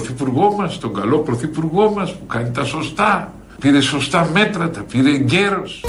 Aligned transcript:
όλοι 0.00 0.08
τον 0.08 0.16
πρωθυπουργό 0.16 0.54
μας, 0.56 0.78
τον 0.78 0.94
καλό 0.94 1.18
πρωθυπουργό 1.18 1.92
μας 1.96 2.12
που 2.12 2.26
κάνει 2.26 2.50
τα 2.50 2.64
σωστά, 2.64 3.32
πήρε 3.60 3.80
σωστά 3.80 4.28
μέτρα, 4.32 4.70
τα 4.70 4.80
πήρε 4.80 5.10
εγκαίρος. 5.10 5.84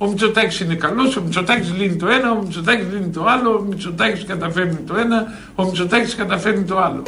Ο 0.00 0.06
Μητσοτάκης 0.06 0.60
είναι 0.60 0.74
καλός, 0.74 1.16
ο 1.16 1.22
Μητσοτάκης 1.22 1.72
λύνει 1.78 1.96
το 1.96 2.06
ένα, 2.06 2.30
ο 2.30 2.42
Μητσοτάκης 2.42 2.86
λύνει 2.92 3.08
το 3.08 3.24
άλλο, 3.24 3.50
ο 3.50 3.60
Μητσοτάκης 3.68 4.24
καταφέρνει 4.24 4.78
το 4.86 4.94
ένα, 4.96 5.26
ο 5.54 5.64
Μητσοτάκης 5.64 6.14
καταφέρνει 6.14 6.64
το 6.64 6.78
άλλο. 6.78 7.02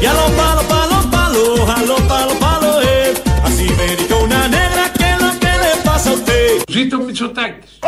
Ζήτω 6.69 6.99
Μητσοτάκης. 6.99 7.79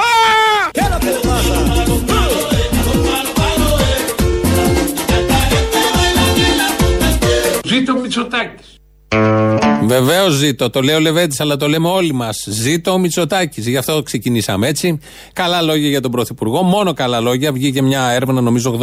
Ζήτω 7.79 7.95
Μητσοτάκης. 7.95 8.79
Βεβαίως 9.87 10.33
ζήτω. 10.33 10.71
Το 10.71 10.81
λέει 10.81 10.95
ο 10.95 11.01
Λεβέντης, 11.01 11.41
αλλά 11.41 11.57
το 11.57 11.69
λέμε 11.69 11.89
όλοι 11.89 12.13
μας. 12.13 12.47
Ζήτω 12.49 12.93
ο 12.93 12.99
Μητσοτάκης. 12.99 13.67
Γι' 13.67 13.77
αυτό 13.77 14.03
ξεκινήσαμε 14.03 14.69
έτσι. 14.69 14.99
Καλά 15.33 15.63
λόγια 15.63 15.89
για 15.89 16.01
τον 16.01 16.11
Πρωθυπουργό. 16.11 16.63
Μόνο 16.63 16.93
καλά 16.93 17.21
λόγια. 17.21 17.53
Βγήκε 17.53 17.83
μια 17.83 18.11
έρευνα, 18.11 18.41
νομίζω 18.41 18.79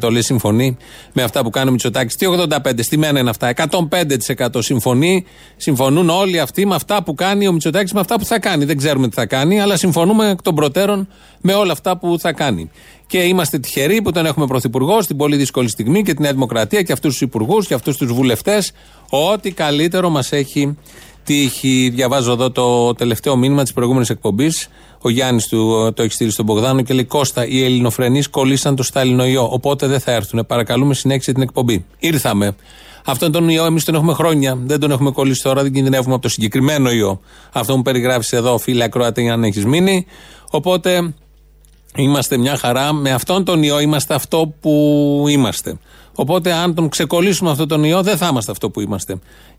85% 0.00 0.10
λέει 0.10 0.22
συμφωνεί 0.22 0.76
με 1.12 1.22
αυτά 1.22 1.42
που 1.42 1.50
κάνει 1.50 1.68
ο 1.68 1.72
Μητσοτάκης. 1.72 2.16
Τι 2.16 2.26
85, 2.26 2.82
στη 2.82 2.96
μένα 2.98 3.18
είναι 3.20 3.30
αυτά. 3.30 3.48
105% 3.48 4.62
συμφωνεί. 4.62 5.24
Συμφωνούν 5.56 6.10
όλοι 6.10 6.40
αυτοί 6.40 6.66
με 6.66 6.74
αυτά 6.74 7.02
που 7.02 7.14
κάνει 7.14 7.48
ο 7.48 7.52
Μητσοτάκης, 7.52 7.92
με 7.92 8.00
αυτά 8.00 8.18
που 8.18 8.24
θα 8.24 8.38
κάνει. 8.38 8.64
Δεν 8.64 8.76
ξέρουμε 8.76 9.08
τι 9.08 9.14
θα 9.14 9.26
κάνει, 9.26 9.60
αλλά 9.60 9.76
συμφωνούμε 9.76 10.30
εκ 10.30 10.42
των 10.42 10.54
προτέρων 10.54 11.08
με 11.40 11.52
όλα 11.52 11.72
αυτά 11.72 11.98
που 11.98 12.16
θα 12.18 12.32
κάνει. 12.32 12.70
Και 13.10 13.18
είμαστε 13.18 13.58
τυχεροί 13.58 14.02
που 14.02 14.12
τον 14.12 14.26
έχουμε 14.26 14.46
πρωθυπουργό 14.46 15.02
στην 15.02 15.16
πολύ 15.16 15.36
δύσκολη 15.36 15.68
στιγμή 15.68 16.02
και 16.02 16.14
τη 16.14 16.22
Νέα 16.22 16.32
Δημοκρατία 16.32 16.82
και 16.82 16.92
αυτούς 16.92 17.12
τους 17.12 17.20
υπουργούς 17.20 17.66
και 17.66 17.74
αυτούς 17.74 17.96
τους 17.96 18.12
βουλευτές. 18.12 18.72
Ό,τι 19.08 19.52
καλύτερο 19.52 20.10
μας 20.10 20.32
έχει 20.32 20.76
τύχει. 21.24 21.90
Διαβάζω 21.94 22.32
εδώ 22.32 22.50
το 22.50 22.94
τελευταίο 22.94 23.36
μήνυμα 23.36 23.62
της 23.62 23.72
προηγούμενης 23.72 24.10
εκπομπής. 24.10 24.68
Ο 25.00 25.10
Γιάννης 25.10 25.46
του 25.46 25.92
το 25.94 26.02
έχει 26.02 26.12
στείλει 26.12 26.30
στον 26.30 26.44
Μπογδάνο 26.44 26.82
και 26.82 26.94
λέει: 26.94 27.04
Κώστα, 27.04 27.46
οι 27.46 27.64
Ελληνοφρενείς 27.64 28.28
κολλήσαν 28.28 28.76
το 28.76 28.82
στάλινο 28.82 29.26
ιό. 29.26 29.48
Οπότε 29.52 29.86
δεν 29.86 30.00
θα 30.00 30.12
έρθουν. 30.12 30.46
Παρακαλούμε, 30.46 30.94
συνέχισε 30.94 31.32
την 31.32 31.42
εκπομπή. 31.42 31.84
Ήρθαμε. 31.98 32.54
Αυτόν 33.04 33.32
τον 33.32 33.48
ιό 33.48 33.64
εμείς 33.64 33.84
τον 33.84 33.94
έχουμε 33.94 34.12
χρόνια. 34.12 34.58
Δεν 34.64 34.80
τον 34.80 34.90
έχουμε 34.90 35.10
κολλήσει 35.10 35.42
τώρα, 35.42 35.62
δεν 35.62 35.72
κινδυνεύουμε 35.72 36.14
από 36.14 36.22
το 36.22 36.28
συγκεκριμένο 36.28 36.90
ιό. 36.90 37.20
Αυτό 37.52 37.76
μου 37.76 37.82
περιγράφει 37.82 38.36
εδώ, 38.36 38.58
φίλε 38.58 38.84
Ακροατή, 38.84 39.28
αν 39.28 39.44
έχεις 39.44 39.64
μείνει. 39.64 40.06
Οπότε 40.50 41.14
Είμαστε 41.96 42.36
μια 42.36 42.56
χαρά. 42.56 42.92
Με 42.92 43.10
αυτόν 43.12 43.44
τον 43.44 43.62
ιό 43.62 43.80
είμαστε 43.80 44.14
αυτό 44.14 44.54
που 44.60 45.24
είμαστε. 45.28 45.78
Οπότε, 46.14 46.52
αν 46.52 46.74
τον 46.74 46.88
ξεκολλήσουμε 46.88 47.50
αυτόν 47.50 47.68
τον 47.68 47.84
ιό, 47.84 48.02
δεν 48.02 48.16
θα 48.16 48.28
είμαστε 48.30 48.52
αυτό 48.52 48.70
που 48.70 48.80
είμαστε. 48.80 49.18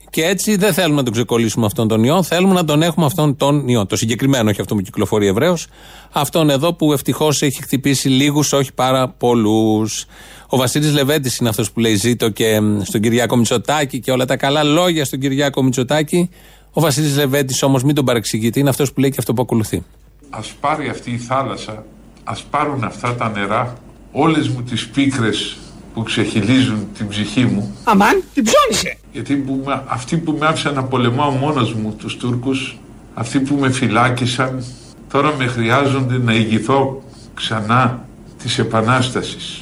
Και 0.09 0.25
έτσι 0.25 0.55
δεν 0.55 0.73
θέλουμε 0.73 0.95
να 0.95 1.03
τον 1.03 1.13
ξεκολλήσουμε 1.13 1.65
αυτόν 1.65 1.87
τον 1.87 2.03
ιό. 2.03 2.23
Θέλουμε 2.23 2.53
να 2.53 2.65
τον 2.65 2.81
έχουμε 2.81 3.05
αυτόν 3.05 3.37
τον 3.37 3.67
ιό. 3.67 3.85
Το 3.85 3.95
συγκεκριμένο, 3.95 4.49
όχι 4.49 4.61
αυτό 4.61 4.75
που 4.75 4.81
κυκλοφορεί 4.81 5.27
ευρέως. 5.27 5.67
Αυτόν 6.11 6.49
εδώ 6.49 6.73
που 6.73 6.93
ευτυχώς 6.93 7.41
έχει 7.41 7.61
χτυπήσει 7.61 8.09
λίγους, 8.09 8.53
όχι 8.53 8.73
πάρα 8.73 9.09
πολλούς. 9.09 10.05
Ο 10.47 10.57
Βασίλης 10.57 10.93
Λεβέντης 10.93 11.37
είναι 11.37 11.49
αυτός 11.49 11.71
που 11.71 11.79
λέει 11.79 11.95
ζήτω 11.95 12.29
και 12.29 12.59
στον 12.81 13.01
Κυριάκο 13.01 13.35
Μητσοτάκη 13.35 13.99
και 13.99 14.11
όλα 14.11 14.25
τα 14.25 14.37
καλά 14.37 14.63
λόγια 14.63 15.05
στον 15.05 15.19
Κυριάκο 15.19 15.63
Μητσοτάκη. 15.63 16.29
Ο 16.73 16.81
Βασίλης 16.81 17.15
Λεβέντης 17.15 17.63
όμως 17.63 17.83
μην 17.83 17.95
τον 17.95 18.05
παρεξηγείται, 18.05 18.59
είναι 18.59 18.69
αυτός 18.69 18.93
που 18.93 18.99
λέει 18.99 19.09
και 19.09 19.17
αυτό 19.19 19.33
που 19.33 19.41
ακολουθεί. 19.41 19.83
Α 20.29 20.39
πάρει 20.59 20.89
αυτή 20.89 21.11
η 21.11 21.17
θάλασσα 21.17 21.85
ας 22.23 22.41
πάρουν 22.41 22.83
αυτά 22.83 23.15
τα 23.15 23.29
νερά 23.29 23.73
όλες 24.11 24.47
μου 24.47 24.61
τις 24.61 24.87
πίκρες 24.87 25.57
που 25.93 26.03
ξεχυλίζουν 26.03 26.87
την 26.97 27.07
ψυχή 27.07 27.45
μου. 27.45 27.75
Αμάν, 27.83 28.23
την 28.33 28.43
ψώνισε. 28.43 28.97
Γιατί 29.11 29.35
που, 29.35 29.63
αυτοί 29.87 30.17
που 30.17 30.35
με 30.39 30.47
άφησαν 30.47 30.73
να 30.73 30.83
πολεμάω 30.83 31.31
μόνος 31.31 31.73
μου 31.73 31.95
τους 31.97 32.17
Τούρκους, 32.17 32.77
αυτοί 33.13 33.39
που 33.39 33.55
με 33.55 33.71
φυλάκισαν, 33.71 34.63
τώρα 35.11 35.33
με 35.37 35.45
χρειάζονται 35.45 36.17
να 36.17 36.33
ηγηθώ 36.33 37.03
ξανά 37.33 38.05
της 38.43 38.59
Επανάστασης. 38.59 39.59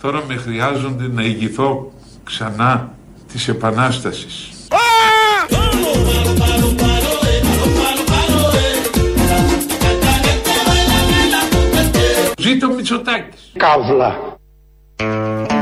Τώρα 0.00 0.22
με 0.28 0.36
χρειάζονται 0.36 1.08
να 1.12 1.22
ηγηθώ 1.22 1.92
ξανά 2.24 2.94
της 3.32 3.48
Επανάστασης. 3.48 4.48
Ζήτω 12.38 12.68
Μητσοτάκης. 12.68 13.52
Καύλα. 13.56 14.38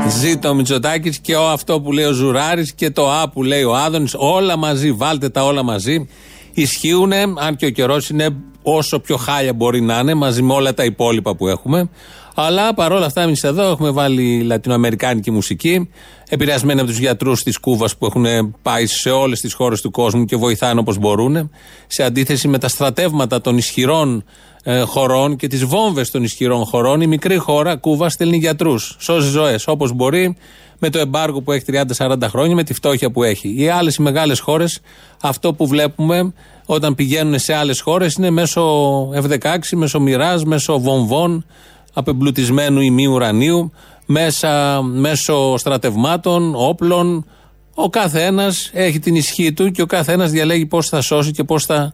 Ζήτω 0.09 0.49
ο 0.49 0.53
Μητσοτάκης 0.53 1.19
και 1.19 1.35
ο, 1.35 1.49
αυτό 1.49 1.81
που 1.81 1.91
λέει 1.91 2.05
ο 2.05 2.11
Ζουράρης 2.11 2.73
και 2.73 2.89
το 2.89 3.11
Α 3.11 3.29
που 3.29 3.43
λέει 3.43 3.63
ο 3.63 3.75
Άδωνης. 3.75 4.15
Όλα 4.17 4.57
μαζί, 4.57 4.91
βάλτε 4.91 5.29
τα 5.29 5.43
όλα 5.43 5.63
μαζί. 5.63 6.07
Ισχύουν, 6.53 7.13
αν 7.13 7.55
και 7.55 7.65
ο 7.65 7.69
καιρός 7.69 8.09
είναι 8.09 8.35
όσο 8.61 8.99
πιο 8.99 9.17
χάλια 9.17 9.53
μπορεί 9.53 9.81
να 9.81 9.99
είναι, 9.99 10.13
μαζί 10.13 10.41
με 10.41 10.53
όλα 10.53 10.73
τα 10.73 10.83
υπόλοιπα 10.83 11.35
που 11.35 11.47
έχουμε. 11.47 11.89
Αλλά 12.35 12.73
παρόλα 12.73 13.05
αυτά, 13.05 13.21
εμείς 13.21 13.43
εδώ 13.43 13.69
έχουμε 13.69 13.89
βάλει 13.89 14.41
λατινοαμερικάνικη 14.41 15.31
μουσική, 15.31 15.89
επηρεασμένη 16.29 16.79
από 16.79 16.89
τους 16.89 16.97
γιατρούς 16.97 17.43
της 17.43 17.57
Κούβας 17.57 17.97
που 17.97 18.05
έχουν 18.05 18.55
πάει 18.61 18.85
σε 18.85 19.09
όλες 19.09 19.39
τις 19.39 19.53
χώρες 19.53 19.81
του 19.81 19.91
κόσμου 19.91 20.25
και 20.25 20.35
βοηθάνε 20.35 20.79
όπως 20.79 20.97
μπορούν, 20.97 21.49
σε 21.87 22.03
αντίθεση 22.03 22.47
με 22.47 22.57
τα 22.57 22.67
στρατεύματα 22.67 23.41
των 23.41 23.57
ισχυρών 23.57 24.23
ε, 24.63 24.79
χωρών 24.79 25.35
και 25.35 25.47
τις 25.47 25.65
βόμβες 25.65 26.11
των 26.11 26.23
ισχυρών 26.23 26.65
χωρών. 26.65 27.01
Η 27.01 27.07
μικρή 27.07 27.37
χώρα, 27.37 27.75
Κούβα, 27.75 28.09
στέλνει 28.09 28.37
γιατρούς, 28.37 28.95
σώζει 28.99 29.29
ζωές 29.29 29.67
όπως 29.67 29.91
μπορεί, 29.91 30.37
με 30.79 30.89
το 30.89 30.99
εμπάργο 30.99 31.41
που 31.41 31.51
έχει 31.51 31.63
30-40 31.97 32.15
χρόνια, 32.27 32.55
με 32.55 32.63
τη 32.63 32.73
φτώχεια 32.73 33.11
που 33.11 33.23
έχει. 33.23 33.53
Οι 33.57 33.69
άλλες 33.69 33.95
οι 33.95 34.01
μεγάλες 34.01 34.39
χώρες, 34.39 34.79
αυτό 35.21 35.53
που 35.53 35.67
βλέπουμε 35.67 36.33
όταν 36.65 36.95
πηγαίνουν 36.95 37.39
σε 37.39 37.53
άλλες 37.53 37.81
χώρες 37.81 38.13
είναι 38.13 38.29
μέσω 38.29 38.63
F-16, 39.09 39.57
μέσω 39.71 39.99
μοιράς, 39.99 40.43
μέσω 40.43 40.79
βομβών, 40.79 41.45
απεμπλουτισμένου 41.93 42.81
ημίου 42.81 43.11
ουρανίου, 43.11 43.71
μέσα, 44.05 44.81
μέσω 44.81 45.57
στρατευμάτων, 45.57 46.53
όπλων. 46.55 47.25
Ο 47.73 47.89
κάθε 47.89 48.23
ένα 48.23 48.53
έχει 48.71 48.99
την 48.99 49.15
ισχύ 49.15 49.53
του 49.53 49.71
και 49.71 49.81
ο 49.81 49.85
κάθε 49.85 50.11
ένα 50.11 50.27
διαλέγει 50.27 50.65
πώς 50.65 50.89
θα 50.89 51.01
σώσει 51.01 51.31
και 51.31 51.43
πώς 51.43 51.65
θα 51.65 51.93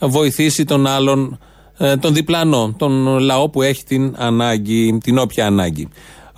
βοηθήσει 0.00 0.64
τον 0.64 0.86
άλλον, 0.86 1.38
ε, 1.78 1.96
τον 1.96 2.14
διπλανό, 2.14 2.74
τον 2.78 3.18
λαό 3.18 3.48
που 3.48 3.62
έχει 3.62 3.84
την 3.84 4.14
ανάγκη, 4.18 4.98
την 5.02 5.18
όποια 5.18 5.46
ανάγκη. 5.46 5.88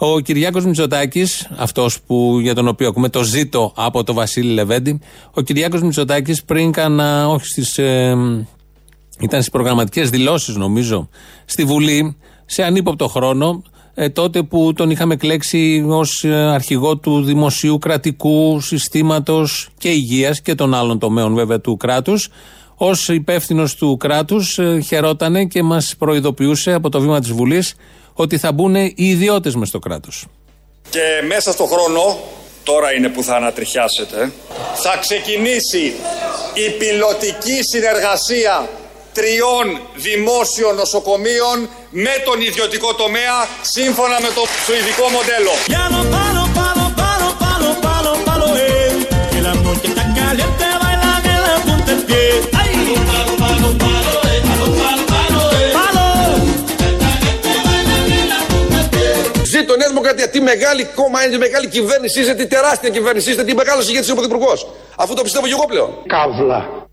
Ο 0.01 0.21
Κυριάκος 0.21 0.65
Μητσοτάκης, 0.65 1.49
αυτός 1.57 2.01
που, 2.01 2.39
για 2.41 2.55
τον 2.55 2.69
οποίο 2.69 2.89
ακούμε 2.89 3.09
το 3.09 3.23
ζήτο 3.23 3.73
από 3.77 4.05
το 4.05 4.13
Βασίλη 4.13 4.53
Λεβέντη, 4.53 5.01
ο 5.35 5.41
Κυριάκος 5.41 5.83
Μητσοτάκης 5.83 6.45
πριν 6.45 6.73
κάνα, 6.73 7.29
όχι 7.29 7.47
στις, 7.47 7.79
ε, 7.79 8.17
ήταν 9.21 9.41
στις 9.41 9.51
προγραμματικές 9.51 10.11
δηλώσεις 10.11 10.57
νομίζω, 10.57 11.09
στη 11.45 11.65
Βουλή, 11.65 12.17
σε 12.51 12.63
ανύποπτο 12.63 13.09
χρόνο, 13.09 13.63
ε, 13.95 14.09
τότε 14.09 14.43
που 14.43 14.73
τον 14.77 14.91
είχαμε 14.91 15.17
κλέξει 15.17 15.85
ως 15.89 16.25
ε, 16.25 16.35
αρχηγό 16.35 16.97
του 16.97 17.23
δημοσίου 17.25 17.79
κρατικού 17.79 18.61
συστήματος 18.61 19.69
και 19.79 19.89
υγείας 19.89 20.41
και 20.41 20.55
των 20.55 20.75
άλλων 20.75 20.99
τομέων 20.99 21.35
βέβαια 21.35 21.61
του 21.61 21.77
κράτους, 21.77 22.29
ως 22.77 23.09
υπεύθυνος 23.09 23.75
του 23.75 23.97
κράτους 23.97 24.59
ε, 24.59 24.81
χαιρότανε 24.87 25.45
και 25.45 25.63
μας 25.63 25.95
προειδοποιούσε 25.99 26.73
από 26.73 26.89
το 26.89 27.01
βήμα 27.01 27.21
της 27.21 27.33
Βουλής 27.33 27.75
ότι 28.13 28.39
θα 28.39 28.53
μπουν 28.53 28.75
οι 28.75 28.95
ιδιώτες 28.97 29.55
μες 29.55 29.69
στο 29.69 29.79
κράτος. 29.79 30.27
Και 30.91 31.27
μέσα 31.27 31.53
στο 31.53 31.65
χρόνο, 31.65 32.19
τώρα 32.63 32.95
είναι 32.95 33.09
που 33.09 33.23
θα 33.23 33.37
ανατριχιάσετε, 33.37 34.33
θα 34.75 34.97
ξεκινήσει 35.01 35.95
η 36.55 36.71
πιλωτική 36.79 37.59
συνεργασία 37.73 38.69
τριών 39.19 39.67
δημόσιων 39.95 40.75
νοσοκομείων 40.75 41.57
με 41.91 42.15
τον 42.25 42.41
ιδιωτικό 42.41 42.95
τομέα 42.95 43.37
σύμφωνα 43.63 44.17
με 44.25 44.31
το 44.37 44.43
σουηδικό 44.65 45.07
μοντέλο. 45.17 45.53
Ζήτω 59.45 59.77
Νέα 59.77 59.89
Δημοκρατία. 59.89 60.29
Τι 60.29 60.41
μεγάλη 60.41 60.85
κόμμα 60.95 61.23
είναι, 61.23 61.33
τι 61.33 61.39
μεγάλη 61.39 61.69
κυβέρνηση 61.69 62.21
είστε, 62.21 62.35
τι 62.35 62.47
τεράστια 62.47 62.91
κυβέρνηση 62.91 63.31
είστε, 63.31 63.45
τι 63.45 63.55
μεγάλος 63.55 63.89
ηγέτης 63.89 64.11
ο 64.11 64.15
Πρωθυπουργός. 64.15 64.67
Αφού 64.97 65.15
το 65.15 65.23
πιστεύω 65.23 65.47
και 65.47 65.53
εγώ 65.53 65.67
πλέον. 65.67 65.91
Καύλα. 66.07 66.87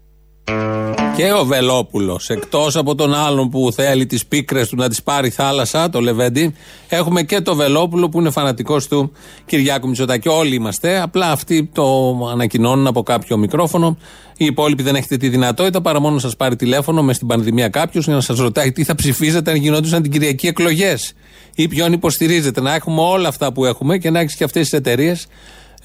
Και 1.16 1.34
ο 1.34 1.46
Βελόπουλος, 1.46 2.30
εκτός 2.30 2.76
από 2.76 2.96
τον 2.96 3.14
άλλον 3.14 3.50
που 3.50 3.72
θέλει 3.74 4.06
τις 4.06 4.26
πίκρες 4.26 4.70
του 4.70 4.76
να 4.76 4.90
τις 4.90 5.04
πάρει 5.04 5.30
θάλασσα, 5.30 5.90
το 5.90 6.02
Λεβέντι, 6.02 6.56
έχουμε 6.88 7.24
και 7.24 7.42
το 7.42 7.56
Βελόπουλο 7.56 8.10
που 8.10 8.20
είναι 8.20 8.30
φανατικός 8.30 8.88
του 8.88 9.12
Κυριάκου 9.46 9.88
Μητσοτάκη. 9.88 10.28
Όλοι 10.28 10.56
είμαστε. 10.56 11.02
Απλά 11.02 11.32
αυτοί 11.32 11.70
το 11.74 12.16
ανακοινώνουν 12.32 12.88
από 12.88 13.04
κάποιο 13.04 13.38
μικρόφωνο. 13.38 13.98
Οι 14.38 14.46
υπόλοιποι 14.46 14.84
δεν 14.84 14.96
έχετε 14.96 15.18
τη 15.18 15.30
δυνατότητα 15.30 15.82
παρά 15.82 16.00
μόνο 16.00 16.14
να 16.14 16.20
σας 16.20 16.36
πάρει 16.36 16.56
τηλέφωνο 16.56 17.04
με 17.04 17.14
στην 17.14 17.28
πανδημία 17.28 17.70
κάποιος 17.70 18.06
για 18.06 18.14
να 18.14 18.22
σας 18.22 18.38
ρωτάει 18.38 18.72
τι 18.72 18.84
θα 18.84 18.96
ψηφίζετε 18.96 19.52
αν 19.52 19.58
γινόντουσαν 19.58 20.02
την 20.02 20.12
Κυριακή 20.12 20.48
εκλογές 20.48 21.14
ή 21.56 21.68
ποιον 21.68 21.94
υποστηρίζετε. 21.94 22.62
Να 22.62 22.74
έχουμε 22.74 23.02
όλα 23.02 23.28
αυτά 23.28 23.54
που 23.54 23.66
έχουμε 23.66 23.98
και 23.98 24.10
να 24.10 24.20
έχεις 24.20 24.36
και 24.36 24.44
αυτές 24.44 24.62
τις 24.62 24.74
εταιρείες 24.74 25.24
ε, 25.24 25.28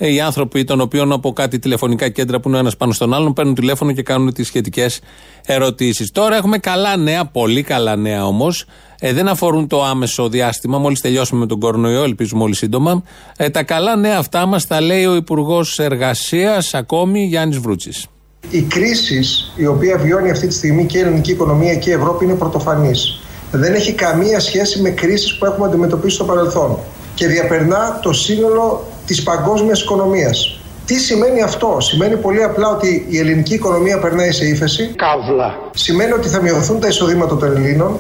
οι 0.09 0.21
άνθρωποι 0.21 0.65
των 0.65 0.81
οποίων 0.81 1.13
από 1.13 1.33
κάτι 1.33 1.59
τηλεφωνικά 1.59 2.09
κέντρα 2.09 2.41
που 2.41 2.49
είναι 2.49 2.59
ένας 2.59 2.77
πάνω 2.77 2.93
στον 2.93 3.15
άλλον 3.15 3.33
παίρνουν 3.33 3.55
τηλέφωνο 3.55 3.93
και 3.93 4.03
κάνουν 4.03 4.33
τις 4.33 4.47
σχετικές 4.47 5.01
ερωτήσεις. 5.47 6.11
Τώρα 6.11 6.37
έχουμε 6.37 6.59
καλά 6.59 6.97
νέα, 6.97 7.25
πολύ 7.25 7.63
καλά 7.63 7.97
νέα 7.97 8.27
όμως. 8.27 8.65
Ε, 9.01 9.13
δεν 9.13 9.29
αφορούν 9.29 9.67
το 9.67 9.85
άμεσο 9.85 10.29
διάστημα. 10.29 10.79
Μόλις 10.79 11.01
τελειώσουμε 11.01 11.41
με 11.41 11.47
τον 11.47 11.61
κορονοϊό, 11.61 12.03
ελπίζουμε 12.03 12.43
όλοι 12.43 12.55
σύντομα. 12.55 13.03
Ε, 13.37 13.51
τα 13.51 13.63
καλά 13.63 13.97
νέα 13.97 14.19
αυτά 14.19 14.47
μας 14.47 14.67
τα 14.67 14.81
λέει 14.81 15.05
ο 15.05 15.15
Υπουργός 15.15 15.79
Εργασίας 15.79 16.75
ακόμη 16.75 17.25
Γιάννης 17.25 17.59
Βρούτσης. 17.59 18.07
Η 18.51 18.63
κρίση 18.63 19.25
η 19.57 19.67
οποία 19.67 19.99
βιώνει 19.99 20.31
αυτή 20.31 20.47
τη 20.47 20.55
στιγμή 20.55 20.87
και 20.87 20.99
η 20.99 21.01
ελληνική 21.01 21.31
οικονομία 21.31 21.75
και 21.75 21.91
η 21.91 21.93
Ευρώπη 21.93 22.25
είναι 22.25 22.35
πρωτοφανής. 22.35 23.21
Δεν 23.51 23.75
έχει 23.75 23.93
καμία 23.93 24.41
σχέση 24.41 24.81
με 24.81 24.91
κρίσεις 24.91 25.39
που 25.39 25.45
έχουμε 25.45 25.67
αντιμετωπίσει 25.67 26.15
στο 26.15 26.25
παρελθόν 26.25 26.79
και 27.15 27.27
διαπερνά 27.27 27.99
το 28.03 28.13
σύνολο 28.13 28.85
της 29.11 29.23
παγκόσμιας 29.23 29.81
οικονομίας. 29.83 30.61
Τι 30.87 30.95
σημαίνει 30.95 31.43
αυτό; 31.43 31.77
Σημαίνει 31.81 32.17
πολύ 32.17 32.43
απλά 32.43 32.69
ότι 32.69 33.07
η 33.09 33.19
ελληνική 33.19 33.55
οικονομία 33.55 33.99
περνάει 33.99 34.33
σε 34.33 34.45
ύφεση. 34.45 34.95
Καύλα. 34.97 35.59
Σημαίνει 35.75 36.13
ότι 36.13 36.29
θα 36.29 36.43
μειωθούν 36.43 36.81
τα 36.81 36.89
εισοδήματα 36.89 37.37
των 37.37 37.57
Ελλήνων. 37.57 37.99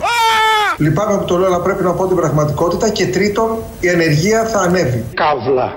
Λυπάμαι 0.76 1.18
που 1.18 1.24
το 1.24 1.36
λέω, 1.36 1.46
αλλά 1.46 1.60
πρέπει 1.60 1.82
να 1.82 1.92
πω 1.92 2.06
την 2.06 2.16
πραγματικότητα. 2.16 2.88
Και 2.88 3.06
τρίτον, 3.06 3.58
η 3.80 3.88
ενεργεία 3.88 4.44
θα 4.44 4.58
ανέβει. 4.58 5.04
Καύλα. 5.14 5.72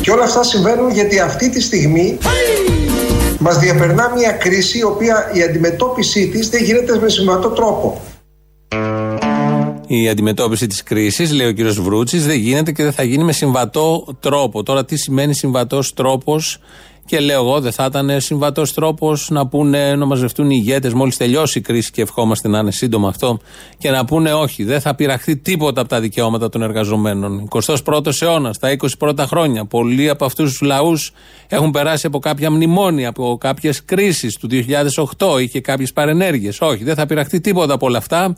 Και 0.00 0.10
όλα 0.10 0.24
αυτά 0.24 0.42
συμβαίνουν 0.42 0.90
γιατί 0.90 1.20
αυτή 1.20 1.50
τη 1.50 1.60
στιγμή 1.60 2.18
μας 3.46 3.58
διαπερνά 3.58 4.12
μια 4.16 4.32
κρίση 4.32 4.78
η 4.78 4.82
οποία 4.82 5.30
η 5.32 5.42
αντιμετώπιση 5.42 6.28
της 6.28 6.48
δεν 6.48 6.62
γίνεται 6.62 6.98
με 6.98 7.08
συμβατό 7.08 7.48
τρόπο. 7.48 8.00
Η 9.86 10.08
αντιμετώπιση 10.08 10.66
της 10.66 10.82
κρίσης, 10.82 11.32
λέει 11.32 11.46
ο 11.46 11.52
κύριος 11.52 11.80
Βρούτσης, 11.80 12.26
δεν 12.26 12.36
γίνεται 12.36 12.72
και 12.72 12.82
δεν 12.82 12.92
θα 12.92 13.02
γίνει 13.02 13.24
με 13.24 13.32
συμβατό 13.32 14.16
τρόπο. 14.20 14.62
Τώρα, 14.62 14.84
τι 14.84 14.96
σημαίνει 14.96 15.34
συμβατός 15.34 15.94
τρόπος, 15.94 16.58
και 17.06 17.20
λέω 17.20 17.42
εγώ, 17.42 17.60
δεν 17.60 17.72
θα 17.72 17.84
ήταν 17.84 18.20
συμβατός 18.20 18.74
τρόπος 18.74 19.30
να 19.30 19.46
πούνε, 19.46 19.94
να 19.94 20.04
μαζευτούν 20.04 20.50
οι 20.50 20.56
ηγέτες 20.58 20.92
μόλις 20.92 21.16
τελειώσει 21.16 21.58
η 21.58 21.60
κρίση 21.60 21.90
και 21.90 22.02
ευχόμαστε 22.02 22.48
να 22.48 22.58
είναι 22.58 22.70
σύντομα 22.70 23.08
αυτό 23.08 23.38
και 23.78 23.90
να 23.90 24.04
πούνε 24.04 24.32
όχι, 24.32 24.64
δεν 24.64 24.80
θα 24.80 24.94
πειραχθεί 24.94 25.36
τίποτα 25.36 25.80
από 25.80 25.88
τα 25.88 26.00
δικαιώματα 26.00 26.48
των 26.48 26.62
εργαζομένων. 26.62 27.48
21ο 27.84 28.20
αιώνας, 28.20 28.58
τα 28.58 28.70
20 28.70 28.86
πρώτα 28.98 29.26
χρόνια. 29.26 29.64
Πολλοί 29.64 30.08
από 30.08 30.24
αυτούς 30.24 30.50
τους 30.50 30.60
λαούς 30.60 31.12
έχουν 31.48 31.70
περάσει 31.70 32.06
από 32.06 32.18
κάποια 32.18 32.50
μνημόνια, 32.50 33.08
από 33.08 33.36
κάποιες 33.40 33.84
κρίσεις 33.84 34.36
του 34.36 34.46
2008, 34.46 35.40
είχε 35.40 35.60
κάποιες 35.60 35.92
παρενέργειες. 35.92 36.60
Όχι, 36.60 36.84
δεν 36.84 36.94
θα 36.94 37.06
πειραχθεί 37.06 37.40
τίποτα 37.40 37.74
από 37.74 37.86
όλα 37.86 37.98
αυτά 37.98 38.36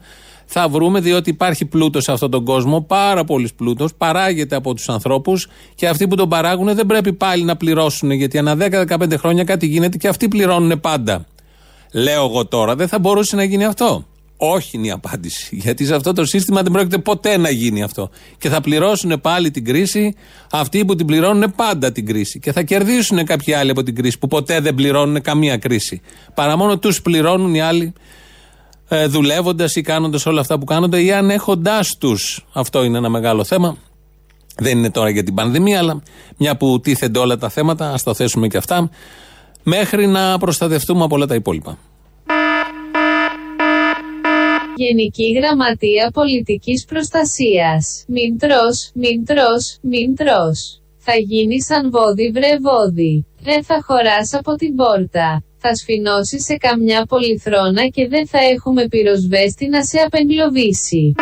θα 0.51 0.69
βρούμε, 0.69 1.01
διότι 1.01 1.31
υπάρχει 1.31 1.65
πλούτος 1.65 2.05
σε 2.05 2.13
αυτόν 2.13 2.31
τον 2.31 2.45
κόσμο, 2.45 2.81
πάρα 2.81 3.25
πολύς 3.25 3.55
πλούτος, 3.55 3.95
παράγεται 3.95 4.57
από 4.57 4.75
τους 4.75 4.89
ανθρώπους 4.89 5.49
και 5.75 5.89
αυτοί 5.89 6.09
που 6.09 6.15
τον 6.15 6.29
παράγουν 6.29 6.75
δεν 6.75 6.87
πρέπει 6.87 7.13
πάλι 7.13 7.45
να 7.45 7.57
πληρώσουν, 7.57 8.11
γιατί 8.11 8.39
ανά 8.39 8.57
10-15 8.57 9.19
χρόνια 9.19 9.45
κάτι 9.45 9.67
γίνεται 9.67 9.97
και 9.97 10.09
αυτοί 10.09 10.29
πληρώνουν 10.29 10.81
πάντα. 10.81 11.27
Λέω 11.93 12.25
εγώ 12.25 12.47
τώρα, 12.47 12.77
δεν 12.77 12.89
θα 12.89 12.99
μπορούσε 12.99 13.37
να 13.37 13.45
γίνει 13.45 13.65
αυτό. 13.65 14.05
Όχι 14.41 14.77
είναι 14.77 14.87
η 14.87 14.91
απάντηση. 14.91 15.57
Γιατί 15.57 15.87
σε 15.87 15.95
αυτό 15.95 16.13
το 16.13 16.25
σύστημα 16.25 16.63
δεν 16.63 16.73
πρόκειται 16.73 16.99
ποτέ 16.99 17.37
να 17.37 17.51
γίνει 17.51 17.83
αυτό. 17.83 18.11
Και 18.39 18.49
θα 18.49 18.61
πληρώσουν 18.61 19.21
πάλι 19.21 19.51
την 19.51 19.65
κρίση 19.65 20.15
αυτοί 20.51 20.85
που 20.85 20.95
την 20.95 21.07
πληρώνουν 21.07 21.53
πάντα 21.57 21.93
την 21.93 22.07
κρίση. 22.07 22.39
Και 22.41 22.53
θα 22.53 22.63
κερδίσουν 22.63 23.25
κάποιοι 23.25 23.55
άλλοι 23.55 23.71
από 23.71 23.83
την 23.83 23.95
κρίση 23.95 24.19
που 24.19 24.29
ποτέ 24.29 24.61
δεν 24.61 24.75
πληρώνουν 24.75 25.23
καμία 25.23 25.57
κρίση. 25.57 26.01
Παρά 26.35 26.57
μόνο 26.57 26.79
τους 26.79 27.03
πληρώνουν 27.03 27.55
οι 27.55 27.61
άλλοι 27.61 27.93
ε, 28.89 29.07
δουλεύοντας 29.07 29.77
ή 29.77 29.81
κάνοντας 29.81 30.27
όλα 30.27 30.41
αυτά 30.41 30.59
που 30.59 30.65
κάνονται 30.65 31.03
ή 31.03 31.13
ανέχοντά 31.13 31.81
τους. 31.99 32.47
Αυτό 32.53 32.85
είναι 32.85 32.99
ένα 32.99 33.09
μεγάλο 33.09 33.45
θέμα. 33.45 33.77
Δεν 34.57 34.79
είναι 34.79 34.91
τώρα 34.91 35.09
για 35.09 35.23
την 35.23 35.35
πανδημία, 35.35 35.79
αλλά 35.79 36.03
μια 36.37 36.57
που 36.57 36.81
τίθενται 36.81 37.19
όλα 37.19 37.37
τα 37.37 37.49
θέματα, 37.49 37.93
ας 37.93 38.03
το 38.03 38.15
θέσουμε 38.15 38.49
και 38.49 38.57
αυτά, 38.57 38.91
μέχρι 39.63 40.07
να 40.07 40.39
προστατευτούμε 40.39 41.05
από 41.05 41.15
όλα 41.15 41.27
τα 41.27 41.35
υπόλοιπα. 41.35 41.79
Γενική 44.77 45.33
Γραμματεία 45.33 46.11
Πολιτικής 46.13 46.85
Προστασίας. 46.85 48.05
Μην 48.09 48.39
τρως, 48.39 48.91
μην 48.95 49.25
τρως, 49.25 49.79
μην 49.81 50.17
τρως. 50.17 50.81
Θα 50.99 51.15
γίνει 51.15 51.63
σαν 51.63 51.91
βόδι 51.91 52.31
βρε 52.31 52.57
βόδι. 52.61 53.27
Δεν 53.43 53.65
θα 53.65 53.83
χωράς 53.87 54.35
από 54.35 54.55
την 54.55 54.75
πόρτα 54.75 55.43
θα 55.59 55.75
σφινώσει 55.75 56.41
σε 56.41 56.57
καμιά 56.57 57.05
πολυθρόνα 57.07 57.87
και 57.87 58.09
δεν 58.09 58.27
θα 58.27 58.39
έχουμε 58.39 58.89
πυροσβέστη 58.89 59.69
να 59.69 59.85
σε 59.85 59.99
απεγκλωβίσει. 59.99 61.15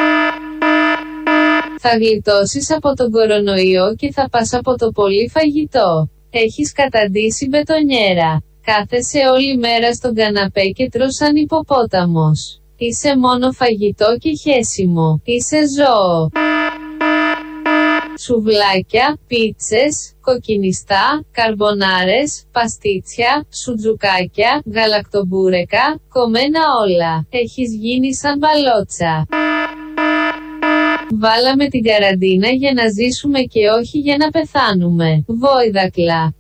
Θα 1.79 1.97
γλιτώσεις 1.97 2.71
από 2.71 2.95
τον 2.95 3.11
κορονοϊό 3.11 3.95
και 3.95 4.13
θα 4.13 4.29
πας 4.31 4.53
από 4.53 4.77
το 4.77 4.91
πολύ 4.91 5.29
φαγητό. 5.29 6.11
Έχεις 6.31 6.73
καταντήσει 6.73 7.49
μπετονιέρα. 7.49 8.43
Κάθεσαι 8.63 9.19
όλη 9.35 9.57
μέρα 9.57 9.93
στον 9.95 10.15
καναπέ 10.15 10.65
και 10.65 10.89
τρως 10.89 11.15
σαν 11.15 11.37
υποπόταμος. 11.37 12.61
Είσαι 12.77 13.17
μόνο 13.17 13.53
φαγητό 13.53 14.17
και 14.19 14.31
χέσιμο. 14.43 15.21
Είσαι 15.25 15.61
ζώο 15.77 16.31
σουβλάκια, 18.19 19.19
πίτσες, 19.27 20.15
κοκκινιστά, 20.21 21.25
καρμπονάρες, 21.31 22.45
παστίτσια, 22.53 23.47
σουτζουκάκια, 23.51 24.63
γαλακτομπούρεκα, 24.75 26.01
κομμένα 26.09 26.61
όλα. 26.83 27.27
Έχεις 27.31 27.75
γίνει 27.75 28.15
σαν 28.15 28.39
μπαλότσα. 28.39 29.27
Βάλαμε 31.19 31.69
την 31.69 31.83
καραντίνα 31.83 32.49
για 32.49 32.73
να 32.73 32.89
ζήσουμε 32.89 33.41
και 33.41 33.69
όχι 33.69 33.99
για 33.99 34.17
να 34.17 34.31
πεθάνουμε. 34.31 35.25
Βόηδακλα. 35.27 36.35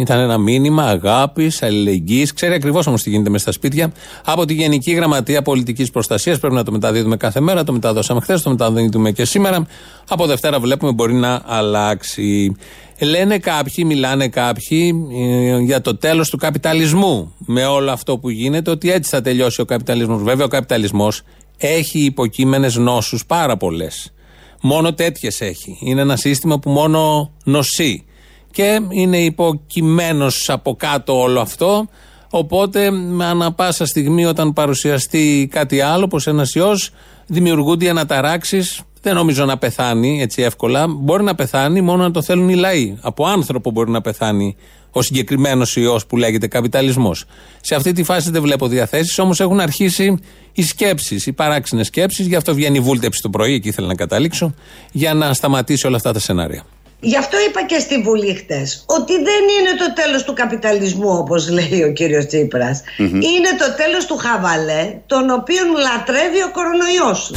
Ήταν 0.00 0.20
ένα 0.20 0.38
μήνυμα 0.38 0.84
αγάπης, 0.84 1.62
αλληλεγγύης. 1.62 2.32
Ξέρει 2.32 2.54
ακριβώς 2.54 2.86
όμως 2.86 3.02
τι 3.02 3.10
γίνεται 3.10 3.30
μες 3.30 3.40
στα 3.40 3.52
σπίτια. 3.52 3.92
Από 4.24 4.44
τη 4.44 4.54
Γενική 4.54 4.92
Γραμματεία 4.92 5.42
Πολιτικής 5.42 5.90
Προστασίας. 5.90 6.38
Πρέπει 6.38 6.54
να 6.54 6.64
το 6.64 6.72
μεταδίδουμε 6.72 7.16
κάθε 7.16 7.40
μέρα. 7.40 7.64
Το 7.64 7.72
μεταδώσαμε 7.72 8.20
χθες, 8.20 8.42
το 8.42 8.50
μεταδίδουμε 8.50 9.10
και 9.10 9.24
σήμερα. 9.24 9.66
Από 10.08 10.26
Δευτέρα 10.26 10.60
βλέπουμε 10.60 10.92
μπορεί 10.92 11.14
να 11.14 11.42
αλλάξει. 11.46 12.56
Λένε 13.00 13.38
κάποιοι, 13.38 13.84
μιλάνε 13.86 14.28
κάποιοι 14.28 14.94
ε, 15.12 15.58
για 15.58 15.80
το 15.80 15.96
τέλος 15.96 16.30
του 16.30 16.36
καπιταλισμού. 16.36 17.34
Με 17.38 17.64
όλο 17.64 17.90
αυτό 17.90 18.18
που 18.18 18.30
γίνεται, 18.30 18.70
ότι 18.70 18.90
έτσι 18.90 19.10
θα 19.10 19.20
τελειώσει 19.20 19.60
ο 19.60 19.64
καπιταλισμός. 19.64 20.22
Βέβαια, 20.22 20.44
ο 20.44 20.48
καπιταλισμός 20.48 21.22
έχει 21.56 21.98
υποκείμενες 21.98 22.76
νόσους 22.76 23.26
πάρα 23.26 23.56
πολλές. 23.56 24.12
Μόνο 24.60 24.94
τέτοιες 24.94 25.40
έχει. 25.40 25.78
Είναι 25.80 26.00
ένα 26.00 26.16
σύστημα 26.16 26.58
που 26.58 26.70
μόνο 26.70 27.30
νοσεί 27.44 28.04
και 28.50 28.80
είναι 28.88 29.18
υποκειμένο 29.18 30.26
από 30.46 30.74
κάτω 30.74 31.20
όλο 31.20 31.40
αυτό. 31.40 31.88
Οπότε, 32.30 32.90
με 32.90 33.24
ανα 33.24 33.52
πάσα 33.52 33.86
στιγμή, 33.86 34.24
όταν 34.24 34.52
παρουσιαστεί 34.52 35.48
κάτι 35.50 35.80
άλλο, 35.80 36.04
όπω 36.04 36.18
ένας 36.26 36.54
ιός, 36.54 36.90
δημιουργούνται 37.26 37.84
οι 37.84 37.88
αναταράξεις. 37.88 38.82
Δεν 39.02 39.14
νομίζω 39.14 39.44
να 39.44 39.58
πεθάνει 39.58 40.20
έτσι 40.22 40.42
εύκολα. 40.42 40.86
Μπορεί 40.88 41.22
να 41.24 41.34
πεθάνει 41.34 41.80
μόνο 41.80 42.02
να 42.02 42.10
το 42.10 42.22
θέλουν 42.22 42.48
οι 42.48 42.54
λαοί. 42.54 42.96
Από 43.00 43.26
άνθρωπο 43.26 43.70
μπορεί 43.70 43.90
να 43.90 44.00
πεθάνει 44.00 44.56
ο 44.90 45.02
συγκεκριμένος 45.02 45.76
ιός 45.76 46.06
που 46.06 46.16
λέγεται 46.16 46.46
καπιταλισμός. 46.46 47.24
Σε 47.60 47.74
αυτή 47.74 47.92
τη 47.92 48.02
φάση 48.02 48.30
δεν 48.30 48.42
βλέπω 48.42 48.66
διαθέσεις, 48.66 49.18
όμως 49.18 49.40
έχουν 49.40 49.60
αρχίσει 49.60 50.18
οι 50.52 50.62
σκέψεις, 50.62 51.26
οι 51.26 51.32
παράξενες 51.32 51.86
σκέψεις. 51.86 52.26
Γι' 52.26 52.34
αυτό 52.34 52.54
βγαίνει 52.54 52.76
η 52.76 52.80
βούλτεψη 52.80 53.22
το 53.22 53.30
πρωί, 53.30 53.54
εκεί 53.54 53.68
ήθελα 53.68 53.86
να 53.86 53.94
καταλήξω, 53.94 54.54
για 54.92 55.14
να 55.14 55.32
σταματήσει 55.34 55.86
όλα 55.86 55.96
αυτά 55.96 56.12
τα 56.12 56.18
σενάρια. 56.18 56.64
Γι' 57.00 57.16
αυτό 57.16 57.36
είπα 57.48 57.64
και 57.66 57.78
στη 57.78 58.02
Βουλή 58.02 58.34
χτες 58.34 58.84
ότι 58.86 59.12
δεν 59.12 59.42
είναι 59.58 59.76
το 59.78 59.92
τέλος 60.02 60.22
του 60.24 60.32
καπιταλισμού 60.32 61.08
όπως 61.08 61.48
λέει 61.48 61.82
ο 61.82 61.92
κύριος 61.92 62.26
τσιπρας 62.26 62.82
Είναι 62.98 63.50
το 63.58 63.74
τέλος 63.76 64.06
του 64.06 64.16
χαβαλέ 64.16 64.94
τον 65.06 65.30
οποίον 65.30 65.66
λατρεύει 65.66 66.42
ο 66.42 66.50
κορονοϊός. 66.52 67.32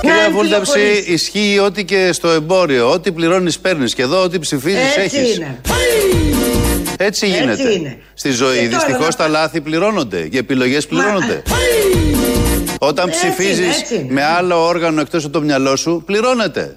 Κυρία 0.00 0.30
Βούλταψη, 0.30 1.04
ισχύει 1.06 1.58
ότι 1.58 1.84
και 1.84 2.12
στο 2.12 2.28
εμπόριο. 2.28 2.90
Ό,τι 2.90 3.12
πληρώνεις, 3.12 3.58
παίρνεις. 3.58 3.94
Και 3.94 4.02
εδώ, 4.02 4.22
ό,τι 4.22 4.38
ψηφίζεις, 4.38 4.96
έχεις. 4.96 5.40
Είναι. 6.98 7.08
Έτσι 7.08 7.26
γίνεται. 7.26 7.50
Έτσι 7.52 7.72
είναι. 7.74 7.98
Στη 8.14 8.30
ζωή 8.30 8.58
Και 8.58 8.68
τώρα 8.68 8.76
δυστυχώς 8.84 9.08
να- 9.16 9.24
τα 9.24 9.28
λάθη 9.28 9.60
πληρώνονται. 9.60 10.28
Οι 10.30 10.36
επιλογές 10.36 10.86
πληρώνονται. 10.86 11.42
Όταν 12.78 13.08
Έτσι 13.08 13.26
είναι, 13.26 13.34
ψηφίζει 13.34 13.62
έτσι 13.64 13.94
είναι. 13.94 14.12
με 14.12 14.24
άλλο 14.24 14.66
όργανο 14.66 15.00
εκτός 15.00 15.24
από 15.24 15.32
το 15.32 15.40
μυαλό 15.40 15.76
σου, 15.76 16.02
πληρώνεται. 16.06 16.76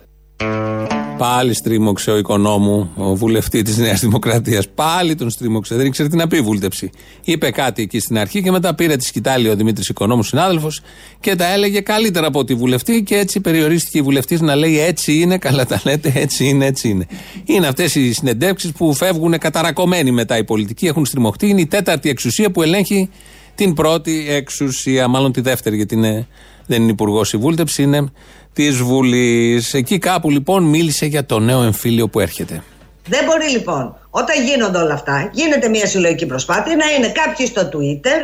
Πάλι 1.19 1.53
στρίμωξε 1.53 2.11
ο 2.11 2.17
οικονόμου, 2.17 2.89
ο 2.95 3.15
βουλευτής 3.15 3.63
της 3.63 3.77
Νέας 3.77 3.99
Δημοκρατίας. 3.99 4.69
Πάλι 4.69 5.15
τον 5.15 5.29
στρίμωξε. 5.29 5.75
Δεν 5.75 5.85
ήξερε 5.85 6.09
τι 6.09 6.15
να 6.15 6.27
πει 6.27 6.37
η 6.37 6.41
βούλτεψη. 6.41 6.89
Είπε 7.23 7.51
κάτι 7.51 7.81
εκεί 7.81 7.99
στην 7.99 8.17
αρχή 8.17 8.41
και 8.43 8.51
μετά 8.51 8.75
πήρε 8.75 8.95
τη 8.95 9.03
σκητάλη 9.03 9.49
ο 9.49 9.55
Δημήτρης 9.55 9.89
Οικονόμου, 9.89 10.23
συνάδελφος, 10.23 10.81
και 11.19 11.35
τα 11.35 11.53
έλεγε 11.53 11.81
καλύτερα 11.81 12.27
από 12.27 12.43
τη 12.43 12.53
βουλευτή 12.53 13.03
και 13.03 13.15
έτσι 13.15 13.39
περιορίστηκε 13.39 13.97
η 13.97 14.01
βουλευτής 14.01 14.41
να 14.41 14.55
λέει 14.55 14.79
έτσι 14.79 15.13
είναι, 15.19 15.37
καλά 15.37 15.65
τα 15.65 15.81
λέτε, 15.85 16.11
έτσι 16.15 16.45
είναι, 16.45 16.65
έτσι 16.65 16.89
είναι. 16.89 17.07
Είναι 17.45 17.67
αυτές 17.67 17.95
οι 17.95 18.13
συνεντεύξεις 18.13 18.71
που 18.71 18.93
φεύγουν 18.93 19.37
καταρακωμένοι 19.37 20.11
μετά 20.11 20.37
οι 20.37 20.43
πολιτικοί, 20.43 20.87
έχουν 20.87 21.05
στριμωχτεί. 21.05 21.47
Είναι 21.47 21.61
η 21.61 21.67
τέταρτη 21.67 22.09
εξουσία 22.09 22.51
που 22.51 22.61
ελέγχει 22.61 23.09
την 23.55 23.73
πρώτη 23.73 24.25
εξουσία, 24.29 25.07
μάλλον 25.07 25.31
τη 25.31 25.41
δεύτερη, 25.41 25.75
γιατί 25.75 25.95
είναι, 25.95 26.27
δεν 26.65 26.81
είναι 26.81 26.91
υπουργός 26.91 27.33
η 27.33 27.37
βούλτεψη, 27.37 27.83
είναι 27.83 28.11
της 28.53 28.77
Βουλής. 28.77 29.73
Εκεί 29.73 29.97
κάπου 29.97 30.29
λοιπόν 30.29 30.63
μίλησε 30.63 31.05
για 31.05 31.25
το 31.25 31.39
νέο 31.39 31.61
εμφύλιο 31.63 32.07
που 32.07 32.19
έρχεται. 32.19 32.63
Δεν 33.07 33.23
μπορεί 33.25 33.49
λοιπόν, 33.49 33.83
όταν 34.09 34.35
γίνονται 34.47 34.77
όλα 34.77 34.93
αυτά, 34.93 35.29
γίνεται 35.33 35.67
μια 35.69 35.87
συλλογική 35.87 36.25
προσπάθεια 36.25 36.75
να 36.75 36.87
είναι 36.95 37.09
κάποιοι 37.21 37.45
στο 37.45 37.61
Twitter, 37.73 38.19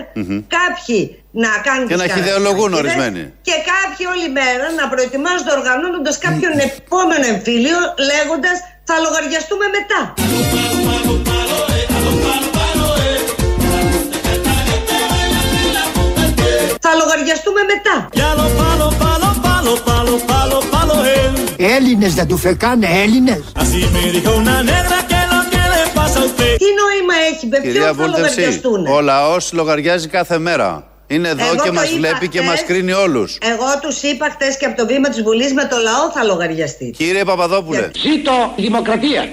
κάποιοι 0.57 0.99
να 1.31 1.49
κάνουν 1.67 1.87
Και 1.87 1.93
τις 1.93 2.03
να 2.07 2.13
χιδεολογούν 2.13 2.71
καρακίδες 2.71 2.79
ορισμένοι. 2.79 3.21
Και 3.47 3.55
κάποιοι 3.71 4.03
όλη 4.13 4.27
μέρα 4.39 4.65
να 4.79 4.85
προετοιμάζονται 4.91 5.53
οργανώνοντας 5.59 6.17
κάποιον 6.25 6.53
επόμενο 6.69 7.25
εμφύλιο, 7.33 7.79
λέγοντας 8.09 8.57
θα 8.87 8.95
λογαριαστούμε 9.05 9.65
μετά. 9.77 9.99
Θα 16.85 16.91
λογαριαστούμε 17.01 17.61
μετά. 17.73 17.95
Έλληνες 21.57 22.13
δεν 22.13 22.27
του 22.27 22.37
φεκάνε 22.37 22.87
Έλληνες. 23.03 23.43
Τι 26.57 26.65
νόημα 26.81 27.13
έχει, 27.31 27.47
με 27.47 27.57
Κυρία 27.59 27.71
ποιον 27.81 27.85
θα 27.85 27.93
Βούλτεψη, 27.93 28.39
λογαριαστούν. 28.39 28.85
ο 28.87 29.01
λαός 29.01 29.53
λογαριάζει 29.53 30.07
κάθε 30.07 30.37
μέρα. 30.37 30.87
Είναι 31.07 31.27
εδώ 31.29 31.45
Εγώ 31.45 31.55
και 31.55 31.67
το 31.67 31.73
μας 31.73 31.89
είπα 31.89 31.97
βλέπει 31.97 32.27
και 32.27 32.39
χθες. 32.41 32.49
μα 32.49 32.65
κρίνει 32.65 32.91
όλους. 32.91 33.37
Εγώ 33.41 33.65
τους 33.81 34.01
είπα 34.01 34.29
χτε 34.31 34.45
και 34.59 34.65
από 34.65 34.77
το 34.77 34.85
βήμα 34.87 35.09
της 35.09 35.21
Βουλής 35.21 35.53
με 35.53 35.65
το 35.65 35.77
λαό 35.77 36.11
θα 36.13 36.23
λογαριαστεί. 36.23 36.93
Κύριε 36.97 37.23
Παπαδόπουλε, 37.23 37.89
Ζήτω 37.95 38.53
η 38.55 38.61
δημοκρατία. 38.61 39.27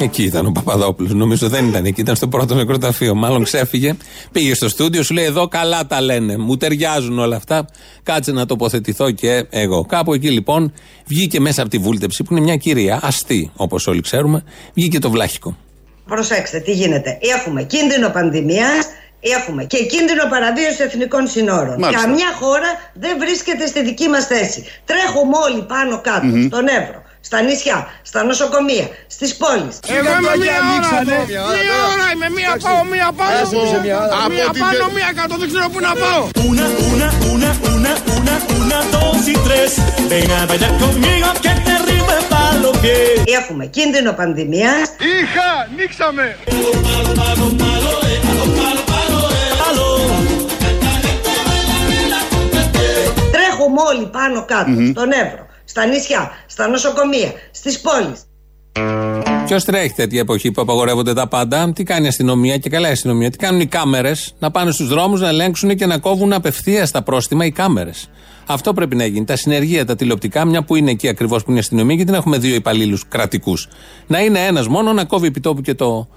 Εκεί 0.00 0.22
ήταν 0.22 0.46
ο 0.46 0.50
Παπαδόπουλος. 0.50 1.12
Νομίζω 1.12 1.48
δεν 1.48 1.68
ήταν 1.68 1.84
εκεί, 1.84 2.00
ήταν 2.00 2.16
στο 2.16 2.28
πρώτο 2.28 2.54
νεκροταφείο. 2.54 3.14
Μάλλον 3.14 3.44
ξέφυγε, 3.44 3.96
πήγε 4.32 4.54
στο 4.54 4.68
στούντιο, 4.68 5.02
σου 5.02 5.14
λέει: 5.14 5.24
Εδώ 5.24 5.48
καλά 5.48 5.86
τα 5.86 6.00
λένε. 6.00 6.36
Μου 6.36 6.56
ταιριάζουν 6.56 7.18
όλα 7.18 7.36
αυτά. 7.36 7.66
Κάτσε 8.02 8.32
να 8.32 8.46
τοποθετηθώ 8.46 9.10
και 9.10 9.46
εγώ. 9.50 9.84
Κάπου 9.84 10.14
εκεί 10.14 10.30
λοιπόν 10.30 10.72
βγήκε 11.06 11.40
μέσα 11.40 11.60
από 11.60 11.70
τη 11.70 11.78
βούλτεψη, 11.78 12.22
που 12.22 12.32
είναι 12.32 12.42
μια 12.42 12.56
κυρία, 12.56 13.00
αστή 13.02 13.50
όπως 13.56 13.86
όλοι 13.86 14.00
ξέρουμε, 14.00 14.44
βγήκε 14.74 14.98
το 14.98 15.10
βλάχικο. 15.10 15.56
Προσέξτε 16.06 16.58
τι 16.58 16.72
γίνεται. 16.72 17.18
Έχουμε 17.36 17.62
κίνδυνο 17.62 18.08
πανδημίας, 18.08 18.86
έχουμε 19.20 19.64
και 19.64 19.76
κίνδυνο 19.84 20.24
παραβίαση 20.30 20.82
εθνικών 20.82 21.26
συνόρων. 21.26 21.78
Μάλιστα. 21.78 22.04
Καμιά 22.04 22.32
χώρα 22.40 22.70
δεν 22.94 23.18
βρίσκεται 23.18 23.66
στη 23.66 23.82
δική 23.82 24.08
μας 24.08 24.26
θέση. 24.26 24.64
Τρέχουμε 24.84 25.36
όλοι 25.46 25.62
πάνω 25.62 26.00
κάτω, 26.00 26.26
στον 26.46 26.66
Εύρο, 26.68 27.02
στα 27.20 27.40
νησιά, 27.40 27.86
στα 28.02 28.24
νοσοκομεία, 28.24 28.88
στις 29.06 29.36
πόλεις. 29.36 29.76
Εγώ 29.96 30.10
είμαι 30.18 30.36
μία 30.44 30.58
ώρα 30.76 31.00
εδώ. 31.00 31.18
Μία 31.26 31.76
ώρα 31.92 32.06
είμαι. 32.14 32.28
Μία 32.30 32.56
πάω, 32.62 32.84
μία 32.84 33.08
πάνω. 33.18 33.48
Μία 34.34 34.50
πάνω, 34.64 34.84
μία 34.96 35.10
κάτω. 35.16 35.34
Δεν 35.36 35.48
ξέρω 35.52 35.68
πού 35.72 35.80
να 35.80 35.92
πάω. 36.02 36.22
Una, 36.48 36.66
una, 36.90 37.08
una, 37.32 37.50
una, 37.72 37.92
una, 38.16 38.34
una, 38.58 38.78
dos 38.94 39.20
y 39.34 39.36
tres. 39.46 39.70
Ven 40.10 40.30
a 40.38 40.40
bailar 40.50 40.72
conmigo 40.82 41.28
que 41.44 41.52
te 41.66 41.74
rime 41.88 42.18
pa' 42.30 42.52
los 42.62 42.76
pies. 42.82 43.22
Έχουμε 43.40 43.66
κίνδυνο 43.66 44.12
πανδημία, 44.12 44.72
Είχα, 45.12 45.68
νίξαμε. 45.76 46.36
τρέχουμε 53.32 53.80
όλοι 53.88 54.06
πάνω 54.06 54.44
κάτω, 54.44 54.70
στον 54.90 55.12
Εύρο, 55.12 55.46
στα 55.78 55.86
νησιά, 55.86 56.30
στα 56.46 56.68
νοσοκομεία, 56.68 57.32
στις 57.50 57.80
πόλεις. 57.80 58.22
Ποιος 59.46 59.64
τρέχει 59.64 59.92
τέτοια 59.92 60.20
εποχή 60.20 60.50
που 60.50 60.60
απαγορεύονται 60.60 61.14
τα 61.14 61.28
πάντα, 61.28 61.72
τι 61.72 61.82
κάνει 61.82 62.04
η 62.04 62.08
αστυνομία 62.08 62.56
και 62.56 62.70
καλά 62.70 62.88
η 62.88 62.92
αστυνομία, 62.92 63.30
τι 63.30 63.36
κάνουν 63.36 63.60
οι 63.60 63.66
κάμερες, 63.66 64.34
να 64.38 64.50
πάνε 64.50 64.70
στους 64.70 64.88
δρόμους 64.88 65.20
να 65.20 65.28
ελέγξουν 65.28 65.76
και 65.76 65.86
να 65.86 65.98
κόβουν 65.98 66.32
απευθεία 66.32 66.88
τα 66.88 67.02
πρόστιμα 67.02 67.44
οι 67.44 67.50
κάμερες. 67.50 68.10
Αυτό 68.46 68.72
πρέπει 68.72 68.96
να 68.96 69.06
γίνει. 69.06 69.24
Τα 69.24 69.36
συνεργεία, 69.36 69.84
τα 69.84 69.96
τηλεοπτικά, 69.96 70.44
μια 70.44 70.62
που 70.62 70.76
είναι 70.76 70.90
εκεί 70.90 71.08
ακριβώς 71.08 71.42
που 71.42 71.50
είναι 71.50 71.58
η 71.58 71.62
αστυνομία, 71.62 71.94
γιατί 71.94 72.10
να 72.10 72.16
έχουμε 72.16 72.38
δύο 72.38 72.54
υπαλλήλους 72.54 73.08
κρατικούς. 73.08 73.68
Να 74.06 74.20
είναι 74.20 74.46
ένας 74.46 74.68
μόνο, 74.68 74.92
να 74.92 75.04
κόβει 75.04 75.26
επιτόπου 75.26 75.60
και 75.60 75.74
το 75.74 76.08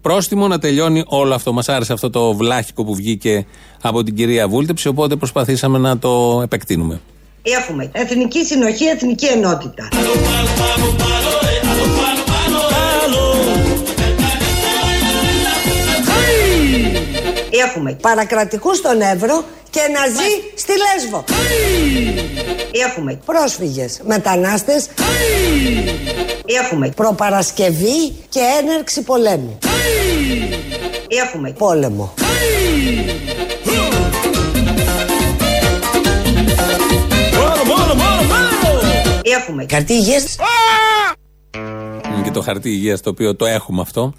πρόστιμο, 0.00 0.48
να 0.48 0.58
τελειώνει 0.58 1.02
όλο 1.06 1.34
αυτό. 1.34 1.52
Μας 1.52 1.68
άρεσε 1.68 1.92
αυτό 1.92 2.10
το 2.10 2.34
βλάχικο 2.34 2.84
που 2.84 2.94
βγήκε 2.94 3.46
από 3.82 4.02
την 4.02 4.14
κυρία 4.14 4.48
Βούλτεψη, 4.48 4.88
οπότε 4.88 5.16
προσπαθήσαμε 5.16 5.78
να 5.78 5.98
το 5.98 6.40
επεκτείνουμε. 6.42 7.00
Έχουμε 7.42 7.90
εθνική 7.92 8.44
συνοχή, 8.44 8.84
εθνική 8.84 9.26
ενότητα. 9.26 9.88
Έχουμε 17.50 17.96
παρακρατικούς 18.00 18.76
στον 18.76 19.00
Εύρο 19.00 19.44
και 19.70 19.80
να 19.80 20.06
ζει 20.06 20.30
στη 20.56 20.72
Λέσβο. 20.72 21.24
Έχουμε 22.86 23.20
πρόσφυγες, 23.24 24.00
μετανάστες. 24.04 24.88
Έχουμε 26.64 26.88
προπαρασκευή 26.88 28.10
και 28.28 28.40
έναρξη 28.60 29.02
πολέμου. 29.02 29.58
Έχουμε 31.08 31.50
πόλεμο. 31.50 32.14
Moro. 39.30 39.40
Έχουμε 39.40 39.64
καρτί 39.64 39.92
υγείας; 39.92 40.36
Είναι 42.14 42.22
και 42.24 42.30
το 42.30 42.40
χαρτί 42.40 42.70
υγείας 42.70 43.00
το 43.00 43.10
οποίο 43.10 43.36
το 43.36 43.46
έχουμε 43.46 43.80
αυτό. 43.80 44.12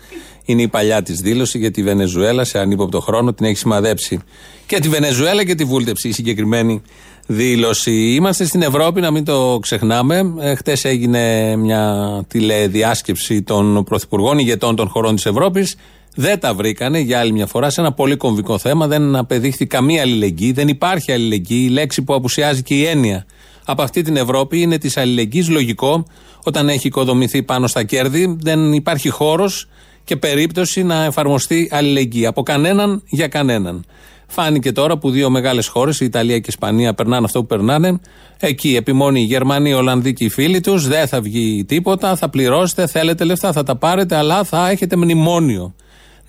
Είναι 0.45 0.61
η 0.61 0.67
παλιά 0.67 1.01
της 1.01 1.19
δήλωση 1.19 1.57
για 1.57 1.71
τη 1.71 1.83
Βενεζουέλα 1.83 2.43
σε 2.43 2.59
ανύποπτο 2.59 2.99
χρόνο. 2.99 3.33
Την 3.33 3.45
έχει 3.45 3.55
σημαδέψει 3.55 4.19
και 4.65 4.79
τη 4.79 4.89
Βενεζουέλα 4.89 5.45
και 5.45 5.55
τη 5.55 5.63
βούλτεψη 5.63 6.07
η 6.07 6.11
συγκεκριμένη 6.11 6.81
δήλωση. 7.27 7.91
Είμαστε 7.91 8.45
στην 8.45 8.61
Ευρώπη, 8.61 9.01
να 9.01 9.11
μην 9.11 9.25
το 9.25 9.59
ξεχνάμε. 9.61 10.33
Ε, 10.39 10.55
Χτες 10.55 10.85
έγινε 10.85 11.55
μια 11.55 12.23
τηλεδιάσκεψη 12.27 13.41
των 13.41 13.83
πρωθυπουργών 13.83 14.39
ηγετών 14.39 14.75
των 14.75 14.87
χωρών 14.87 15.15
της 15.15 15.25
Ευρώπης. 15.25 15.75
Δεν 16.15 16.39
τα 16.39 16.53
βρήκανε 16.53 16.99
για 16.99 17.19
άλλη 17.19 17.31
μια 17.31 17.45
φορά 17.45 17.69
σε 17.69 17.81
ένα 17.81 17.93
πολύ 17.93 18.15
κομβικό 18.15 18.57
θέμα. 18.57 18.87
Δεν 18.87 19.15
απεδείχθη 19.15 19.65
καμία 19.65 20.01
αλληλεγγύη. 20.01 20.51
Δεν 20.51 20.67
υπάρχει 20.67 21.11
αλληλεγγύη. 21.11 21.65
Η 21.69 21.71
λέξη 21.71 22.01
που 22.01 22.13
απουσιάζει 22.13 22.63
και 22.63 22.73
η 22.73 22.85
έννοια 22.85 23.25
από 23.71 23.81
αυτή 23.81 24.01
την 24.01 24.17
Ευρώπη 24.17 24.61
είναι 24.61 24.77
της 24.77 24.97
αλληλεγγύης. 24.97 25.49
Λογικό, 25.49 26.05
όταν 26.43 26.69
έχει 26.69 26.87
οικοδομηθεί 26.87 27.43
πάνω 27.43 27.67
στα 27.67 27.83
κέρδη, 27.83 28.37
δεν 28.39 28.73
υπάρχει 28.73 29.09
χώρος 29.09 29.67
και 30.03 30.15
περίπτωση 30.15 30.83
να 30.83 31.03
εφαρμοστεί 31.03 31.69
αλληλεγγύη. 31.71 32.25
Από 32.25 32.43
κανέναν 32.43 33.03
για 33.09 33.27
κανέναν. 33.27 33.85
Φάνηκε 34.27 34.71
τώρα 34.71 34.97
που 34.97 35.09
δύο 35.09 35.29
μεγάλες 35.29 35.67
χώρες, 35.67 35.99
η 35.99 36.05
Ιταλία 36.05 36.35
και 36.35 36.45
η 36.45 36.47
Ισπανία, 36.47 36.93
περνάνε 36.93 37.25
αυτό 37.25 37.39
που 37.39 37.45
περνάνε. 37.45 37.99
Εκεί 38.39 38.75
επιμόνει 38.75 39.21
οι 39.21 39.23
Γερμανοί, 39.23 39.69
οι 39.69 39.73
Ολλανδοί 39.73 40.13
και 40.13 40.23
οι 40.23 40.29
φίλοι 40.29 40.59
τους. 40.59 40.87
Δεν 40.87 41.07
θα 41.07 41.21
βγει 41.21 41.65
τίποτα. 41.67 42.15
Θα 42.15 42.29
πληρώσετε, 42.29 42.87
θέλετε 42.87 43.23
λεφτά, 43.23 43.51
θα 43.51 43.63
τα 43.63 43.75
πάρετε, 43.75 44.15
αλλά 44.15 44.43
θα 44.43 44.69
έχετε 44.69 44.95
μνημόνιο. 44.95 45.73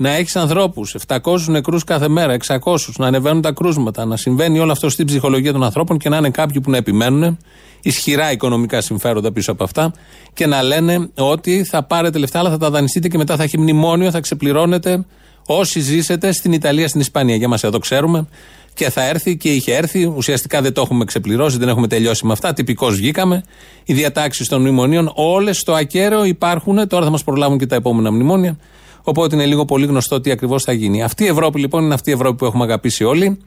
Να 0.02 0.10
έχεις 0.10 0.36
ανθρώπους, 0.36 0.94
700 1.06 1.18
νεκρούς 1.46 1.84
κάθε 1.84 2.08
μέρα, 2.08 2.32
600, 2.32 2.96
να 2.96 3.06
ανεβαίνουν 3.06 3.42
τα 3.42 3.52
κρούσματα, 3.52 4.04
να 4.04 4.16
συμβαίνει 4.16 4.58
όλο 4.58 4.72
αυτό 4.72 4.88
στην 4.88 5.06
ψυχολογία 5.06 5.52
των 5.52 5.64
ανθρώπων 5.64 5.98
και 5.98 6.08
να 6.08 6.16
είναι 6.16 6.30
κάποιοι 6.30 6.60
που 6.60 6.70
να 6.70 6.76
επιμένουν, 6.76 7.38
ισχυρά 7.82 8.32
οικονομικά 8.32 8.80
συμφέροντα 8.80 9.32
πίσω 9.32 9.52
από 9.52 9.64
αυτά, 9.64 9.92
και 10.32 10.46
να 10.46 10.62
λένε 10.62 11.08
ότι 11.14 11.64
θα 11.64 11.82
πάρετε 11.82 12.18
λεφτά, 12.18 12.38
αλλά 12.38 12.50
θα 12.50 12.58
τα 12.58 12.70
δανειστείτε 12.70 13.08
και 13.08 13.18
μετά 13.18 13.36
θα 13.36 13.42
έχει 13.42 13.58
μνημόνιο, 13.58 14.10
θα 14.10 14.20
ξεπληρώνετε 14.20 15.04
όσοι 15.46 15.80
ζήσετε 15.80 16.32
στην 16.32 16.52
Ιταλία, 16.52 16.88
στην 16.88 17.00
Ισπανία. 17.00 17.36
Για 17.36 17.48
μας 17.48 17.64
εδώ 17.64 17.78
ξέρουμε 17.78 18.26
και 18.74 18.90
θα 18.90 19.02
έρθει 19.08 19.36
και 19.36 19.48
είχε 19.48 19.74
έρθει. 19.74 20.12
Ουσιαστικά 20.16 20.60
δεν 20.62 20.72
το 20.72 20.80
έχουμε 20.80 21.04
ξεπληρώσει, 21.04 21.58
δεν 21.58 21.68
έχουμε 21.68 21.86
τελειώσει 21.86 22.26
με 22.26 22.32
αυτά. 22.32 22.52
Τυπικώς 22.52 22.96
βγήκαμε. 22.96 23.42
Οι 23.84 23.94
διατάξεις 23.94 24.48
των 24.48 24.60
μνημονίων 24.60 25.12
όλες 25.14 25.58
στο 25.58 25.72
ακέραιο 25.72 26.24
υπάρχουν. 26.24 26.88
Τώρα 26.88 27.04
θα 27.04 27.10
μας 27.10 27.24
προλάβουν 27.24 27.58
και 27.58 27.66
τα 27.66 27.76
επόμενα 27.76 28.12
μνημόνια. 28.12 28.58
Οπότε 29.02 29.34
είναι 29.34 29.46
λίγο 29.46 29.64
πολύ 29.64 29.86
γνωστό 29.86 30.20
τι 30.20 30.30
ακριβώς 30.30 30.64
θα 30.64 30.72
γίνει. 30.72 31.02
Αυτή 31.02 31.24
η 31.24 31.26
Ευρώπη 31.26 31.60
λοιπόν 31.60 31.84
είναι 31.84 31.94
αυτή 31.94 32.10
η 32.10 32.12
Ευρώπη 32.12 32.36
που 32.36 32.44
έχουμε 32.44 32.64
αγαπήσει 32.64 33.04
όλοι. 33.04 33.38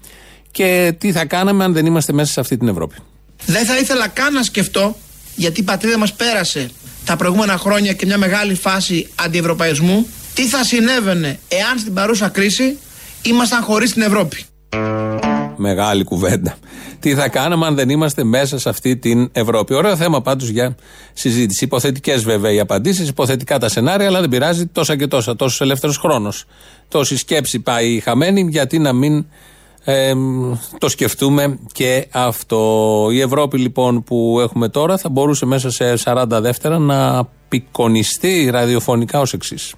Και 0.51 0.95
τι 0.97 1.11
θα 1.11 1.25
κάναμε 1.25 1.63
αν 1.63 1.73
δεν 1.73 1.85
είμαστε 1.85 2.13
μέσα 2.13 2.31
σε 2.31 2.39
αυτή 2.39 2.57
την 2.57 2.67
Ευρώπη. 2.67 2.95
Δεν 3.45 3.65
θα 3.65 3.77
ήθελα 3.77 4.07
καν 4.07 4.33
να 4.33 4.43
σκεφτώ, 4.43 4.95
γιατί 5.35 5.59
η 5.59 5.63
πατρίδα 5.63 5.97
μας 5.97 6.13
πέρασε 6.13 6.69
τα 7.05 7.15
προηγούμενα 7.15 7.57
χρόνια 7.57 7.93
και 7.93 8.05
μια 8.05 8.17
μεγάλη 8.17 8.55
φάση 8.55 9.07
αντιευρωπαϊσμού, 9.15 10.07
τι 10.33 10.47
θα 10.47 10.63
συνέβαινε 10.63 11.39
εάν 11.47 11.79
στην 11.79 11.93
παρούσα 11.93 12.29
κρίση 12.29 12.77
ήμασταν 13.21 13.63
χωρίς 13.63 13.93
την 13.93 14.01
Ευρώπη; 14.01 14.45
Μεγάλη 15.57 16.03
κουβέντα. 16.03 16.55
Τι 16.99 17.13
θα 17.13 17.29
κάναμε 17.29 17.65
αν 17.65 17.75
δεν 17.75 17.89
είμαστε 17.89 18.23
μέσα 18.23 18.59
σε 18.59 18.69
αυτή 18.69 18.97
την 18.97 19.29
Ευρώπη; 19.31 19.73
Ωραίο 19.73 19.95
θέμα 19.95 20.21
πάντως 20.21 20.49
για 20.49 20.75
συζήτηση. 21.13 21.63
Υποθετικές 21.63 22.23
βέβαια 22.23 22.51
οι 22.51 22.59
απαντήσεις, 22.59 23.09
υποθετικά 23.09 23.59
τα 23.59 23.69
σενάρια, 23.69 24.07
αλλά 24.07 24.19
δεν 24.19 24.29
πειράζει 24.29 24.65
τόσα 24.65 24.97
και 24.97 25.07
τόσα. 25.07 25.35
Τόσος 25.35 25.61
ελεύθερος 25.61 25.97
χρόνος. 25.97 26.45
Τόση 26.87 27.17
σκέψη 27.17 27.59
πάει 27.59 27.99
χαμένη, 27.99 28.47
γιατί 28.49 28.79
να 28.79 28.93
μην 28.93 29.25
ε, 29.83 30.13
το 30.77 30.89
σκεφτούμε 30.89 31.59
και 31.71 32.07
αυτό. 32.11 33.07
Η 33.11 33.21
Ευρώπη 33.21 33.57
λοιπόν 33.57 34.03
που 34.03 34.39
έχουμε 34.41 34.69
τώρα 34.69 34.97
θα 34.97 35.09
μπορούσε 35.09 35.45
μέσα 35.45 35.69
σε 35.71 35.93
40 36.03 36.25
δεύτερα 36.29 36.79
να 36.79 37.17
απεικονιστεί 37.17 38.49
ραδιοφωνικά 38.51 39.19
ως 39.19 39.33
εξής. 39.33 39.73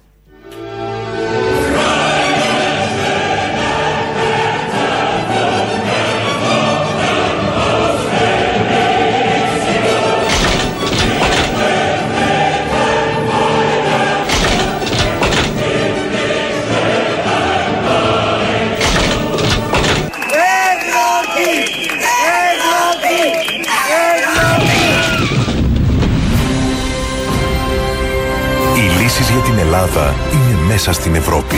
Ελλάδα 29.88 30.14
είναι 30.32 30.66
μέσα 30.66 30.92
στην 30.92 31.14
Ευρώπη. 31.14 31.56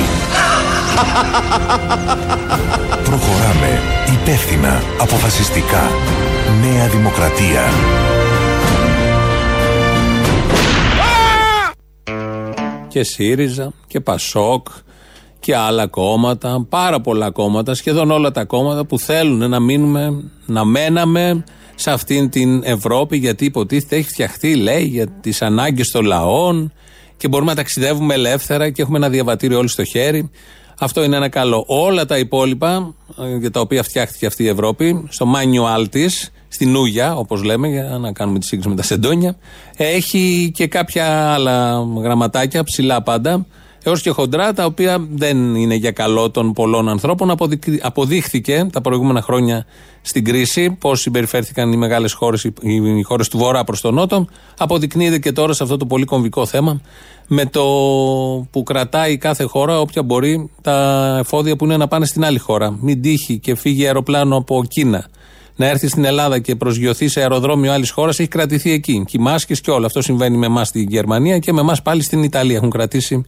Προχωράμε 3.04 3.80
υπεύθυνα, 4.20 4.82
αποφασιστικά. 5.00 5.90
Νέα 6.60 6.88
Δημοκρατία. 6.88 7.62
και 12.88 13.02
ΣΥΡΙΖΑ 13.02 13.72
και 13.86 14.00
ΠΑΣΟΚ 14.00 14.66
και 15.40 15.56
άλλα 15.56 15.86
κόμματα, 15.86 16.66
πάρα 16.68 17.00
πολλά 17.00 17.30
κόμματα, 17.30 17.74
σχεδόν 17.74 18.10
όλα 18.10 18.30
τα 18.30 18.44
κόμματα 18.44 18.84
που 18.84 18.98
θέλουν 18.98 19.50
να 19.50 19.60
μείνουμε, 19.60 20.24
να 20.46 20.64
μέναμε 20.64 21.44
σε 21.74 21.90
αυτήν 21.90 22.30
την 22.30 22.62
Ευρώπη 22.64 23.16
γιατί 23.16 23.44
υποτίθεται 23.44 23.96
έχει 23.96 24.08
φτιαχτεί, 24.08 24.54
λέει, 24.54 24.84
για 24.84 25.06
τις 25.06 25.42
ανάγκες 25.42 25.90
των 25.90 26.04
λαών 26.04 26.72
και 27.20 27.28
μπορούμε 27.28 27.50
να 27.50 27.56
ταξιδεύουμε 27.56 28.14
ελεύθερα 28.14 28.70
και 28.70 28.82
έχουμε 28.82 28.98
ένα 28.98 29.08
διαβατήριο 29.08 29.58
όλοι 29.58 29.68
στο 29.68 29.84
χέρι. 29.84 30.30
Αυτό 30.78 31.04
είναι 31.04 31.16
ένα 31.16 31.28
καλό. 31.28 31.64
Όλα 31.66 32.06
τα 32.06 32.18
υπόλοιπα 32.18 32.94
ε, 33.18 33.36
για 33.36 33.50
τα 33.50 33.60
οποία 33.60 33.82
φτιάχτηκε 33.82 34.26
αυτή 34.26 34.42
η 34.42 34.48
Ευρώπη, 34.48 35.04
στο 35.08 35.26
manual 35.34 35.86
της, 35.90 36.32
στην 36.48 36.76
Ούγια, 36.76 37.16
όπως 37.16 37.42
λέμε, 37.42 37.68
για 37.68 37.98
να 38.00 38.12
κάνουμε 38.12 38.38
τη 38.38 38.46
σύγκριση 38.46 38.68
με 38.68 38.76
τα 38.76 38.82
σεντόνια, 38.82 39.36
έχει 39.76 40.50
και 40.54 40.66
κάποια 40.66 41.32
άλλα 41.32 41.86
γραμματάκια, 42.02 42.64
ψηλά 42.64 43.02
πάντα, 43.02 43.46
έως 43.82 44.02
και 44.02 44.10
χοντρά, 44.10 44.52
τα 44.52 44.64
οποία 44.64 45.06
δεν 45.14 45.54
είναι 45.54 45.74
για 45.74 45.90
καλό 45.90 46.30
των 46.30 46.52
πολλών 46.52 46.88
ανθρώπων. 46.88 47.30
Αποδεικ- 47.30 47.84
Αποδείχθηκε 47.86 48.66
τα 48.72 48.80
προηγούμενα 48.80 49.22
χρόνια 49.22 49.66
στην 50.02 50.24
κρίση 50.24 50.70
πώς 50.70 51.00
συμπεριφέρθηκαν 51.00 51.72
οι 51.72 51.76
μεγάλες 51.76 52.12
χώρες, 52.12 52.44
οι 52.60 53.02
χώρες 53.02 53.28
του 53.28 53.38
Βορρά 53.38 53.64
προς 53.64 53.80
τον 53.80 53.94
Νότο. 53.94 54.26
Αποδεικνύεται 54.58 55.18
και 55.18 55.32
τώρα 55.32 55.52
σε 55.52 55.62
αυτό 55.62 55.76
το 55.76 55.86
πολύ 55.86 56.04
κομβικό 56.04 56.46
θέμα 56.46 56.80
με 57.26 57.46
το 57.46 57.62
που 58.50 58.62
κρατάει 58.62 59.16
κάθε 59.16 59.44
χώρα 59.44 59.80
όποια 59.80 60.02
μπορεί 60.02 60.50
τα 60.62 61.16
εφόδια 61.20 61.56
που 61.56 61.64
είναι 61.64 61.76
να 61.76 61.88
πάνε 61.88 62.06
στην 62.06 62.24
άλλη 62.24 62.38
χώρα. 62.38 62.76
Μην 62.80 63.02
τύχει 63.02 63.38
και 63.38 63.54
φύγει 63.54 63.86
αεροπλάνο 63.86 64.36
από 64.36 64.64
Κίνα 64.68 65.06
να 65.56 65.66
έρθει 65.66 65.88
στην 65.88 66.04
Ελλάδα 66.04 66.38
και 66.38 66.56
προσγειωθεί 66.56 67.08
σε 67.08 67.20
αεροδρόμιο 67.20 67.72
άλλης 67.72 67.90
χώρας, 67.90 68.18
έχει 68.18 68.28
κρατηθεί 68.28 68.72
εκεί. 68.72 69.04
Και 69.06 69.16
οι 69.18 69.22
μάσκες 69.22 69.60
και 69.60 69.70
όλα. 69.70 69.86
Αυτό 69.86 70.02
συμβαίνει 70.02 70.36
με 70.36 70.46
εμάς 70.46 70.68
στην 70.68 70.88
Γερμανία 70.88 71.38
και 71.38 71.52
με 71.52 71.60
εμάς 71.60 71.82
πάλι 71.82 72.02
στην 72.02 72.22
Ιταλία. 72.22 72.56
Έχουν 72.56 72.70
κρατήσει 72.70 73.24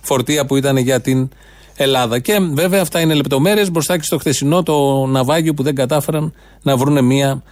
φορτία 0.00 0.46
που 0.46 0.56
ήταν 0.56 0.76
για 0.76 1.00
την 1.00 1.28
Ελλάδα. 1.76 2.18
Και 2.18 2.38
βέβαια 2.52 2.80
αυτά 2.80 3.00
είναι 3.00 3.14
λεπτομέρειες 3.14 3.70
μπροστά 3.70 3.96
και 3.96 4.02
στο 4.02 4.18
χθεσινό 4.18 4.62
το 4.62 5.06
ναυάγιο 5.06 5.54
που 5.54 5.62
δεν 5.62 5.74
κατάφεραν 5.74 6.34
να 6.62 6.76
βρουν 6.76 7.04
μία 7.04 7.42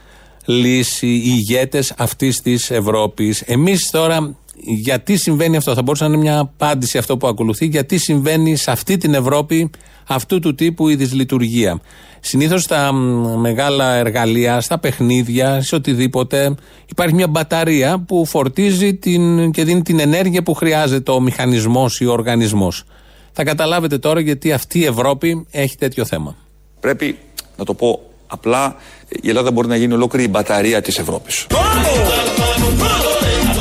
λύση 0.44 1.06
οι 1.06 1.22
ηγέτες 1.24 1.92
αυτής 1.96 2.42
της 2.42 2.70
Ευρώπης. 2.70 3.40
Εμείς 3.40 3.90
τώρα, 3.90 4.36
γιατί 4.60 5.16
συμβαίνει 5.16 5.56
αυτό, 5.56 5.74
θα 5.74 5.82
μπορούσε 5.82 6.04
να 6.04 6.10
είναι 6.10 6.22
μια 6.22 6.38
απάντηση 6.38 6.98
αυτό 6.98 7.16
που 7.16 7.26
ακολουθεί, 7.26 7.66
γιατί 7.66 7.98
συμβαίνει 7.98 8.56
σε 8.56 8.70
αυτή 8.70 8.96
την 8.96 9.14
Ευρώπη 9.14 9.70
αυτού 10.06 10.40
του 10.40 10.54
τύπου 10.54 10.88
η 10.88 10.94
δυσλειτουργία. 10.94 11.80
Συνήθως 12.20 12.62
στα 12.62 12.92
μ, 12.92 13.40
μεγάλα 13.40 13.94
εργαλεία, 13.94 14.60
στα 14.60 14.78
παιχνίδια, 14.78 15.62
σε 15.62 15.74
οτιδήποτε, 15.74 16.54
υπάρχει 16.86 17.14
μια 17.14 17.28
μπαταρία 17.28 17.98
που 17.98 18.26
φορτίζει 18.26 18.94
την, 18.94 19.50
και 19.50 19.64
δίνει 19.64 19.82
την 19.82 20.00
ενέργεια 20.00 20.42
που 20.42 20.54
χρειάζεται 20.54 21.10
ο 21.10 21.20
μηχανισμός 21.20 22.00
ή 22.00 22.06
ο 22.06 22.12
οργανισμός. 22.12 22.84
Θα 23.32 23.44
καταλάβετε 23.44 23.98
τώρα 23.98 24.20
γιατί 24.20 24.52
αυτή 24.52 24.78
η 24.78 24.84
Ευρώπη 24.84 25.46
έχει 25.50 25.76
τέτοιο 25.76 26.04
θέμα. 26.04 26.36
Πρέπει 26.80 27.18
να 27.56 27.64
το 27.64 27.74
πω 27.74 28.00
απλά, 28.26 28.76
η 29.08 29.28
Ελλάδα 29.28 29.50
μπορεί 29.50 29.68
να 29.68 29.76
γίνει 29.76 29.92
ολόκληρη 29.92 30.24
η 30.24 30.28
μπαταρία 30.30 30.82
της 30.82 30.98
Ευρώπης. 30.98 31.46
Ay, 31.50 33.57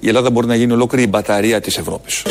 Η 0.00 0.08
Ελλάδα 0.08 0.30
μπορεί 0.30 0.46
να 0.46 0.54
γίνει 0.54 0.72
ολόκληρη 0.72 1.04
η 1.04 1.08
μπαταρία 1.10 1.60
της 1.60 1.78
Ευρώπης. 1.78 2.22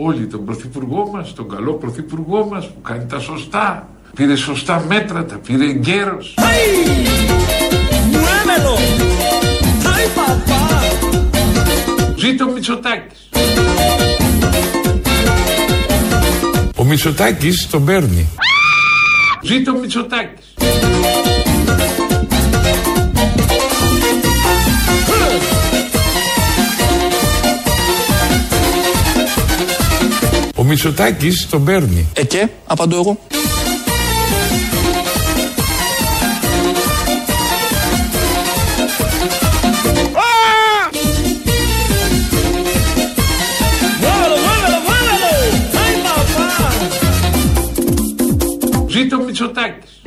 Όλοι 0.00 0.26
τον 0.26 0.44
πρωθυπουργό 0.44 1.08
μας, 1.12 1.34
τον 1.34 1.48
καλό 1.48 1.72
πρωθυπουργό 1.72 2.46
μας 2.50 2.66
που 2.66 2.80
κάνει 2.82 3.06
τα 3.06 3.18
σωστά, 3.18 3.88
πήρε 4.14 4.36
σωστά 4.36 4.84
μέτρα, 4.88 5.24
τα 5.24 5.36
πήρε 5.46 5.64
γέρο. 5.64 6.18
Ζήτω 12.24 12.44
ο 12.44 12.52
Μητσοτάκης. 12.52 13.28
Ο 16.76 16.84
Μητσοτάκης 16.84 17.68
τον 17.70 17.84
παίρνει. 17.84 18.28
Ζήτω 19.42 19.72
ο 19.72 19.78
Μητσοτάκης. 19.78 20.54
Ο 30.56 30.62
Μητσοτάκης 30.64 31.46
τον 31.50 31.64
παίρνει. 31.64 32.06
Ε 32.12 32.24
και, 32.24 32.48
απαντώ 32.66 32.96
εγώ. 32.96 33.18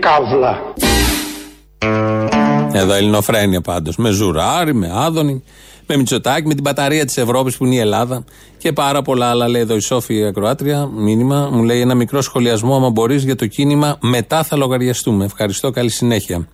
Καύλα. 0.07 0.73
Εδώ 2.71 2.93
ελληνοφρένεια 2.93 3.61
πάντως. 3.61 3.95
Με 3.95 4.09
Ζουράρι, 4.09 4.73
με 4.73 4.91
Άδωνη, 4.93 5.43
με 5.85 5.97
Μητσοτάκη, 5.97 6.47
με 6.47 6.53
την 6.53 6.63
μπαταρία 6.63 7.05
της 7.05 7.17
Ευρώπης 7.17 7.57
που 7.57 7.65
είναι 7.65 7.75
η 7.75 7.79
Ελλάδα 7.79 8.23
και 8.57 8.73
πάρα 8.73 9.01
πολλά 9.01 9.29
άλλα. 9.29 9.47
Λέει 9.47 9.61
εδώ 9.61 9.75
η 9.75 9.79
Σόφη 9.79 10.25
Ακροάτρια, 10.25 10.85
μήνυμα. 10.85 11.49
Μου 11.51 11.63
λέει 11.63 11.81
ένα 11.81 11.95
μικρό 11.95 12.21
σχολιασμό, 12.21 12.75
άμα 12.75 12.89
μπορείς, 12.89 13.23
για 13.23 13.35
το 13.35 13.47
κίνημα 13.47 13.97
Μετά 14.01 14.43
θα 14.43 14.55
λογαριαστούμε. 14.55 15.25
Ευχαριστώ, 15.25 15.71
καλή 15.71 15.89
συνέχεια. 15.89 16.47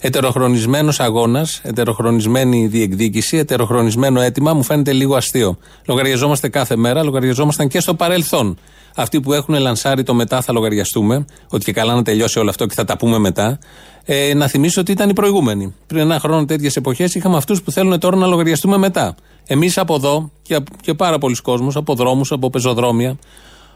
Ετεροχρονισμένος 0.00 1.00
αγώνας, 1.00 1.60
ετεροχρονισμένη 1.64 2.66
διεκδίκηση, 2.66 3.36
ετεροχρονισμένο 3.36 4.20
αίτημα 4.20 4.54
μου 4.54 4.62
φαίνεται 4.62 4.92
λίγο 4.92 5.16
αστείο. 5.16 5.58
Λογαριαζόμαστε 5.86 6.48
κάθε 6.48 6.76
μέρα, 6.76 7.02
λογαριαζόμασταν 7.02 7.68
και 7.68 7.80
στο 7.80 7.94
παρελθόν. 7.94 8.58
Αυτοί 8.96 9.20
που 9.20 9.32
έχουν 9.32 9.54
λανσάρει 9.54 10.02
το 10.02 10.14
μετά 10.14 10.40
θα 10.40 10.52
λογαριαστούμε, 10.52 11.24
ότι 11.48 11.64
και 11.64 11.72
καλά 11.72 11.94
να 11.94 12.02
τελειώσει 12.02 12.38
όλο 12.38 12.50
αυτό 12.50 12.66
και 12.66 12.74
θα 12.74 12.84
τα 12.84 12.96
πούμε 12.96 13.18
μετά. 13.18 13.58
Ε, 14.04 14.34
να 14.34 14.48
θυμίσω 14.48 14.80
ότι 14.80 14.92
ήταν 14.92 15.08
οι 15.08 15.12
προηγούμενοι. 15.12 15.74
Πριν 15.86 16.00
ένα 16.00 16.20
χρόνο, 16.20 16.44
τέτοιες 16.44 16.76
εποχές, 16.76 17.14
είχαμε 17.14 17.36
αυτούς 17.36 17.62
που 17.62 17.70
θέλουν 17.70 17.98
τώρα 17.98 18.16
να 18.16 18.26
λογαριαστούμε 18.26 18.76
μετά. 18.76 19.14
Εμείς 19.46 19.78
από 19.78 19.94
εδώ 19.94 20.30
και, 20.42 20.60
και 20.80 20.94
πάρα 20.94 21.18
πολλοί 21.18 21.36
κόσμοι, 21.42 21.70
από 21.74 21.94
δρόμους, 21.94 22.32
από 22.32 22.50
πεζοδρόμια, 22.50 23.18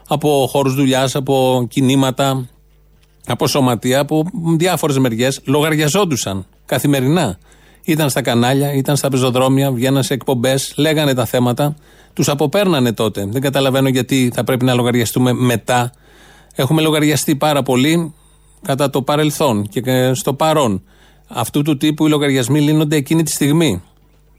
από 0.07 0.47
χώρους 0.51 0.75
δουλειάς, 0.75 1.15
από 1.15 1.65
κινήματα, 1.69 2.47
από 3.27 3.47
σωματεία, 3.47 3.99
από 3.99 4.25
διάφορες 4.57 4.97
μεριές, 4.97 5.41
λογαριαζόντουσαν 5.45 6.45
καθημερινά. 6.65 7.37
Ήταν 7.83 8.09
στα 8.09 8.21
κανάλια, 8.21 8.73
ήταν 8.73 8.95
στα 8.95 9.09
πεζοδρόμια, 9.09 9.71
βγαίναν 9.71 10.03
σε 10.03 10.13
εκπομπές, 10.13 10.73
λέγανε 10.77 11.13
τα 11.13 11.25
θέματα. 11.25 11.75
Τους 12.13 12.29
αποπέρνανε 12.29 12.93
τότε. 12.93 13.25
Δεν 13.29 13.41
καταλαβαίνω 13.41 13.89
γιατί 13.89 14.31
θα 14.33 14.43
πρέπει 14.43 14.65
να 14.65 14.73
λογαριαστούμε 14.73 15.33
μετά. 15.33 15.91
Έχουμε 16.55 16.81
λογαριαστεί 16.81 17.35
πάρα 17.35 17.63
πολύ 17.63 18.13
κατά 18.61 18.89
το 18.89 19.01
παρελθόν 19.01 19.67
και 19.67 20.13
στο 20.13 20.33
παρόν. 20.33 20.83
Αυτού 21.27 21.61
του 21.61 21.77
τύπου 21.77 22.05
οι 22.05 22.09
λογαριασμοί 22.09 22.61
λύνονται 22.61 22.95
εκείνη 22.95 23.23
τη 23.23 23.31
στιγμή. 23.31 23.81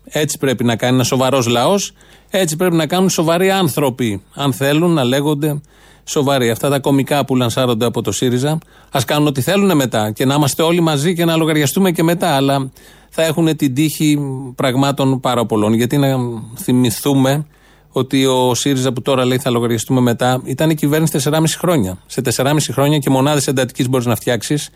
Έτσι 0.05 0.39
πρέπει 0.39 0.65
να 0.65 0.77
κάνει 0.77 0.95
ένας 0.95 1.07
σοβαρός 1.07 1.47
λαός, 1.47 1.93
έτσι 2.31 2.57
πρέπει 2.57 2.77
να 2.77 2.87
κάνουν 2.87 3.11
σοβαροί 3.11 3.51
άνθρωποι. 3.51 4.23
Αν 4.35 4.53
θέλουν 4.53 4.91
να 4.91 5.05
λέγονται 5.05 5.61
σοβαροί. 6.05 6.51
Αυτά 6.51 6.69
τα 6.71 6.79
κομικά 6.79 7.25
που 7.25 7.37
λανσάρονται 7.37 7.85
από 7.85 8.03
το 8.03 8.13
ΣΥΡΙΖΑ, 8.13 8.59
ας 8.91 9.05
κάνουν 9.05 9.27
ό,τι 9.27 9.41
θέλουν 9.41 9.77
μετά 9.77 10.11
και 10.11 10.25
να 10.25 10.35
είμαστε 10.35 10.63
όλοι 10.63 10.81
μαζί 10.81 11.15
και 11.15 11.25
να 11.25 11.37
λογαριαστούμε 11.37 11.91
και 11.91 12.03
μετά. 12.03 12.37
Αλλά 12.37 12.71
θα 13.11 13.23
έχουν 13.23 13.57
την 13.57 13.75
τύχη 13.75 14.19
πραγμάτων 14.55 15.21
πάρα 15.21 15.47
πολλών. 15.47 15.73
Γιατί 15.73 15.97
να 15.97 16.17
θυμηθούμε 16.57 17.47
ότι 17.89 18.27
ο 18.27 18.55
ΣΥΡΙΖΑ 18.55 18.93
που 18.93 19.03
τώρα 19.03 19.25
λέει 19.25 19.39
θα 19.39 19.51
λογαριαστούμε 19.51 20.01
μετά 20.01 20.43
ήταν 20.45 20.71
η 20.71 20.75
κυβέρνηση 20.75 21.21
4,5 21.25 21.43
χρόνια. 21.59 21.99
Σε 22.07 22.21
4,5 22.37 22.57
χρόνια 22.71 22.99
και 22.99 23.11
μονάδες 23.11 23.47
εντατικής 23.47 23.89
μπορείς 23.89 24.07
να 24.07 24.15
φτιάξεις 24.15 24.71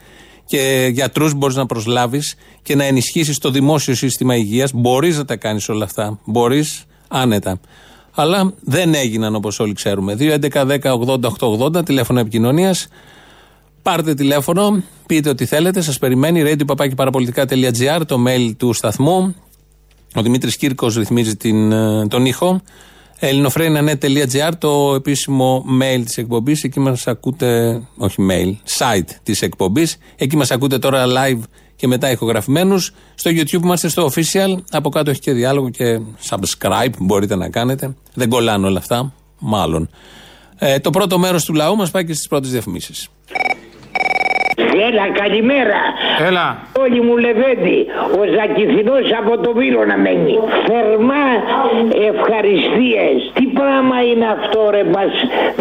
και 0.45 0.91
γιατρούς 0.93 1.35
μπορείς 1.35 1.57
να 1.57 1.67
προσλάβεις 1.67 2.35
και 2.63 2.75
να 2.75 2.85
ενισχύσεις 2.85 3.39
το 3.39 3.51
δημόσιο 3.51 3.95
σύστημα 3.95 4.37
υγείας. 4.37 4.73
Μπορείς 4.75 5.17
να 5.17 5.25
τα 5.25 5.37
κάνεις 5.37 5.69
όλα 5.69 5.85
αυτά. 5.85 6.19
Μπορείς 6.25 6.85
άνετα. 7.09 7.61
Αλλά 8.21 8.53
δεν 8.61 8.95
έγιναν 8.95 9.35
όπως 9.35 9.61
όλοι 9.61 9.73
ξέρουμε. 9.73 10.17
2.11.10.80.880 10.19 11.85
τηλέφωνο 11.85 12.21
επικοινωνίας. 12.21 12.89
Πάρτε 13.83 14.15
τηλέφωνο, 14.15 14.83
πείτε 15.07 15.29
ό,τι 15.29 15.45
θέλετε. 15.45 15.81
Σας 15.81 15.99
περιμένει 15.99 16.43
radio.parapolitica.gr, 16.47 18.01
το 18.07 18.25
mail 18.27 18.53
του 18.57 18.73
σταθμού. 18.73 19.35
Ο 20.15 20.23
Δημήτρης 20.23 20.57
Κύρκος 20.57 20.97
ρυθμίζει 20.97 21.37
την, 21.37 21.73
ε, 21.73 22.07
τον 22.07 22.27
ήχο. 22.27 22.61
ελληνοφρένια.net.gr, 23.19 24.53
το 24.59 24.95
επίσημο 24.95 25.65
mail 25.81 26.03
της 26.05 26.17
εκπομπής. 26.17 26.65
Εκεί 26.65 26.81
μας 26.81 27.07
ακούτε, 27.07 27.81
όχι 27.97 28.27
mail, 28.31 28.55
site 28.79 29.11
της 29.23 29.43
εκπομπής. 29.43 29.97
Εκεί 30.17 30.37
μας 30.37 30.51
ακούτε 30.51 30.79
τώρα 30.79 31.05
live 31.07 31.41
και 31.79 31.87
μετά 31.87 32.11
ηχογραφημένους. 32.11 32.93
Στο 33.15 33.31
YouTube 33.31 33.63
είμαστε 33.63 33.89
στο 33.89 34.11
official. 34.15 34.55
Από 34.71 34.89
κάτω 34.89 35.11
έχει 35.11 35.21
και 35.21 35.33
διάλογο 35.33 35.71
και 35.71 36.01
subscribe 36.29 36.93
μπορείτε 36.99 37.37
να 37.37 37.49
κάνετε. 37.49 37.95
Δεν 38.15 38.29
κολλάνε 38.29 38.67
όλα 38.67 38.79
αυτά, 38.79 39.13
μάλλον. 39.39 39.91
Ε, 40.59 40.79
το 40.79 40.91
πρώτο 40.91 41.19
μέρος 41.19 41.45
του 41.45 41.55
λαού 41.55 41.77
μας 41.77 41.91
πάει 41.91 42.05
και 42.05 42.15
στις 42.15 42.29
πρώτες 42.29 42.51
διαφημίσεις. 42.51 43.09
Έλα, 44.87 45.05
καλημέρα. 45.23 45.81
Έλα. 46.29 46.47
Όλοι 46.83 47.01
μου 47.07 47.17
λεβέντη. 47.17 47.79
Ο 48.21 48.23
Ζακηθινός 48.37 49.07
από 49.21 49.33
το 49.45 49.51
Βύρο 49.59 49.85
να 49.85 49.97
μένει. 50.05 50.35
Θερμά 50.69 51.27
ευχαριστίες. 52.13 53.17
Τι 53.37 53.45
πράγμα 53.59 53.97
είναι 54.11 54.27
αυτό 54.37 54.61
ρε 54.71 54.85
μας. 54.95 55.13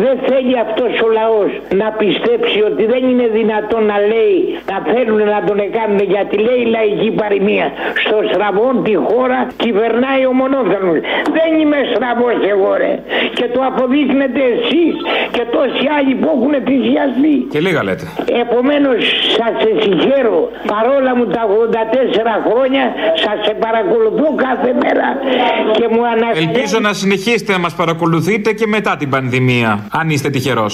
Δεν 0.03 0.15
θέλει 0.27 0.55
αυτός 0.65 0.91
ο 1.05 1.07
λαός 1.19 1.49
να 1.81 1.87
πιστέψει 2.01 2.59
ότι 2.69 2.83
δεν 2.93 3.01
είναι 3.09 3.27
δυνατόν 3.39 3.83
να 3.91 3.97
λέει 4.11 4.37
να 4.71 4.77
θέλουν 4.91 5.21
να 5.35 5.39
τον 5.47 5.59
κάνουν 5.77 5.99
γιατί 6.13 6.35
λέει 6.47 6.61
η 6.65 6.69
λαϊκή 6.75 7.11
παροιμία. 7.21 7.67
Στο 8.03 8.17
στραβόν 8.31 8.75
τη 8.83 8.95
χώρα 9.07 9.39
κυβερνάει 9.63 10.23
ο 10.31 10.33
μονόθερμος. 10.41 10.99
Δεν 11.37 11.49
είμαι 11.59 11.79
στραβός 11.91 12.37
εγώ 12.53 12.71
ρε. 12.83 12.93
Και 13.37 13.45
το 13.53 13.59
αποδείχνετε 13.69 14.41
εσείς 14.55 14.93
και 15.35 15.43
τόσοι 15.55 15.85
άλλοι 15.97 16.13
που 16.21 16.27
έχουν 16.35 16.53
θυσιαστεί. 16.67 17.35
Και 17.53 17.59
λίγα 17.65 17.81
λέτε. 17.87 18.05
Επομένως, 18.43 19.01
σας 19.37 19.53
συγχαίρω 19.83 20.39
παρόλα 20.73 21.11
μου 21.17 21.25
τα 21.35 21.43
84 21.47 22.33
χρόνια, 22.47 22.83
σας 23.25 23.39
παρακολουθώ 23.65 24.27
κάθε 24.45 24.71
μέρα 24.83 25.07
και 25.77 25.85
μου 25.93 26.01
αναφέρετε. 26.13 26.39
Ελπίζω 26.45 26.77
να 26.87 26.93
συνεχίσετε 26.93 27.51
να 27.51 27.59
μας 27.59 27.73
παρακολουθείτε 27.75 28.49
και 28.59 28.67
μετά 28.67 28.91
την 29.01 29.09
πανδημία, 29.09 29.69
αν 29.99 30.09
είστε 30.09 30.29
τυχερός. 30.29 30.73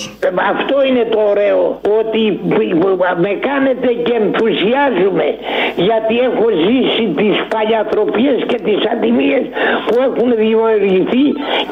Αυτό 0.53 0.75
είναι 0.89 1.03
το 1.13 1.19
ωραίο, 1.33 1.61
ότι 1.99 2.21
με 3.25 3.31
κάνετε 3.49 3.89
και 4.05 4.13
ενθουσιάζουμε 4.23 5.27
γιατί 5.87 6.13
έχω 6.29 6.45
ζήσει 6.65 7.05
τις 7.19 7.35
παλιατροπίες 7.53 8.37
και 8.49 8.57
τις 8.67 8.79
ατιμίες 8.93 9.43
που 9.87 9.95
έχουν 10.07 10.29
δημιουργηθεί 10.41 11.25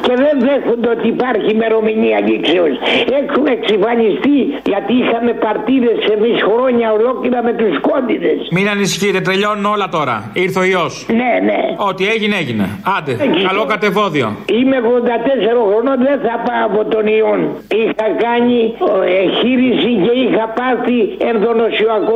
και 0.04 0.14
δεν 0.24 0.34
δέχονται 0.46 0.88
ότι 0.96 1.06
υπάρχει 1.16 1.48
ημερομηνία 1.58 2.18
λήξεως. 2.28 2.74
Έχουν 3.20 3.46
εξυφανιστεί 3.56 4.38
γιατί 4.72 4.92
είχαμε 5.02 5.32
παρτίδες 5.44 5.98
εμείς 6.14 6.36
χρόνια 6.52 6.92
ολόκληρα 6.92 7.42
με 7.42 7.52
του 7.52 7.80
κόντιδες. 7.80 8.38
Μην 8.50 8.68
ανησυχείτε, 8.68 9.20
τελειώνουν 9.20 9.64
όλα 9.64 9.88
τώρα. 9.88 10.30
Ήρθε 10.32 10.58
ο 10.58 10.64
ιός. 10.64 11.06
Ναι, 11.08 11.32
ναι. 11.48 11.60
Ό,τι 11.76 12.08
έγινε, 12.08 12.36
έγινε. 12.36 12.66
Άντε, 12.96 13.12
καλό 13.48 13.64
κατεβόδιο. 13.64 14.36
Είμαι 14.58 14.76
84 14.76 15.62
χρονών, 15.68 15.96
δεν 16.08 16.18
θα 16.26 16.34
πάω 16.46 16.64
από 16.68 16.80
τον 16.94 17.06
ιόν. 17.06 17.40
Είχα 17.80 18.06
κάνει 18.26 18.58
ε, 19.06 19.22
εγχείρηση 19.22 19.90
και 20.04 20.12
είχα 20.24 20.44
πάθει 20.58 20.98
ενδονοσιακό 21.30 22.14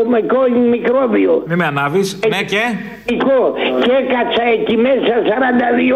μικρόβιο. 0.70 1.42
Μην 1.46 1.56
με 1.56 1.64
ανάβεις. 1.64 2.18
Ναι 2.28 2.42
και; 2.42 2.62
Και 3.84 3.92
έκατσα 4.02 4.42
εκεί 4.56 4.76
μέσα 4.76 5.14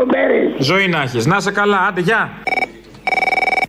42 0.00 0.04
μέρες. 0.12 0.46
Ζωή 0.58 0.88
να 0.88 1.02
έχεις. 1.02 1.26
Να 1.26 1.40
σε 1.40 1.52
καλά, 1.52 1.78
άντε, 1.88 2.00
γεια. 2.00 2.30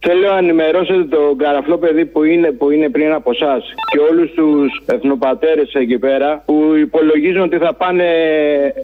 Θέλω 0.04 0.28
να 0.28 0.38
ενημερώσετε 0.38 1.04
τον 1.04 1.38
καραφλό 1.38 1.78
παιδί 1.78 2.06
που 2.06 2.24
είναι, 2.24 2.52
που 2.52 2.70
είναι 2.70 2.90
πριν 2.90 3.14
από 3.14 3.32
εσά 3.32 3.58
και 3.92 4.00
όλους 4.12 4.32
τους 4.32 4.82
εθνοπατέρες 4.86 5.74
εκεί 5.74 6.00
πέρα 6.00 6.44
που 6.46 6.74
υπολογίζουν 6.76 7.42
ότι 7.42 7.58
θα 7.58 7.74
πάνε 7.74 8.06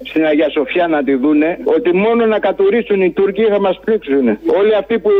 στην 0.03 0.25
Αγία 0.25 0.49
Σοφιά 0.49 0.87
να 0.87 1.03
τη 1.03 1.15
δούνε 1.15 1.57
ότι 1.63 1.93
μόνο 1.93 2.25
να 2.25 2.39
κατουρίσουν 2.39 3.01
οι 3.01 3.11
Τούρκοι 3.11 3.43
θα 3.43 3.59
μας 3.59 3.79
πλήξουν. 3.83 4.27
Όλοι 4.59 4.75
αυτοί 4.75 4.99
που 4.99 5.11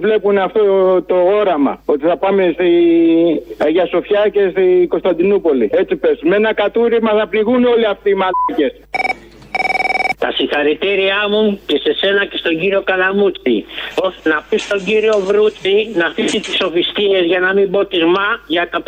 βλέπουν 0.00 0.38
αυτό 0.38 0.62
το 1.02 1.14
όραμα 1.14 1.82
ότι 1.84 2.06
θα 2.06 2.16
πάμε 2.16 2.50
στη 2.54 2.68
Αγία 3.58 3.86
Σοφιά 3.86 4.28
και 4.32 4.48
στη 4.50 4.86
Κωνσταντινούπολη. 4.88 5.70
Έτσι 5.72 5.96
πες. 5.96 6.20
Με 6.22 6.36
ένα 6.36 6.54
κατούριμα 6.54 7.10
θα 7.10 7.26
πληγούν 7.28 7.64
όλοι 7.64 7.86
αυτοί 7.86 8.10
οι 8.10 8.14
μαλάκες. 8.14 8.80
Τα 10.34 10.40
συγχαρητήριά 10.40 11.28
μου 11.30 11.60
και 11.66 11.78
σε 11.84 11.92
σένα 12.00 12.24
και 12.24 12.36
στον 12.36 12.58
κύριο 12.60 12.82
Καλαμούτσι. 12.82 13.64
Να 14.22 14.44
πει 14.48 14.56
στον 14.58 14.84
κύριο 14.84 15.16
Βρούτσι 15.18 15.92
να 15.94 16.06
αφήσει 16.06 16.40
τις 16.40 16.54
σοφιστίε 16.56 17.20
για 17.20 17.40
να 17.40 17.52
μην 17.54 17.70
πω 17.70 17.84
τη 17.86 18.04
ΜΑ 18.04 18.28
για 18.46 18.68
τα 18.68 18.82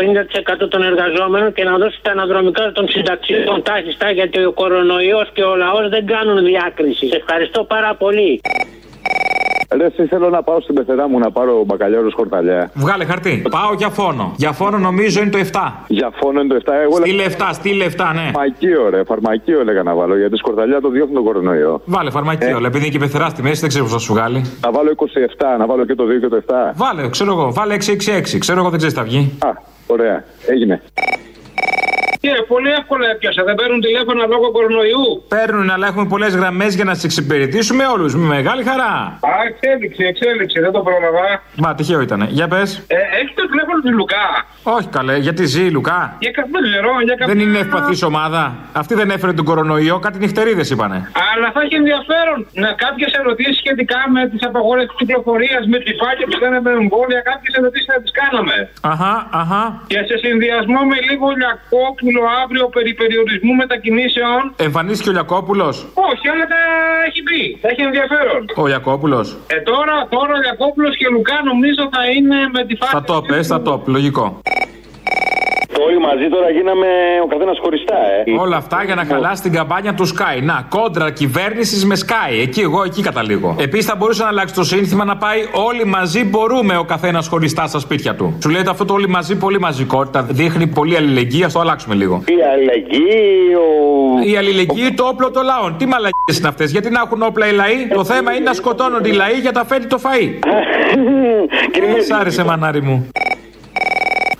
50% 0.64 0.68
των 0.68 0.82
εργαζόμενων 0.82 1.52
και 1.52 1.64
να 1.64 1.76
δώσει 1.76 1.98
τα 2.02 2.10
αναδρομικά 2.10 2.72
των 2.72 2.88
συνταξιών 2.88 3.62
τάχιστα 3.62 4.10
γιατί 4.10 4.44
ο 4.44 4.52
κορονοϊός 4.52 5.30
και 5.32 5.42
ο 5.42 5.56
λαός 5.56 5.88
δεν 5.88 6.06
κάνουν 6.06 6.44
διάκριση. 6.44 7.06
Σε 7.08 7.16
ευχαριστώ 7.16 7.64
πάρα 7.64 7.94
πολύ. 7.94 8.40
Ρε, 9.74 9.84
εσύ 9.86 10.06
θέλω 10.06 10.28
να 10.30 10.42
πάω 10.42 10.60
στην 10.60 10.74
πεθερά 10.74 11.08
μου 11.08 11.18
να 11.18 11.30
πάρω 11.30 11.62
μπακαλιάρο 11.66 12.08
χορταλιά. 12.16 12.70
Βγάλε 12.74 13.04
χαρτί. 13.04 13.42
Πάω 13.50 13.72
για 13.76 13.88
φόνο. 13.88 14.32
Για 14.36 14.52
φόνο 14.52 14.78
νομίζω 14.78 15.20
είναι 15.20 15.30
το 15.30 15.38
7. 15.52 15.58
Για 15.88 16.10
φόνο 16.14 16.40
είναι 16.40 16.54
το 16.54 16.60
7. 16.66 16.72
Εγώ 16.82 16.96
Στείλε 16.96 17.24
7, 17.38 17.50
στείλε 17.52 17.84
7, 17.84 17.88
ναι. 18.14 18.20
Φαρμακείο, 18.32 18.88
ρε. 18.90 19.04
Φαρμακείο 19.04 19.60
έλεγα 19.60 19.82
να 19.82 19.94
βάλω 19.94 20.16
γιατί 20.18 20.36
σκορταλιά 20.36 20.80
το 20.80 20.88
διώχνει 20.88 21.14
τον 21.14 21.24
κορονοϊό. 21.24 21.80
Βάλε 21.84 22.10
φαρμακείο, 22.10 22.58
ε. 22.62 22.66
επειδή 22.66 22.78
είναι 22.84 22.92
και 22.92 22.98
πεθερά 22.98 23.28
στη 23.28 23.42
μέση 23.42 23.60
δεν 23.60 23.68
ξέρω 23.68 23.84
πώς 23.84 23.92
θα 23.92 23.98
σου 23.98 24.12
βγάλει. 24.12 24.44
Να 24.64 24.70
βάλω 24.70 24.90
27, 24.96 25.04
να 25.58 25.66
βάλω 25.66 25.84
και 25.84 25.94
το 25.94 26.04
2 26.04 26.20
και 26.20 26.28
το 26.28 26.42
7. 26.46 26.54
Βάλε, 26.74 27.08
ξέρω 27.08 27.32
εγώ, 27.32 27.52
βάλε 27.52 27.76
666. 27.76 28.38
Ξέρω 28.38 28.58
εγώ 28.60 28.68
δεν 28.68 28.78
ξέρεις 28.78 28.94
τι 28.94 29.00
θα 29.00 29.06
βγει. 29.06 29.32
Α, 29.44 29.48
ωραία. 29.86 30.24
Έγινε. 30.46 30.82
Και 32.20 32.32
πολύ 32.48 32.70
εύκολα 32.70 33.06
έπιασα. 33.10 33.42
Δεν 33.44 33.54
παίρνουν 33.54 33.80
τηλέφωνα 33.80 34.26
λόγω 34.26 34.50
κορονοϊού. 34.50 35.24
Παίρνουν, 35.28 35.70
αλλά 35.70 35.86
έχουμε 35.86 36.06
πολλές 36.06 36.32
γραμμές 36.34 36.74
για 36.74 36.84
να 36.84 36.92
τι 36.96 37.00
εξυπηρετήσουμε 37.04 37.84
όλους. 37.94 38.14
Με 38.14 38.26
μεγάλη 38.36 38.62
χαρά. 38.70 38.92
Α, 39.30 39.32
εξέλιξη, 39.50 40.02
εξέλιξη, 40.12 40.60
δεν 40.60 40.72
το 40.72 40.80
πρόλαβα. 40.80 41.26
Μα 41.56 41.74
τυχαίο 41.74 42.00
ήταν. 42.00 42.20
Για 42.30 42.48
πες. 42.48 42.68
Ε, 42.86 42.96
έχεις 43.18 43.34
το 43.34 43.44
τηλέφωνο 43.50 43.78
του 43.84 43.92
Λουκά; 43.98 44.26
Όχι 44.62 44.88
καλέ, 44.96 45.16
γιατί 45.16 45.44
ζει 45.44 45.64
η 45.64 45.70
Λουκά; 45.70 46.16
Για 46.18 46.32
δεν 46.52 46.62
ξέρω, 46.66 46.90
για 47.08 47.14
κάποια... 47.18 47.34
Δεν 47.34 47.38
είναι 47.44 47.58
ευπαθής 47.58 48.02
ομάδα. 48.10 48.42
Αυτή 48.72 48.94
δεν 49.00 49.08
έφερε 49.10 49.32
τον 49.32 49.44
κορονοϊό, 49.50 49.96
κάτι 49.98 50.18
νυχτερίδες 50.18 50.68
είπανε. 50.70 50.98
Αλλά 51.32 51.48
θα 51.54 51.60
έχει 51.64 51.74
ενδιαφέρον 51.82 52.38
να 52.62 52.68
κάποιες 52.84 53.10
ερωτήσεις 53.20 53.56
σχετικά 53.62 54.00
με 54.14 54.22
τις 54.30 54.42
απαγόρευσει 54.48 54.94
κυκλοφορίας, 55.00 55.62
με 55.72 55.78
τη 55.84 55.90
φάκια 56.00 56.26
που 56.30 56.38
δεν 56.42 56.52
με 56.66 56.70
εμβόλια, 56.82 57.20
κάποιες 57.30 57.52
ερωτήσεις 57.58 57.88
θα 57.92 57.98
τις 58.02 58.12
κάναμε. 58.20 58.56
Αχά, 58.92 59.14
αχά. 59.40 59.64
Και 59.92 59.98
σε 60.08 60.16
συνδυασμό 60.24 60.80
με 60.90 60.96
λίγο 61.08 61.26
Λιακόπουλο 62.06 62.22
αύριο 62.42 62.66
περί 62.76 62.94
περιορισμού 62.94 63.52
μετακινήσεων. 63.54 64.40
Εμφανίστηκε 64.56 65.08
ο 65.08 65.12
Λιακόπουλο. 65.12 65.68
Όχι, 66.10 66.24
αλλά 66.32 66.46
τα 66.54 66.60
έχει 67.08 67.20
πει. 67.28 67.58
Θα 67.62 67.68
έχει 67.72 67.82
ενδιαφέρον. 67.82 68.40
Ο 68.56 68.66
Λιακόπουλο. 68.66 69.20
Ε, 69.46 69.60
τώρα, 69.70 69.96
τώρα 70.14 70.32
ο 70.36 70.40
Λιακόπουλο 70.44 70.88
και 70.98 71.06
Λουκά 71.14 71.38
νομίζω 71.50 71.82
θα 71.94 72.02
είναι 72.16 72.38
με 72.52 72.64
τη 72.68 72.74
φάση. 72.76 72.92
Θα 72.92 73.02
το 73.02 73.22
πες, 73.28 73.46
θα 73.46 73.62
το 73.62 73.82
λογικό. 73.86 74.24
Όλοι 75.84 75.98
μαζί 75.98 76.28
τώρα 76.28 76.50
γίναμε 76.50 76.86
ο 77.22 77.26
καθένας 77.26 77.58
χωριστά, 77.62 77.98
ε. 78.26 78.40
Όλα 78.40 78.56
αυτά 78.56 78.82
για 78.84 78.94
να 78.94 79.04
χαλάσει 79.04 79.42
την 79.42 79.52
καμπάνια 79.52 79.94
του 79.94 80.06
Sky. 80.06 80.42
Να, 80.42 80.66
κόντρα 80.68 81.10
κυβέρνησης 81.10 81.84
με 81.84 81.96
Sky. 82.06 82.32
Εκεί 82.42 82.60
εγώ 82.60 82.82
εκεί 82.82 83.02
καταλήγω. 83.02 83.56
Επίσης 83.60 83.86
θα 83.86 83.96
μπορούσε 83.96 84.22
να 84.22 84.28
αλλάξει 84.28 84.54
το 84.54 84.64
σύνθημα 84.64 85.04
να 85.04 85.16
πάει 85.16 85.40
Όλοι 85.52 85.84
μαζί 85.84 86.24
μπορούμε 86.24 86.76
ο 86.76 86.84
καθένας 86.84 87.28
χωριστά 87.28 87.66
στα 87.66 87.78
σπίτια 87.78 88.14
του. 88.14 88.38
Σου 88.42 88.48
λέτε 88.48 88.70
αυτό 88.70 88.84
το 88.84 88.92
όλοι 88.92 89.08
μαζί 89.08 89.36
πολύ 89.36 89.60
μαζικότητα. 89.60 90.22
Δείχνει 90.22 90.66
πολύ 90.66 90.96
αλληλεγγύη, 90.96 91.44
α 91.44 91.48
το 91.52 91.60
αλλάξουμε 91.60 91.94
λίγο. 91.94 92.22
Η 92.26 92.42
αλληλεγγύη, 92.52 93.54
ο... 93.54 94.30
Η 94.30 94.36
αλληλεγγύη, 94.36 94.92
το 94.94 95.04
όπλο 95.04 95.30
των 95.30 95.44
λαών. 95.44 95.76
Τι 95.78 95.86
μαλακίες 95.86 96.38
είναι 96.38 96.48
αυτές, 96.48 96.70
γιατί 96.70 96.90
να 96.90 97.00
έχουν 97.04 97.22
όπλα 97.22 97.48
οι 97.48 97.52
λαοί; 97.52 97.88
Το 97.94 98.04
θέμα 98.04 98.32
είναι 98.32 98.44
να 98.44 98.52
σκοτώνονται 98.52 99.08
οι 99.08 99.12
λαοί 99.12 99.34
για 99.40 99.52
τα 99.52 99.64
φέρει 99.64 99.86
το 99.86 100.00
φαΐ. 100.02 100.28
Σ' 102.06 102.12
άρεσε 102.20 102.44
μανάρι 102.44 102.82
μου. 102.82 103.10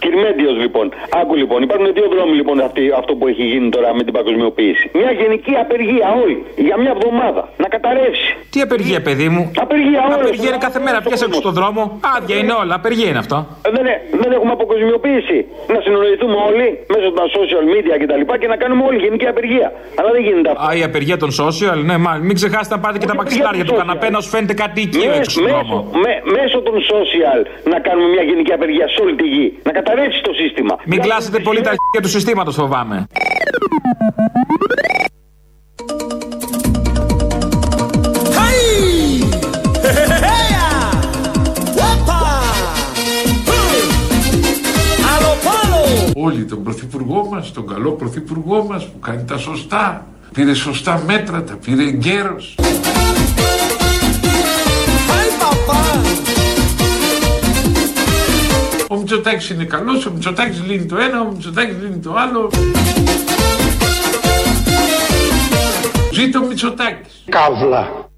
Κυρμέντιος 0.07 0.57
λοιπόν. 0.65 0.87
Άκου 1.21 1.35
λοιπόν, 1.43 1.59
υπάρχουν 1.67 1.89
δύο 1.99 2.09
δρόμοι 2.15 2.35
λοιπόν 2.41 2.57
αυτή, 2.69 2.83
αυτό 3.01 3.13
που 3.19 3.25
έχει 3.33 3.45
γίνει 3.53 3.69
τώρα 3.77 3.89
με 3.99 4.03
την 4.07 4.13
παγκοσμιοποίηση. 4.17 4.85
Μια 5.01 5.11
γενική 5.21 5.53
απεργία 5.65 6.07
όλη 6.23 6.37
για 6.67 6.77
μια 6.83 6.93
εβδομάδα 6.97 7.43
να 7.63 7.69
καταρρεύσει. 7.75 8.31
Τι 8.53 8.59
απεργία, 8.67 8.99
παιδί 9.07 9.29
μου; 9.35 9.43
Απεργία 9.65 10.01
όλη. 10.07 10.15
Απεργία 10.21 10.49
είναι 10.53 10.63
κάθε 10.69 10.81
μέρα. 10.87 10.99
Πιάσε 11.07 11.25
έξω 11.29 11.41
στον 11.45 11.55
δρόμο. 11.59 11.83
Άδεια 12.17 12.37
είναι 12.43 12.53
όλα. 12.63 12.75
Απεργία 12.81 13.09
είναι 13.13 13.19
αυτό. 13.25 13.37
Ε, 13.67 13.71
Δεν, 13.77 13.85
ε- 13.93 14.01
δεν 14.23 14.31
έχουμε 14.37 14.53
αποκοσμιοποίηση. 14.59 15.39
Να 15.75 15.79
συνοηθούμε 15.87 16.37
όλοι 16.49 16.67
μέσω 16.95 17.09
των 17.19 17.25
social 17.39 17.65
media 17.75 17.95
κτλ. 18.03 18.23
Και, 18.31 18.37
και 18.43 18.49
να 18.53 18.57
κάνουμε 18.63 18.83
όλη 18.89 18.99
γενική 19.07 19.27
απεργία. 19.35 19.69
Αλλά 19.99 20.11
δεν 20.15 20.23
γίνεται 20.27 20.49
αυτό. 20.53 20.63
Α, 20.67 20.75
η 20.81 20.83
απεργία 20.91 21.17
των 21.23 21.31
social, 21.43 21.79
ναι, 21.89 21.97
μα 22.07 22.13
μην 22.27 22.35
ξεχάσετε 22.41 22.75
να 22.77 22.81
πάρετε 22.83 22.99
και 23.03 23.07
τα 23.13 23.17
μαξιλάρια 23.21 23.65
του 23.69 23.75
καναπέ 23.81 24.09
να 24.17 24.21
σου 24.25 24.29
φαίνεται 24.35 24.55
κάτι 24.63 24.79
οικείο 24.87 25.11
έξω 25.19 25.31
στον 25.31 25.45
δρόμο. 25.53 25.77
Με- 26.05 26.21
μέσω 26.39 26.59
των 26.67 26.75
social 26.93 27.41
να 27.73 27.79
κάνουμε 27.87 28.09
μια 28.15 28.23
γενική 28.31 28.53
απεργία 28.59 28.87
σε 28.93 28.99
όλη 29.03 29.15
τη 29.21 29.27
γη. 29.35 29.47
Να 29.63 29.73
καταρρεύσει 29.73 29.95
το 30.23 30.33
σύστημα. 30.33 30.77
Μην 30.87 31.01
κλάσετε 31.01 31.39
πολύ 31.39 31.61
τα 31.61 31.71
αρχεία 31.71 32.01
του 32.03 32.09
συστήματος, 32.09 32.55
φοβάμαι. 32.55 33.07
Όλοι 46.15 46.45
τον 46.45 46.63
πρωθυπουργό 46.63 47.27
μας, 47.31 47.53
τον 47.53 47.67
καλό 47.67 47.91
πρωθυπουργό 47.91 48.65
μας 48.65 48.87
που 48.87 48.99
κάνει 48.99 49.25
τα 49.25 49.39
σωστά. 49.39 50.07
Πήρε 50.33 50.55
σωστά 50.55 51.03
μέτρα, 51.07 51.43
τα 51.43 51.57
πήρε 51.65 51.83
εγκαίρος. 51.83 52.55
Ο 58.89 58.97
Μητσοτάκης 58.97 59.51
είναι 59.51 59.65
καλός, 59.65 60.07
ο 60.07 60.11
Μητσοτάκης 60.11 60.63
λύνει 60.67 60.87
το 60.87 60.97
ένα, 60.97 61.21
ο 61.21 61.31
Μητσοτάκης 61.33 61.77
λύνει 61.83 61.99
το 61.99 62.15
άλλο. 62.15 62.51
Ζήτω 66.13 66.39
ο 66.39 66.47
Μητσοτάκης. 66.47 67.25
Καύλα. 67.29 68.11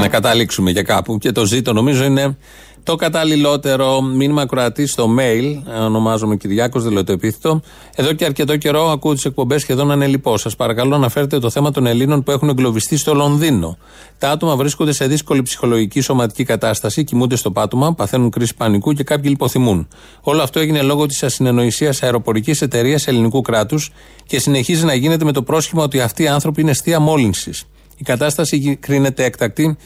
Να 0.00 0.08
καταλήξουμε 0.08 0.70
για 0.70 0.82
κάπου. 0.82 1.18
Και 1.18 1.32
το 1.32 1.44
ζήτο 1.44 1.72
νομίζω 1.72 2.04
είναι 2.04 2.36
το 2.84 2.96
καταλληλότερο 2.96 4.00
μήνυμα 4.00 4.46
κροατή 4.46 4.86
στο 4.86 5.14
mail. 5.18 5.62
Ονομάζομαι 5.80 6.36
Κυριάκος, 6.36 6.82
δεν 6.82 6.92
λέω 6.92 7.04
το 7.04 7.12
επίθετο. 7.12 7.60
Εδώ 7.94 8.12
και 8.12 8.24
αρκετό 8.24 8.56
καιρό 8.56 8.90
ακούω 8.90 9.14
τις 9.14 9.24
εκπομπές 9.24 9.60
σχεδόν 9.60 9.90
ανελειπώ. 9.90 10.36
Σας 10.38 10.56
παρακαλώ 10.56 10.94
αναφέρετε 10.94 11.38
το 11.38 11.50
θέμα 11.50 11.70
των 11.70 11.86
Ελλήνων 11.86 12.22
που 12.22 12.30
έχουν 12.30 12.48
εγκλωβιστεί 12.48 12.96
στο 12.96 13.14
Λονδίνο. 13.14 13.78
Τα 14.18 14.30
άτομα 14.30 14.56
βρίσκονται 14.56 14.92
σε 14.92 15.06
δύσκολη 15.06 15.42
ψυχολογική 15.42 16.00
σωματική 16.00 16.44
κατάσταση, 16.44 17.04
κοιμούνται 17.04 17.36
στο 17.36 17.50
πάτωμα, 17.50 17.94
παθαίνουν 17.94 18.30
κρίση 18.30 18.54
πανικού 18.54 18.92
και 18.92 19.04
κάποιοι 19.04 19.26
λιποθυμούν. 19.28 19.88
Όλο 20.20 20.42
αυτό 20.42 20.60
έγινε 20.60 20.82
λόγω 20.82 21.06
της 21.06 21.22
ασυνεννοησίας 21.22 22.02
αεροπορικής 22.02 22.62
εταιρείας 22.62 23.06
ελληνικού 23.06 23.40
κράτους 23.40 23.90
και 24.26 24.38
συνεχίζει 24.38 24.84
να 24.84 24.94
γίνεται 24.94 25.24
με 25.24 25.32
το 25.32 25.42
πρόσχημα 25.42 25.82
ότι 25.82 26.00
αυτοί 26.00 26.22
οι 26.22 26.28
άνθρωποι 26.28 26.60
είναι 26.60 26.70
αιστεία 26.70 27.00
μόλυνσης. 27.00 27.64
Η 27.96 28.02
κατάσταση 28.02 28.76
κρίνεται 28.80 29.24
έκτακτη 29.24 29.76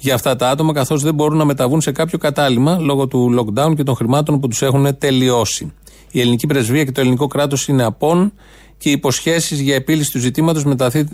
για 0.00 0.14
αυτά 0.14 0.36
τα 0.36 0.48
άτομα, 0.48 0.72
καθώς 0.72 1.02
δεν 1.02 1.14
μπορούν 1.14 1.38
να 1.38 1.44
μεταβούν 1.44 1.80
σε 1.80 1.92
κάποιο 1.92 2.18
κατάλημα 2.18 2.78
λόγω 2.80 3.06
του 3.06 3.34
lockdown 3.38 3.72
και 3.76 3.82
των 3.82 3.94
χρημάτων 3.94 4.40
που 4.40 4.48
τους 4.48 4.62
έχουν 4.62 4.98
τελειώσει. 4.98 5.72
Η 6.10 6.20
ελληνική 6.20 6.46
πρεσβεία 6.46 6.84
και 6.84 6.92
το 6.92 7.00
ελληνικό 7.00 7.26
κράτος 7.26 7.68
είναι 7.68 7.84
απόν 7.84 8.32
και 8.78 8.88
οι 8.88 8.92
υποσχέσεις 8.92 9.60
για 9.60 9.74
επίλυση 9.74 10.10
του 10.10 10.18
ζητήματος 10.18 10.64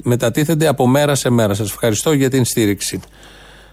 μετατίθενται 0.02 0.66
από 0.66 0.86
μέρα 0.86 1.14
σε 1.14 1.30
μέρα. 1.30 1.54
Σας 1.54 1.70
ευχαριστώ 1.70 2.12
για 2.12 2.30
την 2.30 2.44
στήριξη. 2.44 3.00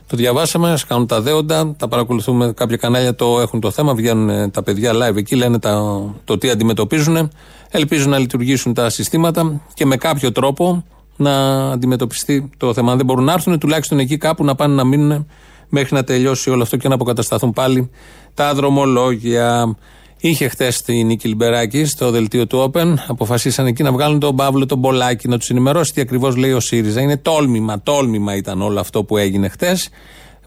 Το 0.08 0.18
διαβάσαμε, 0.18 0.72
ας 0.72 0.86
κάνουν 0.86 1.08
τα 1.08 1.22
δέοντα, 1.22 1.76
τα 1.78 1.88
παρακολουθούμε. 1.88 2.54
Κάποια 2.54 2.78
κανάλια 2.78 3.16
το 3.16 3.40
έχουν 3.40 3.60
το 3.60 3.72
θέμα, 3.72 3.94
βγαίνουν 3.94 4.30
ε, 4.30 4.50
τα 4.50 4.64
παιδιά 4.64 4.92
live 4.94 5.16
εκεί, 5.16 5.36
λένε 5.36 5.60
τα, 5.60 6.04
το 6.26 6.38
τι 6.38 6.50
αντιμετωπίζουν. 6.50 7.32
Ελπίζουν 7.70 8.10
να 8.10 8.18
λειτουργήσουν 8.18 8.74
τα 8.74 8.90
συστήματα 8.90 9.62
και 9.74 9.86
με 9.86 9.96
κάποιο 9.96 10.32
τρόπο 10.32 10.84
να 11.16 11.62
αντιμετωπιστεί 11.72 12.50
το 12.58 12.74
θέμα. 12.74 12.92
Αν 12.92 12.98
δεν 12.98 13.06
μπορούν 13.06 13.24
να 13.24 13.34
έρθουν, 13.34 13.60
τουλάχιστον 13.60 14.00
εκεί 14.00 14.18
κάπου 14.18 14.44
να 14.44 14.56
πάνε 14.56 14.74
να 14.74 14.84
μείνουν 14.84 15.28
μέχρι 15.70 15.96
να 15.96 16.04
τελειώσει 16.04 16.50
όλο 16.50 16.62
αυτό 16.62 16.78
και 16.78 16.88
να 16.88 16.94
αποκατασταθούν 16.96 17.54
πάλι 17.54 17.90
τα 18.34 18.54
δρομολόγια. 18.54 19.76
Είχε 20.18 20.48
χτες 20.48 20.82
τη 20.82 21.04
Νίκη 21.04 21.28
Λιμπεράκη 21.28 21.86
στο 21.86 22.12
δελτίο 22.12 22.48
του 22.48 22.72
Open. 22.72 22.94
Αποφασίσαν 23.08 23.66
εκεί 23.66 23.84
να 23.84 23.92
βγάλουν 23.92 24.20
τον 24.20 24.36
Παύλο 24.36 24.66
τον 24.66 24.78
Μπολάκη 24.78 25.28
να 25.28 25.38
τους 25.38 25.50
ενημερώσει 25.50 25.94
τι 25.94 26.02
ακριβώς 26.02 26.36
λέει 26.36 26.52
ο 26.52 26.60
ΣΥΡΙΖΑ. 26.60 27.02
Είναι 27.02 27.18
τόλμημα, 27.18 27.82
τόλμημα 27.82 28.36
ήταν 28.36 28.62
όλο 28.62 28.80
αυτό 28.80 29.04
που 29.04 29.18
έγινε 29.18 29.48
χτες. 29.48 29.90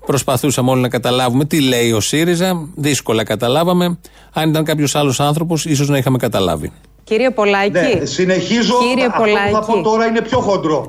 Προσπαθούσαμε 0.06 0.70
όλοι 0.70 0.80
να 0.80 0.88
καταλάβουμε 0.88 1.44
τι 1.44 1.60
λέει 1.60 1.92
ο 1.92 2.00
ΣΥΡΙΖΑ. 2.00 2.68
Δύσκολα 2.74 3.24
καταλάβαμε. 3.24 3.98
Αν 4.32 4.48
ήταν 4.48 4.64
κάποιος 4.64 4.94
άλλος 4.94 5.20
άνθρωπος, 5.20 5.64
ίσως 5.64 5.88
να 5.88 5.98
είχαμε 5.98 6.18
καταλάβει. 6.18 6.72
Κύριε 7.08 7.30
Πολάκη. 7.30 7.70
Ναι, 7.70 8.04
συνεχίζω. 8.04 8.74
Κύριε 8.88 9.06
Αυτό 9.06 9.18
Πολάκη. 9.22 9.48
που 9.50 9.54
θα 9.54 9.60
πω 9.72 9.80
τώρα 9.82 10.06
είναι 10.06 10.20
πιο 10.20 10.38
χοντρό. 10.40 10.88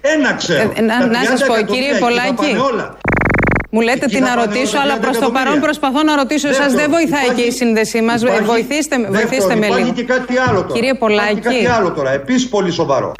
Ένα 0.00 0.32
ξέρω. 0.34 0.72
Ε, 0.74 0.80
να- 0.80 0.98
Τα 0.98 1.06
να 1.06 1.18
30 1.20 1.24
σας 1.30 1.40
πω, 1.46 1.54
εκατομμύρια 1.54 1.64
κύριε 1.74 1.88
εκεί 1.90 1.98
θα 1.98 2.06
Πολάκη. 2.06 2.34
πάνε 2.34 2.58
όλα. 2.72 2.86
Μου 3.74 3.80
λέτε 3.80 4.04
Εκεί 4.04 4.14
τι 4.14 4.20
θα 4.22 4.28
να 4.28 4.34
πάνε 4.34 4.40
ρωτήσω, 4.44 4.76
όλα 4.76 4.76
τα 4.76 4.82
αλλά 4.82 4.94
30 4.96 5.00
προς 5.06 5.16
το 5.16 5.20
παρόν 5.20 5.36
εκατομμύρια. 5.36 5.64
προσπαθώ 5.68 6.00
να 6.08 6.12
ρωτήσω 6.20 6.46
εσά. 6.48 6.58
Δεύτερον, 6.58 6.80
Δεν 6.82 6.90
βοηθάει 6.96 7.24
υπάρχει- 7.24 7.42
και 7.42 7.48
η 7.52 7.54
σύνδεσή 7.60 8.00
μας. 8.08 8.18
υπάρχει- 8.22 8.42
Βοηθήστε, 8.54 8.94
με- 8.98 9.08
δεύτερον, 9.08 9.28
βοηθήστε 9.28 9.54
με 9.62 9.66
Υπάρχει 9.66 9.82
λίγο. 9.90 9.94
και 9.98 10.04
κάτι 10.14 10.34
άλλο 10.46 10.60
τώρα. 10.66 10.74
Κύριε 10.76 10.94
Πολάκη. 11.02 11.38
Υπάρχει 11.38 11.62
κάτι 11.64 11.66
άλλο 11.78 11.90
τώρα. 11.98 12.10
Επίσης 12.20 12.46
πολύ 12.54 12.70
σοβαρό. 12.80 13.10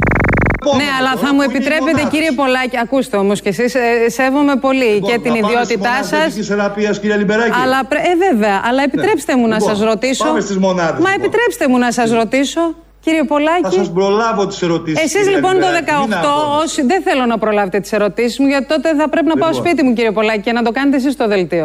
Ναι, 0.77 0.89
αλλά 0.99 1.13
θα 1.23 1.35
μου 1.35 1.43
επιτρέπετε, 1.43 2.03
κύριε 2.11 2.33
Πολάκη, 2.41 2.77
ακούστε 2.85 3.17
όμως 3.17 3.41
κι 3.41 3.49
εσείς, 3.49 3.75
σέβομαι 4.07 4.57
πολύ 4.57 4.85
Λοιπόν, 4.85 5.11
και 5.11 5.19
την 5.19 5.33
να 5.33 5.39
πάμε 5.41 5.53
στις 5.53 5.63
ιδιότητά 5.63 5.89
μονάδες 5.89 6.09
σας. 6.09 6.19
παιδικής 6.23 6.47
θεραπείας, 6.47 7.01
κύριε 7.01 7.17
Λιμπεράκη. 7.17 7.51
Αλλά, 7.65 7.85
πρέ- 7.85 8.07
ε, 8.07 8.15
βέβαια, 8.27 8.57
αλλά 8.69 8.83
επιτρέψτε 8.83 9.37
μου 9.37 9.47
να 9.49 9.57
Λοιπόν, 9.59 9.69
σας 9.77 9.81
ρωτήσω. 9.91 10.25
πάμε 10.25 10.41
στις 10.41 10.59
μονάδες, 10.59 11.01
Μα 11.05 11.11
λοιπόν. 11.11 11.13
επιτρέψτε 11.19 11.65
μου 11.69 11.79
να 11.79 11.93
σας 11.93 12.11
ρωτήσω, 12.11 12.61
κύριε 13.05 13.19
Θα 13.19 13.27
Πολάκη. 13.33 13.75
σας 13.77 13.91
προλάβω 13.93 14.47
τις 14.47 14.63
ερωτήσεις. 14.63 15.03
Εσείς 15.05 15.29
λοιπόν 15.35 15.53
το 15.61 15.67
18, 15.79 16.33
όσοι 16.63 16.83
δεν 16.83 17.03
θέλω 17.03 17.25
να 17.27 17.39
προλάβετε 17.39 17.79
τις 17.81 17.93
ερωτήσεις 17.93 18.39
μου, 18.39 18.47
γιατί 18.47 18.67
τότε 18.67 18.95
θα 18.95 19.09
πρέπει 19.09 19.27
να 19.27 19.37
πάω 19.37 19.49
Λοιπόν. 19.51 19.65
σπίτι 19.67 19.83
μου, 19.85 19.93
κύριε 19.93 20.11
Πολάκη, 20.11 20.41
και 20.41 20.53
να 20.53 20.63
το 20.63 20.71
κάνετε 20.71 20.97
εσείς 20.97 21.13
στο 21.13 21.27
δελτίο. 21.29 21.65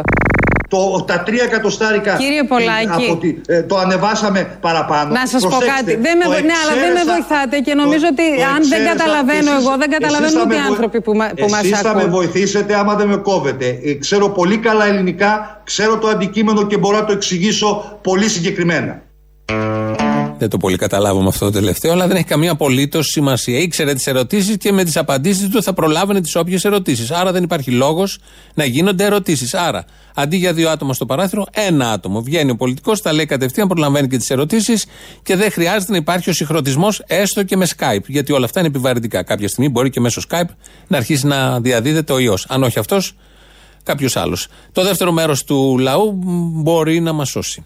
Το, 0.72 1.04
τα 1.06 1.20
τρία 1.26 1.44
εκατοστάρικα. 1.44 2.16
Κύριε 2.16 2.42
Πολάκη. 2.44 2.88
από 3.06 3.16
τη- 3.16 3.36
ε, 3.46 3.62
το 3.62 3.76
ανεβάσαμε 3.78 4.40
παραπάνω. 4.60 5.10
Να 5.12 5.26
σας 5.26 5.42
πω 5.42 5.48
Προσέξτε, 5.48 5.74
κάτι. 5.76 5.92
Δεν 6.06 6.16
με, 6.18 6.24
το 6.24 6.30
ναι, 6.30 6.36
αλλά 6.62 6.74
δεν 6.82 6.92
με 6.92 7.00
εξαίρεσα- 7.00 7.12
βοηθάτε 7.12 7.56
και 7.66 7.74
νομίζω 7.74 8.00
το- 8.00 8.14
ότι 8.14 8.26
το 8.36 8.42
αν 8.54 8.54
δεν 8.54 8.62
εξαίρεσα- 8.62 8.92
καταλαβαίνω 8.96 9.50
εσείς- 9.52 9.60
εγώ, 9.66 9.72
δεν 9.82 9.88
εσείς 9.90 9.96
καταλαβαίνουν 9.98 10.38
θα 10.38 10.44
ούτε 10.46 10.54
οι 10.54 10.58
με 10.58 10.62
βο- 10.64 10.70
άνθρωποι 10.70 10.98
που, 11.00 11.12
μα, 11.20 11.26
που 11.40 11.48
μας 11.54 11.60
Εσείς 11.64 11.78
θα 11.80 11.94
με 11.94 12.00
ακούν. 12.00 12.10
βοηθήσετε 12.18 12.72
άμα 12.80 12.94
δεν 12.94 13.08
με 13.12 13.16
κόβετε. 13.16 13.66
Ε, 13.84 13.92
Ξέρω 14.04 14.26
πολύ 14.28 14.56
καλά 14.58 14.84
ελληνικά, 14.86 15.60
ξέρω 15.64 15.98
το 15.98 16.08
αντικείμενο 16.08 16.60
και 16.66 16.76
μπορώ 16.78 16.96
να 16.96 17.04
το 17.04 17.12
εξηγήσω 17.12 17.98
πολύ 18.02 18.28
συγκεκριμένα. 18.28 18.92
Δεν 20.40 20.48
το 20.48 20.56
πολύ 20.56 20.76
καταλάβαμε 20.76 21.28
αυτό 21.28 21.44
το 21.44 21.50
τελευταίο, 21.50 21.92
αλλά 21.92 22.06
δεν 22.06 22.16
έχει 22.16 22.24
καμία 22.24 22.50
απολύτως 22.50 23.06
σημασία. 23.06 23.58
Ήξερε 23.58 23.94
τις 23.94 24.06
ερωτήσεις 24.06 24.56
και 24.56 24.72
με 24.72 24.84
τις 24.84 24.96
απαντήσεις 24.96 25.48
του 25.48 25.62
θα 25.62 25.72
προλάβαινε 25.72 26.20
τις 26.20 26.36
όποιες 26.36 26.64
ερωτήσεις. 26.64 27.10
Άρα 27.10 27.32
δεν 27.32 27.42
υπάρχει 27.42 27.70
λόγος 27.70 28.18
να 28.54 28.64
γίνονται 28.64 29.04
ερωτήσεις. 29.04 29.54
Άρα, 29.54 29.84
αντί 30.14 30.36
για 30.36 30.52
δύο 30.52 30.70
άτομα 30.70 30.94
στο 30.94 31.06
παράθυρο, 31.06 31.46
ένα 31.50 31.90
άτομο. 31.90 32.22
Βγαίνει 32.22 32.50
ο 32.50 32.56
πολιτικός, 32.56 33.02
τα 33.02 33.12
λέει 33.12 33.26
κατευθείαν, 33.26 33.68
προλαμβάνει 33.68 34.08
και 34.08 34.16
τις 34.16 34.30
ερωτήσεις 34.30 34.86
και 35.22 35.36
δεν 35.36 35.50
χρειάζεται 35.50 35.92
να 35.92 35.96
υπάρχει 35.96 36.30
ο 36.30 36.32
συγχρονισμός 36.32 37.02
έστω 37.06 37.42
και 37.42 37.56
με 37.56 37.66
Skype. 37.76 38.04
Γιατί 38.06 38.32
όλα 38.32 38.44
αυτά 38.44 38.60
είναι 38.60 38.68
επιβαρυντικά. 38.68 39.22
Κάποια 39.22 39.48
στιγμή 39.48 39.70
μπορεί 39.70 39.90
και 39.90 40.00
μέσω 40.00 40.22
Skype 40.28 40.50
να 40.86 40.96
αρχίσει 40.96 41.26
να 41.26 41.60
διαδίδεται 41.60 42.12
ο 42.12 42.18
ιός. 42.18 42.46
Αν 42.48 42.62
όχι 42.62 42.78
αυτός, 42.78 43.16
κάποιος 43.82 44.16
άλλος. 44.16 44.46
Το 44.72 44.82
δεύτερο 44.82 45.12
μέρος 45.12 45.44
του 45.44 45.78
λαού 45.78 46.18
μπορεί 46.62 47.00
να 47.00 47.12
μας 47.12 47.28
σώσει. 47.28 47.64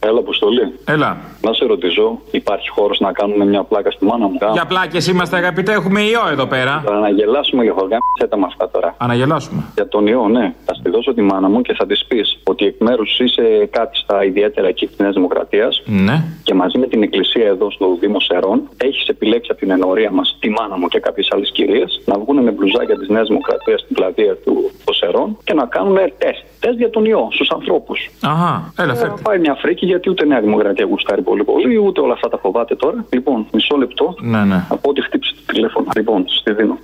Έλα, 0.00 0.18
Αποστολή. 0.18 0.72
Έλα. 0.84 1.16
Να 1.40 1.52
σε 1.52 1.64
ρωτήσω, 1.66 2.18
υπάρχει 2.30 2.68
χώρος 2.68 2.98
να 3.00 3.12
κάνουμε 3.12 3.44
μια 3.44 3.62
πλάκα 3.62 3.90
στη 3.90 4.04
μάνα 4.04 4.26
μου; 4.26 4.38
Για 4.52 4.64
πλάκες 4.66 5.06
είμαστε 5.06 5.36
αγαπητέ, 5.36 5.72
έχουμε 5.72 6.00
ιό 6.00 6.20
εδώ 6.30 6.46
πέρα. 6.46 6.82
Θα 6.86 6.94
αναγελάσουμε 6.94 7.62
λίγο, 7.62 7.74
γάμισε 7.80 8.26
τα 8.28 8.36
με 8.36 8.44
αυτά 8.46 8.70
τώρα. 8.70 8.94
Αναγελάσουμε. 8.98 9.62
Για 9.74 9.88
τον 9.88 10.06
ιό, 10.06 10.28
ναι. 10.28 10.54
Θα 10.64 10.74
στη 10.74 10.90
δώσω 10.90 11.14
τη 11.14 11.22
μάνα 11.22 11.48
μου 11.48 11.62
και 11.62 11.74
θα 11.74 11.86
της 11.86 12.04
πεις 12.08 12.38
ότι 12.44 12.64
εκ 12.66 12.74
μέρους 12.78 13.18
είσαι 13.18 13.68
κάτι 13.70 13.96
στα 13.98 14.24
ιδιαίτερα 14.24 14.68
εκεί 14.68 14.86
της 14.86 14.96
Νέας 14.98 15.14
Δημοκρατίας 15.14 15.82
Ναι. 15.86 16.24
και 16.42 16.54
μαζί 16.54 16.78
με 16.78 16.86
την 16.86 17.02
Εκκλησία 17.02 17.46
εδώ 17.46 17.70
στο 17.70 17.96
Δήμο 18.00 18.20
Σερών 18.20 18.68
έχεις 18.76 19.08
επιλέξει 19.08 19.50
από 19.50 19.60
την 19.60 19.70
ενορία 19.70 20.10
μας 20.10 20.36
τη 20.40 20.50
μάνα 20.50 20.76
μου 20.78 20.88
και 20.88 20.98
κάποιες 20.98 21.28
άλλες 21.32 21.50
κυρίες 21.50 22.00
να 22.04 22.18
βγουν 22.18 22.42
με 22.42 22.50
μπλουζάκια 22.50 22.98
της 22.98 23.08
Νέας 23.08 23.28
Δημοκρατίας 23.28 23.80
στην 23.80 23.94
πλατεία 23.96 24.36
του 24.44 24.70
των 24.84 24.94
Σερών 24.94 25.36
και 25.44 25.54
να 25.54 25.64
κάνουν 25.66 25.96
τεστ. 26.18 26.44
Τεστ 26.60 26.78
για 26.78 26.90
τον 26.90 27.04
ιό 27.04 27.28
στους 27.32 27.50
ανθρώπους. 27.50 28.10
Αχά, 28.22 28.72
έλα, 28.78 28.92
Ε, 28.92 28.96
φέρτε. 28.96 29.20
Πάει 29.22 29.38
μια 29.38 29.54
φρίκη 29.54 29.86
γιατί 29.86 30.10
ούτε 30.10 30.24
Νέα 30.26 30.40
Δημοκρατία 30.40 30.86
γουστάρει 30.90 31.22
πολύ 31.22 31.44
πολύ, 31.44 31.76
ούτε 31.76 32.00
όλα 32.00 32.12
αυτά 32.12 32.28
τα 32.28 32.38
φοβάται 32.38 32.74
τώρα. 32.76 33.04
Λοιπόν, 33.10 33.46
μισό 33.52 33.76
λεπτό. 33.76 34.14
Ναι, 34.20 34.44
ναι. 34.44 34.64
Από 34.68 34.88
ό,τι 34.90 35.02
χτύψει 35.02 35.34
το 35.34 35.52
τηλέφωνο. 35.52 35.86
Λοιπόν, 35.96 36.24
στη 36.28 36.52
δίνω. 36.52 36.78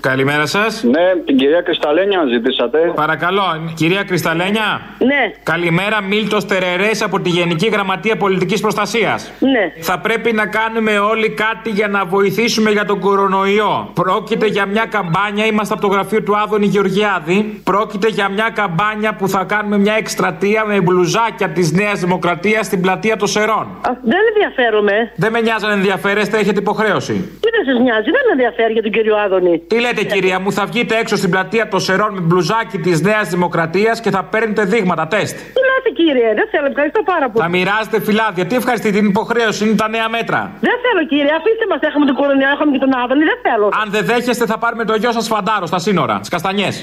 Καλημέρα 0.00 0.46
σας. 0.46 0.82
Ναι, 0.82 1.14
την 1.24 1.36
κυρία 1.36 1.60
Κρυσταλένια 1.60 2.24
ζητήσατε. 2.32 2.92
Παρακαλώ, 2.94 3.42
κυρία 3.74 4.02
Κρυσταλένια. 4.02 4.80
Ναι. 4.98 5.32
Καλημέρα, 5.42 6.02
Μίλτος 6.02 6.44
Τερερές 6.46 7.02
από 7.02 7.20
τη 7.20 7.28
Γενική 7.28 7.66
Γραμματεία 7.68 8.16
Πολιτικής 8.16 8.60
Προστασίας. 8.60 9.30
Ναι. 9.38 9.72
Θα 9.82 9.98
πρέπει 9.98 10.32
να 10.32 10.46
κάνουμε 10.46 10.98
όλοι 10.98 11.30
κάτι 11.30 11.70
για 11.70 11.88
να 11.88 12.04
βοηθήσουμε 12.04 12.70
για 12.70 12.84
τον 12.84 13.00
κορονοϊό. 13.00 13.90
Πρόκειται 13.94 14.46
για 14.46 14.66
μια 14.66 14.84
καμπάνια, 14.86 15.46
είμαστε 15.46 15.74
από 15.74 15.82
το 15.82 15.88
γραφείο 15.88 16.22
του 16.22 16.36
Άδωνη 16.36 16.66
Γεωργιάδη. 16.66 17.60
Πρόκειται 17.64 18.05
για 18.08 18.28
μια 18.28 18.50
καμπάνια 18.54 19.14
που 19.14 19.28
θα 19.28 19.44
κάνουμε 19.44 19.78
μια 19.78 19.94
εκστρατεία 19.94 20.64
με 20.64 20.80
μπλουζάκια 20.80 21.48
της 21.48 21.72
Νέας 21.72 22.00
Δημοκρατίας 22.00 22.66
στην 22.66 22.80
πλατεία 22.80 23.16
των 23.16 23.28
Σερών. 23.28 23.66
Α, 23.88 23.90
δεν 24.02 24.20
ενδιαφέρομαι. 24.34 25.12
Δεν 25.16 25.32
με 25.32 25.40
νοιάζει 25.40 25.64
αν 25.64 25.70
ενδιαφέρεστε, 25.70 26.38
έχετε 26.38 26.58
υποχρέωση. 26.60 27.12
Τι 27.40 27.48
δεν 27.56 27.64
σας 27.68 27.78
νοιάζει, 27.82 28.10
δεν 28.16 28.22
με 28.26 28.32
ενδιαφέρει 28.32 28.72
για 28.72 28.82
τον 28.82 28.92
κύριο 28.92 29.16
Άδωνη. 29.16 29.58
Τι 29.58 29.80
λέτε, 29.80 30.02
κυρία 30.04 30.38
μου, 30.40 30.52
θα 30.52 30.64
βγείτε 30.66 30.96
έξω 30.96 31.16
στην 31.16 31.30
πλατεία 31.30 31.68
των 31.68 31.80
Σερών 31.80 32.14
με 32.14 32.20
μπλουζάκι 32.20 32.78
της 32.78 33.00
Νέας 33.00 33.28
Δημοκρατίας 33.28 34.00
και 34.00 34.10
θα 34.10 34.22
παίρνετε 34.24 34.62
δείγματα, 34.64 35.06
τεστ. 35.06 35.36
Τι 35.36 35.60
λέτε 35.68 35.90
κύριε, 36.00 36.34
δεν 36.34 36.46
θέλω, 36.50 36.66
ευχαριστώ 36.66 37.02
πάρα 37.02 37.26
πολύ. 37.30 37.44
Θα 37.44 37.50
μοιράζετε 37.50 38.00
φυλάδια. 38.00 38.44
Τι 38.46 38.54
ευχαριστεί 38.56 38.90
την 38.92 39.04
υποχρέωση, 39.06 39.64
είναι 39.64 39.74
τα 39.74 39.88
νέα 39.88 40.08
μέτρα. 40.08 40.40
Δεν 40.60 40.76
θέλω 40.84 41.06
κύριε, 41.06 41.32
αφήστε 41.38 41.64
μας, 41.70 41.80
έχουμε 41.88 42.06
τον 42.06 42.14
κορονοϊό, 42.20 42.48
έχουμε 42.54 42.70
και 42.74 42.78
τον 42.78 42.92
Άδωνη, 43.02 43.24
δεν 43.32 43.38
θέλω. 43.46 43.66
Αν 43.82 43.86
δεν 43.94 44.04
δέχεστε, 44.04 44.46
θα 44.46 44.58
πάρουμε 44.58 44.84
το 44.84 44.94
γιο 44.94 45.12
σας 45.12 45.26
φαντάρο 45.26 45.66
στα 45.66 45.78
σύνορα, 45.78 46.14
στις 46.16 46.28
καστανιές. 46.28 46.74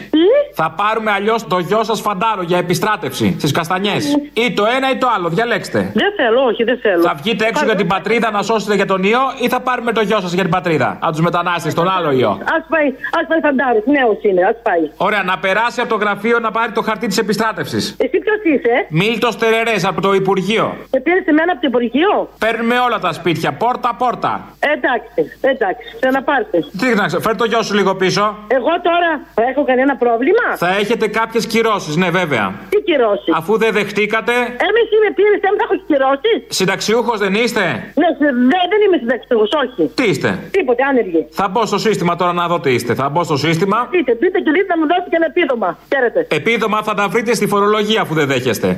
Θα 0.54 0.68
πάρουμε 0.80 1.12
αλλιώς 1.13 1.47
το 1.47 1.60
γιο 1.60 1.84
σας 1.84 2.02
φαντάρο 2.02 2.41
για 2.41 2.58
επιστράτευση 2.58 3.36
στις 3.38 3.52
καστανιές. 3.52 4.17
Ή 4.34 4.54
το 4.54 4.63
ένα 4.76 4.91
ή 4.91 4.97
το 4.97 5.08
άλλο, 5.15 5.30
διαλέξτε. 5.30 5.91
Δεν 5.93 6.13
θέλω, 6.17 6.41
όχι, 6.41 6.63
δεν 6.63 6.80
θέλω. 6.82 7.02
Θα 7.04 7.13
βγείτε 7.21 7.45
έξω 7.45 7.65
για 7.65 7.76
την 7.76 7.88
πατρίδα 7.88 8.32
να 8.32 8.41
σώσετε 8.41 8.76
για 8.76 8.86
τον 8.86 9.04
ιό 9.04 9.21
ή 9.39 9.47
θα 9.47 9.60
πάρουμε 9.60 9.91
το 9.91 10.02
γιο 10.02 10.19
σας 10.19 10.34
για 10.34 10.43
την 10.43 10.52
πατρίδα. 10.52 10.97
Από 11.02 11.12
τους 11.12 11.21
μετανάστες, 11.21 11.73
τον 11.73 11.89
άλλο 11.89 12.12
ιό; 12.12 12.30
Α 12.30 12.58
πάει, 12.69 12.88
ας 13.19 13.26
πάει 13.28 13.39
φαντάρος, 13.47 13.84
νέος 13.86 14.17
είναι, 14.21 14.43
ας 14.43 14.56
πάει. 14.63 14.84
Ωραία, 14.97 15.23
να 15.23 15.38
περάσει 15.38 15.80
από 15.82 15.89
το 15.89 15.95
γραφείο 15.95 16.39
να 16.39 16.52
πάρει 16.52 16.71
το 16.71 16.82
χαρτί 16.82 17.08
της 17.08 17.17
επιστράτευσης. 17.17 17.95
Εσύ 17.97 18.17
ποιος 18.23 18.39
είσαι, 18.54 18.86
Μίλτος 18.89 19.38
Τερερές 19.38 19.86
από 19.86 20.02
το 20.02 20.13
Υπουργείο. 20.13 20.76
σε 20.89 20.99
πήρες 20.99 21.26
εμένα 21.26 21.52
από 21.52 21.62
το 21.62 21.67
Υπουργείο; 21.67 22.30
Παίρνουμε 22.39 22.80
όλα 22.80 22.99
τα 22.99 23.12
σπίτια, 23.13 23.52
πόρτα-πόρτα. 23.54 24.47
Εντάξει, 24.60 25.38
εντάξει, 25.41 25.86
ξαναπάρτε. 25.99 26.58
Τι 26.80 26.95
να 26.95 27.06
ξέρω, 27.06 27.21
φέρ 27.21 27.36
το 27.36 27.45
γιο 27.45 27.62
σου 27.62 27.73
λίγο 27.76 27.95
πίσω. 27.95 28.36
Εγώ 28.47 28.73
τώρα 28.89 29.12
έχω 29.49 29.63
κανένα 29.65 29.95
πρόβλημα; 29.95 30.45
Θα 30.56 30.69
έχετε 30.82 31.03
κάποιες 31.08 31.48
κυρώσεις, 31.48 31.96
ναι, 31.96 32.10
βέβαια. 32.10 32.54
Τι 32.70 32.78
κυρώσεις; 32.82 33.34
Αφού 33.36 33.58
δεν 33.58 33.72
δεχτήκατε, 33.74 34.32
Εμείς 34.68 34.88
είμαι 34.96 35.10
πήρε, 35.16 35.30
δεν 35.46 35.52
θα 35.60 35.63
έχω 35.68 35.76
κυρώσεις. 35.88 36.38
συνταξιούχος 36.48 37.20
δεν 37.20 37.34
είστε; 37.34 37.62
Ναι, 38.02 38.08
σε- 38.18 38.34
δεν, 38.52 38.62
δεν 38.72 38.80
είμαι 38.86 38.98
συνταξιτούχο, 38.98 39.46
όχι. 39.63 39.92
Τι 39.96 40.04
είστε; 40.12 40.30
Τίποτε, 40.52 40.84
άνεργη. 40.89 41.22
Θα 41.32 41.48
μπω 41.48 41.66
στο 41.66 41.78
σύστημα 41.78 42.16
τώρα 42.16 42.34
να 42.34 42.48
δω 42.48 42.60
τι 42.60 42.72
είστε. 42.74 42.94
Θα 42.94 43.10
μπω 43.10 43.24
στο 43.24 43.38
σύστημα. 43.38 43.88
Πείτε, 43.92 44.12
πείτε 44.16 44.39
και 44.39 44.52
δείτε 44.52 44.68
να 44.74 44.78
μου 44.80 44.88
δώσετε 44.88 45.10
και 45.10 45.16
ένα 45.16 45.26
επίδομα. 45.26 45.78
Ξέρετε. 45.89 46.28
Επίδομα 46.36 46.82
θα 46.84 46.94
τα 46.94 47.08
βρείτε 47.08 47.34
στη 47.34 47.48
φορολογία 47.48 48.02
αφού 48.02 48.13
δεν 48.13 48.28
δέχεστε. 48.28 48.78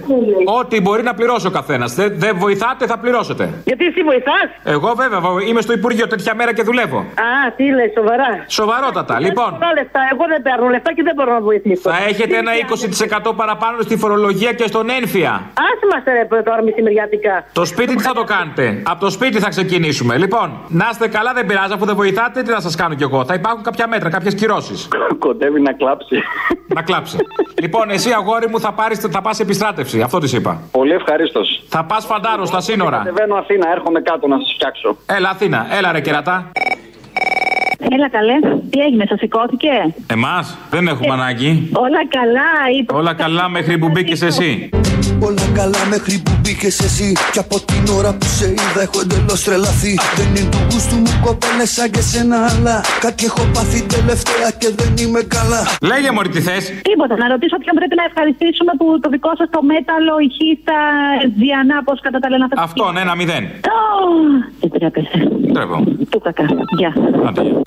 Ό,τι 0.59 0.81
μπορεί 0.81 1.03
να 1.03 1.13
πληρώσει 1.13 1.47
ο 1.47 1.51
καθένας. 1.51 1.93
Δεν, 1.93 2.13
δεν 2.15 2.37
βοηθάτε, 2.37 2.85
θα 2.85 2.97
πληρώσετε. 2.99 3.49
Γιατί 3.65 3.85
εσύ 3.85 4.01
βοηθάς; 4.03 4.47
Εγώ 4.63 4.93
βέβαια 4.95 5.19
βο- 5.19 5.39
είμαι 5.39 5.61
στο 5.61 5.73
Υπουργείο 5.73 6.07
τέτοια 6.07 6.35
μέρα 6.35 6.53
και 6.53 6.63
δουλεύω. 6.63 6.97
Α, 6.97 7.51
τι 7.55 7.63
λες, 7.63 7.91
σοβαρά. 7.97 8.45
Σοβαρότατα. 8.47 9.19
Λοιπόν, 9.19 9.49
Πολλά 9.59 9.71
λεφτά, 9.79 9.99
εγώ 10.11 10.23
δεν 10.27 10.41
παίρνω 10.41 10.67
λεφτά 10.69 10.93
και 10.93 11.03
δεν 11.03 11.13
μπορώ 11.15 11.31
να 11.33 11.41
βοηθήσω. 11.41 11.89
θα 11.89 11.97
έχετε 12.15 12.37
ένα 12.37 12.51
20% 13.31 13.35
παραπάνω 13.35 13.81
στη 13.81 13.97
φορολογία 13.97 14.53
και 14.53 14.67
στον 14.67 14.89
ένφια. 14.89 15.31
Άσε 15.67 15.85
μα 15.91 16.13
ρε 16.13 16.41
τώρα 16.43 16.63
μεσημεριάτικα. 16.63 17.45
Το 17.53 17.65
σπίτι 17.65 17.95
τι 17.95 18.03
θα 18.03 18.13
το 18.13 18.23
κάνετε; 18.23 18.81
Από 18.85 18.99
το 18.99 19.09
σπίτι 19.09 19.39
θα 19.39 19.49
ξεκινήσουμε. 19.49 20.17
Λοιπόν, 20.17 20.47
να 20.67 20.87
είστε 20.91 21.07
καλά, 21.07 21.33
δεν 21.33 21.45
πειράζει. 21.45 21.73
Αφού 21.73 21.85
δεν 21.85 21.95
βοηθάτε, 21.95 22.41
τι 22.41 22.51
να 22.51 22.59
σας 22.59 22.75
κάνω 22.75 22.93
κι 22.95 23.03
εγώ; 23.03 23.25
Θα 23.25 23.33
υπάρχουν 23.33 23.63
κάποια 23.63 23.87
μέτρα, 23.87 24.09
κάποιες 24.09 24.35
κυρώσεις. 24.35 24.87
Κοντεύει 25.19 25.61
να 25.61 25.73
κλάψει. 25.73 26.15
Να 26.67 26.81
κλάψει. 26.81 27.17
λοιπόν, 27.61 27.89
εσύ 27.89 28.11
αγόρι 28.11 28.49
μου 28.49 28.59
θα, 28.59 28.71
πάρεις, 28.73 28.99
θα 28.99 29.21
πας 29.21 29.39
επιστράτευση. 29.39 30.01
Αυτό 30.01 30.19
της 30.19 30.33
είπα. 30.33 30.61
Πολύ 30.71 30.91
ευχαρίστως. 30.93 31.63
Θα 31.69 31.83
πας 31.83 32.05
φαντάρος 32.05 32.47
στα 32.47 32.61
σύνορα. 32.61 32.97
Κατεβαίνω 32.97 33.35
Αθήνα, 33.35 33.71
έρχομαι 33.71 34.01
κάτω 34.01 34.27
να 34.27 34.37
σας 34.39 34.53
φτιάξω. 34.55 34.97
Έλα, 35.05 35.29
Αθήνα, 35.29 35.67
έλα 35.77 35.91
ρε 35.91 36.01
κερατά. 36.01 36.51
Έλα 37.89 38.09
καλέ, 38.09 38.37
τι 38.69 38.79
έγινε, 38.79 39.05
σα 39.09 39.17
σηκώθηκε; 39.17 39.69
Εμάς 40.07 40.57
δεν 40.69 40.87
έχουμε 40.87 41.13
ανάγκη. 41.13 41.69
Όλα 41.73 42.07
καλά, 42.07 42.49
είπε. 42.79 42.93
Όλα 42.95 43.13
καλά 43.13 43.49
μέχρι 43.49 43.77
που 43.77 43.89
μπήκες 43.89 44.21
εσύ. 44.21 44.69
Όλα 45.19 45.45
καλά 45.53 45.81
μέχρι 45.89 46.21
που 46.25 46.31
μπήκες 46.41 46.79
εσύ. 46.79 47.13
Και 47.31 47.39
από 47.39 47.57
την 47.69 47.83
ώρα 47.97 48.11
που 48.17 48.25
σε 48.37 48.45
είδα 48.49 48.81
έχω 48.87 48.99
εντελώς 49.03 49.43
τρελαθεί. 49.43 49.93
Δεν 50.17 50.27
είναι 50.35 50.49
του 50.51 50.59
γούστου 50.69 50.95
μου 50.95 51.13
κοπέλες 51.25 51.69
σαν 51.71 51.89
και 51.91 52.01
σένα, 52.01 52.37
αλλά 52.51 52.75
κάτι 52.99 53.25
έχω 53.29 53.43
πάθει 53.53 53.79
τελευταία 53.95 54.47
και 54.61 54.69
δεν 54.79 54.91
είμαι 55.01 55.21
καλά. 55.35 55.61
Λέγε 55.91 56.09
μωρή 56.15 56.29
τι 56.29 56.41
θες; 56.47 56.63
Τίποτα, 56.89 57.15
να 57.21 57.27
ρωτήσω 57.33 57.57
ποιον 57.63 57.75
πρέπει 57.79 57.95
να 58.01 58.05
ευχαριστήσουμε 58.09 58.71
που 58.79 58.85
το 59.03 59.09
δικό 59.15 59.31
σας 59.39 59.47
το 59.55 59.61
μέταλλο 59.71 60.13
ηχεί 60.27 60.49
στα 60.61 60.77
Διανά, 61.41 61.77
πώς 61.87 61.97
κατά 62.05 62.19
τα 62.23 62.27
λένε 62.31 62.43
αυτά. 62.47 62.61
Αυτόν, 62.67 62.97
ένα 63.03 63.13
μηδέν. 63.19 63.43
Ω, 63.43 63.87
Δεν 64.59 64.69
τρέπεσαι. 64.75 65.17
Τρέπω. 65.53 65.77
Του 66.11 66.19
κακά. 66.25 66.45
Γεια. 66.79 66.91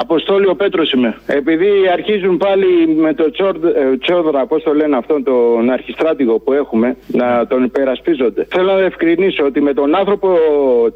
Αποστόλη 0.00 0.46
ο 0.46 0.54
Πέτρος 0.54 0.92
είμαι. 0.92 1.16
Επειδή 1.26 1.70
αρχίζουν 1.92 2.36
πάλι 2.36 2.86
με 2.96 3.14
το 3.14 3.30
Τσόρ- 3.30 3.64
ε, 3.64 3.96
Τσόδρα, 3.96 4.46
πώς 4.46 4.62
το 4.62 4.74
λένε 4.74 4.96
αυτόν 4.96 5.24
τον 5.24 5.70
αρχιστράτηγο 5.70 6.38
που 6.38 6.52
έχουμε, 6.52 6.96
να 7.06 7.46
τον 7.46 7.64
υπερασπίζονται. 7.64 8.46
Θέλω 8.50 8.72
να 8.72 8.80
ευκρινίσω 8.80 9.44
ότι 9.44 9.60
με 9.60 9.72
τον 9.74 9.94
άνθρωπο 9.94 10.28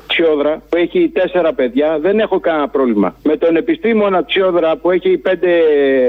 Τσιόδρα 0.07 0.63
που 0.69 0.77
έχει 0.77 1.09
τέσσερα 1.09 1.53
παιδιά 1.53 1.99
δεν 2.01 2.19
έχω 2.19 2.41
κανένα 2.41 2.69
πρόβλημα. 2.69 3.15
Με 3.23 3.37
τον 3.37 3.57
επιστήμονα 3.57 4.25
Τσιόδρα 4.25 4.77
που 4.77 4.91
έχει 4.91 5.19
πέντε 5.19 5.49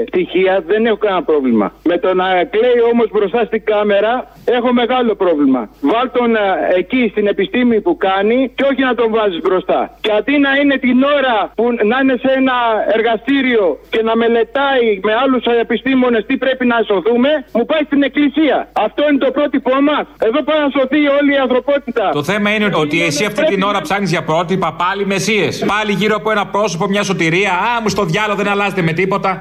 πτυχία 0.06 0.64
δεν 0.66 0.86
έχω 0.86 0.96
κανένα 0.96 1.22
πρόβλημα. 1.22 1.72
Με 1.84 1.98
τον 1.98 2.16
να 2.16 2.44
κλαίει 2.44 2.80
όμως 2.92 3.08
μπροστά 3.12 3.44
στην 3.44 3.64
κάμερα 3.64 4.32
έχω 4.44 4.72
μεγάλο 4.72 5.14
πρόβλημα. 5.14 5.68
Βάλ 5.80 6.10
τον 6.12 6.34
ε, 6.34 6.40
εκεί 6.76 7.08
στην 7.10 7.26
επιστήμη 7.26 7.80
που 7.80 7.96
κάνει 7.96 8.50
και 8.54 8.64
όχι 8.70 8.82
να 8.82 8.94
τον 8.94 9.10
βάζεις 9.10 9.40
μπροστά. 9.40 9.96
Και 10.00 10.10
αντί 10.18 10.38
να 10.38 10.50
είναι 10.60 10.76
την 10.76 11.02
ώρα 11.02 11.50
που 11.54 11.64
να 11.90 11.96
είναι 12.02 12.16
σε 12.22 12.30
ένα 12.36 12.54
εργαστήριο 12.96 13.78
και 13.88 14.02
να 14.02 14.16
μελετάει 14.16 14.86
με 15.02 15.12
άλλους 15.22 15.44
επιστήμονες 15.60 16.24
τι 16.26 16.36
πρέπει 16.36 16.66
να 16.66 16.76
σωθούμε, 16.88 17.30
μου 17.52 17.64
πάει 17.70 17.82
στην 17.84 18.02
εκκλησία. 18.02 18.68
Αυτό 18.72 19.00
είναι 19.08 19.18
το 19.18 19.30
πρότυπό 19.30 19.74
μας. 19.88 20.04
Εδώ 20.28 20.42
πάει 20.48 20.60
να 20.66 20.70
σωθεί 20.76 21.00
όλη 21.18 21.32
η 21.32 21.40
ανθρωπότητα. 21.44 22.10
Το 22.12 22.22
θέμα 22.22 22.48
είναι 22.54 22.68
ότι 22.74 23.02
εσύ 23.02 23.24
αυτή 23.24 23.44
την 23.44 23.62
ώρα 23.62 23.80
ψάχνεις 23.80 24.10
για 24.10 24.22
πρότυπα 24.22 24.72
πάλι 24.72 25.06
μεσίες. 25.06 25.64
Πάλι 25.66 25.92
γύρω 25.92 26.16
από 26.16 26.30
ένα 26.30 26.46
πρόσωπο, 26.46 26.88
μια 26.88 27.02
σωτηρία. 27.02 27.52
Α, 27.52 27.80
μου 27.82 27.88
στο 27.88 28.04
διάλογο 28.04 28.36
δεν 28.42 28.48
αλλάζετε 28.48 28.82
με 28.82 28.92
τίποτα. 28.92 29.40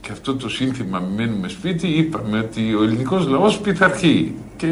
Και 0.00 0.10
αυτό 0.12 0.34
το 0.34 0.48
σύνθημα 0.48 0.98
«Μη 0.98 1.14
μένουμε 1.16 1.48
σπίτι» 1.48 1.86
είπαμε 1.88 2.38
ότι 2.38 2.74
ο 2.74 2.82
ελληνικός 2.82 3.26
λαός 3.26 3.58
πειθαρχεί 3.58 4.34
και 4.56 4.66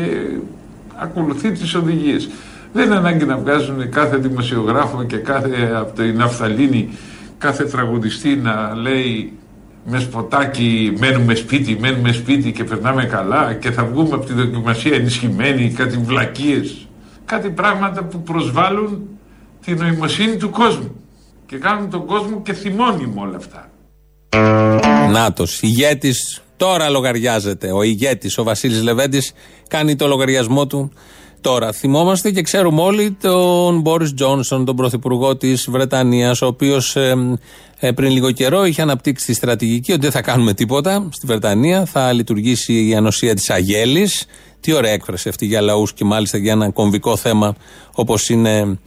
ακολουθεί 0.96 1.52
τις 1.52 1.74
οδηγίες. 1.74 2.30
Δεν 2.72 2.84
είναι 2.84 2.96
ανάγκη 2.96 3.24
να 3.24 3.36
βγάζουν 3.36 3.90
κάθε 3.90 4.16
δημοσιογράφο 4.16 5.04
και 5.04 5.16
κάθε 5.16 5.72
από 5.76 5.92
την 5.92 6.16
Ναυταλίνη 6.16 6.88
κάθε 7.38 7.64
τραγουδιστή 7.64 8.36
να 8.36 8.74
λέει 8.74 9.32
με 9.84 9.98
σποτάκι 9.98 10.92
μένουμε 10.98 11.34
σπίτι, 11.34 11.76
μένουμε 11.80 12.12
σπίτι 12.12 12.52
και 12.52 12.64
περνάμε 12.64 13.04
καλά 13.04 13.54
και 13.54 13.70
θα 13.70 13.84
βγούμε 13.84 14.14
από 14.14 14.26
τη 14.26 14.32
δοκιμασία 14.32 14.94
ενισχυμένοι, 14.94 15.70
κάτι 15.70 15.96
βλακίες, 15.96 16.86
κάτι 17.24 17.50
πράγματα 17.50 18.04
που 18.04 18.22
προσβάλλουν 18.22 19.08
τη 19.64 19.74
νοημοσύνη 19.74 20.36
του 20.36 20.50
κόσμου 20.50 20.96
και 21.46 21.56
κάνουν 21.56 21.90
τον 21.90 22.06
κόσμο 22.06 22.42
και 22.42 22.52
θυμώνει 22.52 23.06
με 23.14 23.20
όλα 23.20 23.36
αυτά. 23.36 23.70
Νάτος, 25.12 25.62
ηγέτης, 25.62 26.42
τώρα 26.56 26.88
λογαριάζεται. 26.88 27.72
Ο 27.72 27.82
ηγέτης, 27.82 28.38
ο 28.38 28.42
Βασίλης 28.42 28.82
Λεβέντης, 28.82 29.32
κάνει 29.68 29.96
το 29.96 30.06
λογαριασμό 30.06 30.66
του 30.66 30.92
τώρα. 31.42 31.72
Θυμόμαστε 31.72 32.30
και 32.30 32.42
ξέρουμε 32.42 32.82
όλοι 32.82 33.16
τον 33.20 33.80
Μπόρις 33.80 34.14
Τζόνσον, 34.14 34.64
τον 34.64 34.76
πρωθυπουργό 34.76 35.36
της 35.36 35.66
Βρετανίας, 35.70 36.42
ο 36.42 36.46
οποίος 36.46 36.96
πριν 37.94 38.10
λίγο 38.10 38.30
καιρό 38.30 38.64
είχε 38.64 38.82
αναπτύξει 38.82 39.26
τη 39.26 39.32
στρατηγική 39.32 39.92
ότι 39.92 40.00
δεν 40.00 40.10
θα 40.10 40.22
κάνουμε 40.22 40.54
τίποτα 40.54 41.08
στη 41.12 41.26
Βρετανία, 41.26 41.84
θα 41.84 42.12
λειτουργήσει 42.12 42.88
η 42.88 42.94
ανοσία 42.94 43.34
της 43.34 43.50
Αγέλης. 43.50 44.26
Τι 44.60 44.72
ωραία 44.72 44.92
έκφραση 44.92 45.28
αυτή 45.28 45.46
για 45.46 45.60
λαούς 45.60 45.92
και 45.92 46.04
μάλιστα 46.04 46.38
για 46.38 46.52
ένα 46.52 46.70
κομβικό 46.70 47.16
θέμα 47.16 47.54
όπως 47.92 48.28
είναι 48.28 48.78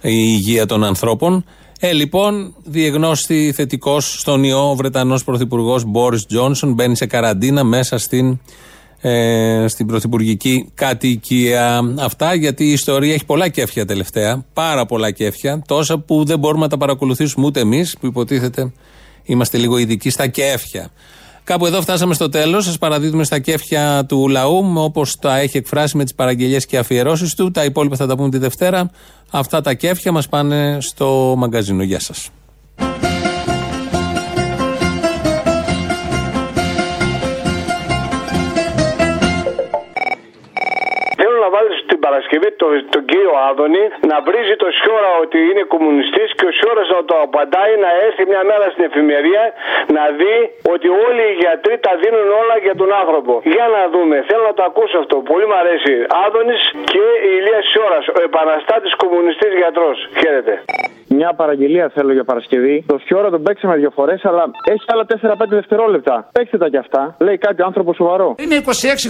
η 0.00 0.10
υγεία 0.12 0.66
των 0.66 0.84
ανθρώπων. 0.84 1.44
Ε, 1.80 1.92
λοιπόν, 1.92 2.54
διεγνώστη 2.64 3.52
θετικός 3.54 4.20
στον 4.20 4.44
ιό 4.44 4.70
ο 4.70 4.74
Βρετανός 4.74 5.24
Πρωθυπουργός 5.24 5.84
Μπόρις 5.84 6.26
Τζόνσον 6.26 6.72
μπαίνει 6.72 6.96
σε 6.96 7.06
καραντίνα 7.06 7.64
μέσα 7.64 7.98
στην, 7.98 8.40
ε, 9.00 9.64
στην 9.68 9.86
πρωθυπουργική 9.86 10.70
κατοικία. 10.74 11.80
Αυτά 11.98 12.34
γιατί 12.34 12.64
η 12.64 12.72
ιστορία 12.72 13.14
έχει 13.14 13.24
πολλά 13.24 13.48
κέφια 13.48 13.86
τελευταία. 13.86 14.44
Πάρα 14.52 14.86
πολλά 14.86 15.10
κέφια. 15.10 15.62
Τόσα 15.66 15.98
που 15.98 16.24
δεν 16.24 16.38
μπορούμε 16.38 16.62
να 16.62 16.68
τα 16.68 16.76
παρακολουθήσουμε 16.76 17.46
ούτε 17.46 17.60
εμείς, 17.60 17.96
που 18.00 18.06
υποτίθεται 18.06 18.72
Είμαστε 19.30 19.58
λίγο 19.58 19.78
ειδικοί 19.78 20.10
στα 20.10 20.26
κέφια. 20.26 20.88
Κάπου 21.44 21.66
εδώ 21.66 21.80
φτάσαμε 21.80 22.14
στο 22.14 22.28
τέλος. 22.28 22.64
Σας 22.64 22.78
παραδίδουμε 22.78 23.24
στα 23.24 23.38
κέφια 23.38 24.04
του 24.08 24.28
λαού, 24.28 24.72
όπως 24.76 25.16
τα 25.16 25.38
έχει 25.38 25.56
εκφράσει 25.56 25.96
με 25.96 26.02
τις 26.02 26.14
παραγγελίες 26.14 26.66
και 26.66 26.78
αφιερώσεις 26.78 27.34
του. 27.34 27.50
Τα 27.50 27.64
υπόλοιπα 27.64 27.96
θα 27.96 28.06
τα 28.06 28.16
πούμε 28.16 28.30
τη 28.30 28.38
Δευτέρα. 28.38 28.90
Αυτά 29.30 29.60
τα 29.60 29.74
κέφια 29.74 30.12
μας 30.12 30.28
πάνε 30.28 30.78
στο 30.80 31.34
μαγκαζίνο. 31.36 31.82
Γεια 31.82 32.00
σας. 32.00 32.30
Την 42.00 42.08
Παρασκευή 42.08 42.48
τον, 42.62 42.72
τον 42.94 43.02
κύριο 43.10 43.32
Άδωνη 43.48 43.84
να 44.10 44.16
βρίζει 44.26 44.54
το 44.62 44.68
Σιώρα 44.78 45.10
ότι 45.24 45.38
είναι 45.48 45.62
κομμουνιστής 45.74 46.28
και 46.38 46.44
ο 46.50 46.52
Σιώρα 46.58 46.82
να 46.96 47.00
το 47.10 47.16
απαντάει 47.26 47.72
να 47.84 47.90
έρθει 48.06 48.22
μια 48.32 48.42
μέρα 48.50 48.66
στην 48.72 48.84
εφημερία 48.90 49.42
να 49.96 50.04
δει 50.18 50.36
ότι 50.74 50.88
όλοι 51.06 51.22
οι 51.30 51.34
γιατροί 51.42 51.74
τα 51.86 51.92
δίνουν 52.02 52.28
όλα 52.42 52.56
για 52.66 52.74
τον 52.80 52.90
άνθρωπο. 53.02 53.32
Για 53.56 53.66
να 53.76 53.82
δούμε, 53.94 54.16
θέλω 54.28 54.44
να 54.50 54.54
το 54.58 54.64
ακούσω 54.70 54.96
αυτό. 55.02 55.16
Πολύ 55.30 55.46
μου 55.50 55.56
αρέσει. 55.62 55.94
Άδωνης 56.24 56.62
και 56.92 57.04
η 57.28 57.30
Ηλία 57.38 57.60
Σιώρα, 57.70 57.98
ο 58.18 58.20
επαναστάτης 58.28 58.92
κομμουνιστής 59.02 59.52
γιατρός. 59.60 59.96
Χαίρετε. 60.20 60.54
Μια 61.18 61.32
παραγγελία 61.36 61.90
θέλω 61.94 62.12
για 62.12 62.24
Παρασκευή. 62.24 62.84
Το 62.86 62.98
Σιώρα 63.04 63.30
τον 63.30 63.42
παίξαμε 63.42 63.76
δύο 63.76 63.90
φορές, 63.90 64.24
αλλά 64.24 64.50
έχει 64.64 64.84
άλλα 64.86 65.04
4-5 65.04 65.34
δευτερόλεπτα. 65.48 66.28
Παίξτε 66.32 66.58
τα 66.58 66.68
κι 66.68 66.76
αυτά. 66.76 67.16
Λέει 67.18 67.38
κάτι 67.38 67.62
άνθρωπος 67.62 67.96
σοβαρό. 67.96 68.34
Είμαι 68.38 68.56
26 68.56 68.60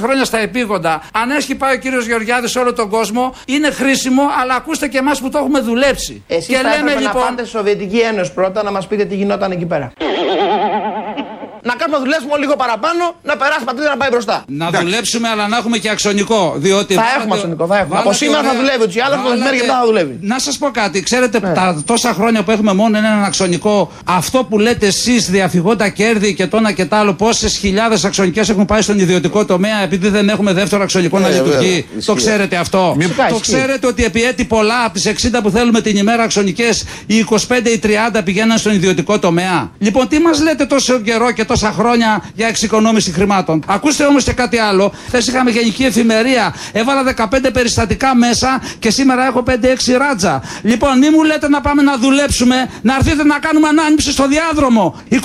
χρόνια 0.03 0.25
στα 0.25 0.39
επίγοντα. 0.39 1.03
Αν 1.23 1.31
έχει 1.31 1.57
πάει 1.57 1.75
ο 1.75 1.79
κύριος 1.79 2.07
Γεωργιάδης 2.07 2.51
σε 2.51 2.59
όλο 2.59 2.73
τον 2.81 2.89
κόσμο, 2.89 3.35
είναι 3.47 3.71
χρήσιμο, 3.71 4.23
αλλά 4.41 4.55
ακούστε 4.55 4.89
και 4.89 4.99
εμάς 4.99 5.21
που 5.21 5.29
το 5.31 5.39
έχουμε 5.39 5.61
δουλέψει. 5.61 6.23
Εσείς 6.27 6.47
και 6.47 6.55
θα 6.55 6.63
λέμε 6.63 6.75
έπρεπε 6.75 7.01
λοιπόν. 7.01 7.21
να 7.21 7.29
πάτε 7.29 7.43
στη 7.43 7.51
Σοβιετική 7.51 7.99
Ένωση 7.99 8.33
πρώτα 8.33 8.63
να 8.63 8.71
μας 8.71 8.87
πείτε 8.87 9.05
τι 9.05 9.15
γινόταν 9.15 9.51
εκεί 9.51 9.67
πέρα. 9.67 9.93
Να 11.69 11.75
κάνουμε 11.81 11.97
να 11.99 12.03
δουλέψουμε 12.05 12.35
λίγο 12.43 12.55
παραπάνω, 12.63 13.03
να 13.29 13.35
περάσει 13.41 13.63
η 13.63 13.69
πατρίδα 13.71 13.89
να 13.95 13.97
πάει 14.01 14.11
μπροστά. 14.15 14.37
Να 14.63 14.67
δουλέψουμε, 14.71 15.29
αλλά 15.33 15.45
να 15.53 15.57
έχουμε 15.61 15.77
και 15.83 15.91
αξονικό. 15.97 16.41
Διότι 16.57 16.95
Θα 16.95 17.01
βάλατε- 17.01 17.21
έχουμε 17.21 17.35
αξονικό, 17.39 17.65
θα 17.73 17.77
έχουμε. 17.83 17.95
Από 18.01 18.05
βάλατε 18.11 18.25
σήμερα 18.25 18.43
θα 18.43 18.49
ωραία- 18.49 18.61
δουλεύει, 18.61 18.83
ούτως 18.83 18.95
ή 18.95 19.01
άλλως, 19.05 19.17
από 19.19 19.25
το 19.25 19.31
μεσημέρι 19.35 19.57
και 19.57 19.63
μετά 19.67 19.79
θα 19.83 19.87
δουλεύει. 19.91 20.15
Να 20.33 20.39
σας 20.39 20.55
πω 20.59 20.67
κάτι. 20.81 20.97
Ξέρετε, 21.09 21.37
τα 21.41 21.83
τόσα 21.87 22.11
χρόνια 22.19 22.41
που 22.45 22.51
έχουμε 22.51 22.73
μόνο 22.73 22.95
έναν 22.99 23.25
αξονικό, 23.25 23.93
αυτό 24.05 24.39
που 24.49 24.59
λέτε 24.59 24.87
εσείς 24.87 25.31
διαφυγόντα 25.31 25.89
κέρδη 25.89 26.35
και 26.35 26.47
το 26.47 26.57
ένα 26.57 26.73
και 26.73 26.85
το 26.87 26.97
άλλο, 26.97 27.13
πόσες 27.15 27.57
χιλιάδες 27.57 28.05
αξονικές 28.05 28.49
έχουν 28.49 28.65
πάει 28.65 28.83
στον 28.83 28.99
ιδιωτικό 28.99 29.45
τομέα 29.45 29.79
επειδή 29.83 30.09
δεν 30.09 30.29
έχουμε 30.29 30.53
δεύτερο 30.53 30.83
αξονικό 30.83 31.19
να 31.19 31.29
Ε, 31.29 31.31
βέβαια, 31.31 31.47
λειτουργεί. 31.47 31.87
ισχύει. 31.97 32.07
Το 32.07 32.15
ξέρετε 32.15 32.57
αυτό. 32.57 32.97
Φυσικά, 32.99 33.27
Το 33.29 33.35
ισχύει. 33.37 33.41
ξέρετε 33.57 33.87
ότι 33.87 34.05
επί 34.05 34.23
έτη 34.23 34.45
πολλά 34.45 34.85
από 34.85 34.93
τις 34.95 35.07
60 35.07 35.43
που 35.43 35.51
θέλουμε 35.51 35.81
την 35.81 35.97
ημέρα 35.97 36.23
αξονικές, 36.23 36.85
οι 37.07 37.19
25 37.19 37.71
ή 37.71 37.79
30 37.79 38.23
πηγαίναν 38.23 38.59
στον 38.59 38.73
ιδιωτικό 38.73 39.19
τομέα. 39.19 39.71
Λοιπόν, 39.79 40.09
τι 40.09 40.19
μας 40.19 40.41
λέτε 40.43 40.65
τόσο 40.67 41.01
καιρό 41.01 41.31
και 41.31 41.45
τόσα 41.53 41.73
χρόνια 41.73 42.23
για 42.35 42.47
εξοικονόμηση 42.49 43.11
χρημάτων. 43.13 43.63
Ακούστε 43.67 44.05
όμως 44.05 44.25
και 44.25 44.33
κάτι 44.33 44.59
άλλο. 44.59 44.93
Χθες 45.07 45.27
είχαμε 45.27 45.51
γενική 45.51 45.85
εφημερία. 45.85 46.55
Έβαλα 46.73 47.03
15 47.17 47.51
περιστατικά 47.53 48.15
μέσα 48.15 48.63
και 48.79 48.91
σήμερα 48.91 49.27
έχω 49.27 49.43
5-6 49.47 49.53
ράτζα. 49.99 50.43
Λοιπόν, 50.63 50.99
μη 50.99 51.11
μου 51.11 51.23
λέτε 51.23 51.49
να 51.49 51.61
πάμε 51.61 51.83
να 51.83 51.97
δουλέψουμε, 51.99 52.71
να 52.83 52.95
έρθετε 52.95 53.25
να 53.25 53.39
κάνουμε 53.39 53.69
ανάνυψη 53.69 54.11
στο 54.13 54.27
διάδρομο. 54.29 54.85
26 55.11 55.17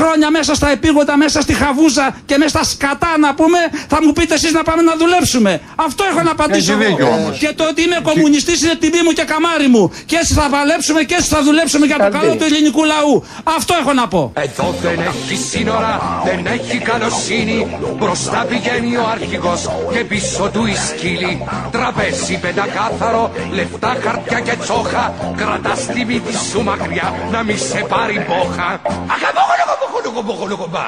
χρόνια 0.00 0.30
μέσα 0.30 0.54
στα 0.54 0.68
επίγοντα, 0.70 1.16
μέσα 1.16 1.40
στη 1.40 1.52
χαβούζα 1.54 2.16
και 2.26 2.36
μέσα 2.38 2.48
στα 2.48 2.64
σκατά 2.64 3.12
να 3.20 3.34
πούμε, 3.34 3.58
θα 3.88 3.98
μου 4.04 4.12
πείτε 4.12 4.34
εσείς 4.34 4.52
να 4.52 4.62
πάμε 4.62 4.82
να 4.82 4.94
δουλέψουμε. 4.96 5.60
Αυτό 5.74 6.04
έχω 6.10 6.22
να 6.22 6.30
απαντήσω 6.30 6.72
Έχει 6.72 6.82
εγώ. 6.82 6.90
δίκιο 6.90 7.06
όμως. 7.18 7.38
Και 7.38 7.52
το 7.56 7.64
ότι 7.70 7.82
είμαι 7.82 7.98
κομμουνιστής 8.02 8.62
είναι 8.62 8.74
τιμή 8.74 9.00
μου 9.04 9.12
και 9.12 9.24
καμάρι 9.32 9.68
μου. 9.68 9.92
Και 10.06 10.16
έτσι 10.20 10.32
θα 10.34 10.46
παλέψουμε 10.50 11.02
και 11.02 11.14
έτσι 11.18 11.28
θα 11.28 11.42
δουλέψουμε 11.42 11.86
για 11.86 11.98
το 11.98 12.08
καλό 12.18 12.32
του 12.38 12.44
ελληνικού 12.44 12.84
λαού. 12.84 13.24
Αυτό 13.56 13.72
έχω 13.80 13.92
να 13.92 14.08
πω. 14.08 14.32
Εδώ 14.46 14.74
δεν 14.82 14.98
έχει 15.10 15.36
σύνορα, 15.62 15.94
δεν 16.28 16.40
έχει 16.56 16.78
καλοσύνη 16.90 17.58
Μπροστά 17.98 18.40
πηγαίνει 18.50 18.92
ο 19.02 19.04
αρχηγός 19.16 19.62
και 19.92 20.00
πίσω 20.10 20.44
του 20.54 20.62
η 20.74 20.76
σκύλη 20.86 21.34
Τραπέζι 21.74 22.36
πεντακάθαρο, 22.44 23.22
λεφτά 23.56 23.92
χαρτιά 24.04 24.38
και 24.46 24.54
τσόχα 24.62 25.04
Κρατάς 25.40 25.80
τη 25.92 26.00
μύτη 26.08 26.34
σου 26.48 26.60
μακριά 26.68 27.08
να 27.32 27.40
μη 27.46 27.56
σε 27.70 27.80
πάρει 27.92 28.16
μπόχα 28.26 28.68
Αχαμπόχολοκομποχολοκομποχολοκομπά 29.14 30.86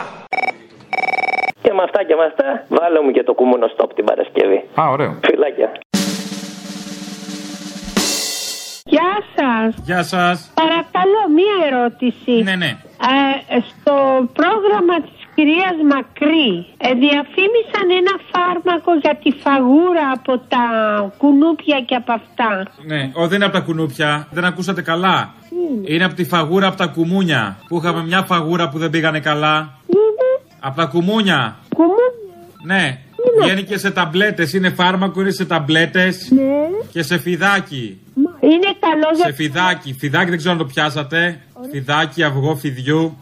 Και 1.64 1.72
με 1.77 1.83
αυτά 1.87 2.01
και 2.09 2.14
με 2.20 2.25
αυτά, 2.31 2.49
βάλω 2.77 3.01
μου 3.05 3.11
και 3.16 3.22
το 3.29 3.33
κούμουνο 3.35 3.66
stop 3.75 3.91
την 3.95 4.05
Παρασκευή. 4.05 4.59
Α, 4.81 4.83
ωραίο. 4.95 5.12
Φιλάκια. 5.27 5.68
Γεια 8.91 9.14
σας. 9.37 9.74
Γεια 9.85 10.03
σας. 10.03 10.51
Παρακαλώ, 10.55 11.22
μία 11.39 11.57
ερώτηση. 11.68 12.32
Ναι, 12.43 12.57
ναι. 12.57 12.70
Ε, 12.70 13.59
στο 13.70 13.95
πρόγραμμα 14.39 14.97
της 15.05 15.20
κυρίας 15.35 15.76
Μακρύ 15.93 16.51
ε, 16.76 16.89
διαφήμισαν 17.05 17.87
ένα 18.01 18.14
φάρμακο 18.32 18.93
για 19.03 19.14
τη 19.22 19.30
φαγούρα 19.43 20.07
από 20.16 20.39
τα 20.39 20.64
κουνούπια 21.18 21.80
και 21.87 21.95
από 21.95 22.12
αυτά. 22.12 22.51
Ναι, 22.87 23.11
ο, 23.14 23.26
δεν 23.26 23.37
είναι 23.37 23.45
από 23.45 23.55
τα 23.55 23.61
κουνούπια. 23.61 24.28
Δεν 24.30 24.45
ακούσατε 24.45 24.82
καλά. 24.82 25.35
Είναι 25.85 26.05
από 26.05 26.14
τη 26.14 26.24
φαγούρα 26.24 26.66
από 26.66 26.76
τα 26.76 26.87
κουμούνια. 26.87 27.59
Που 27.68 27.76
είχαμε 27.76 28.03
μια 28.05 28.22
φαγούρα 28.22 28.68
που 28.68 28.78
δεν 28.78 28.91
πήγανε 28.91 29.20
καλά. 29.20 29.78
Από 30.61 30.76
τα 30.76 30.87
κουμούνια. 30.87 31.57
Ναι. 32.66 32.99
Βγαίνει 33.43 33.62
και 33.62 33.78
σε 33.78 33.91
ταμπλέτες. 33.91 34.53
Είναι 34.53 34.70
φάρμακο, 34.70 35.20
είναι 35.20 35.30
σε 35.30 35.45
ταμπλέτες. 35.45 36.32
Και 36.93 37.03
σε 37.03 37.18
φιδάκι. 37.18 37.99
Είναι 38.51 38.70
καλός 38.80 39.16
για 39.16 39.24
Σε 39.26 39.32
φιδάκι. 39.32 39.92
Φιδάκι 39.99 40.28
δεν 40.28 40.38
ξέρω 40.38 40.53
αν 40.53 40.59
το 40.59 40.64
πιάσατε. 40.64 41.40
Φιδάκι, 41.70 42.22
αυγό 42.22 42.57
φιδιού. 42.57 43.16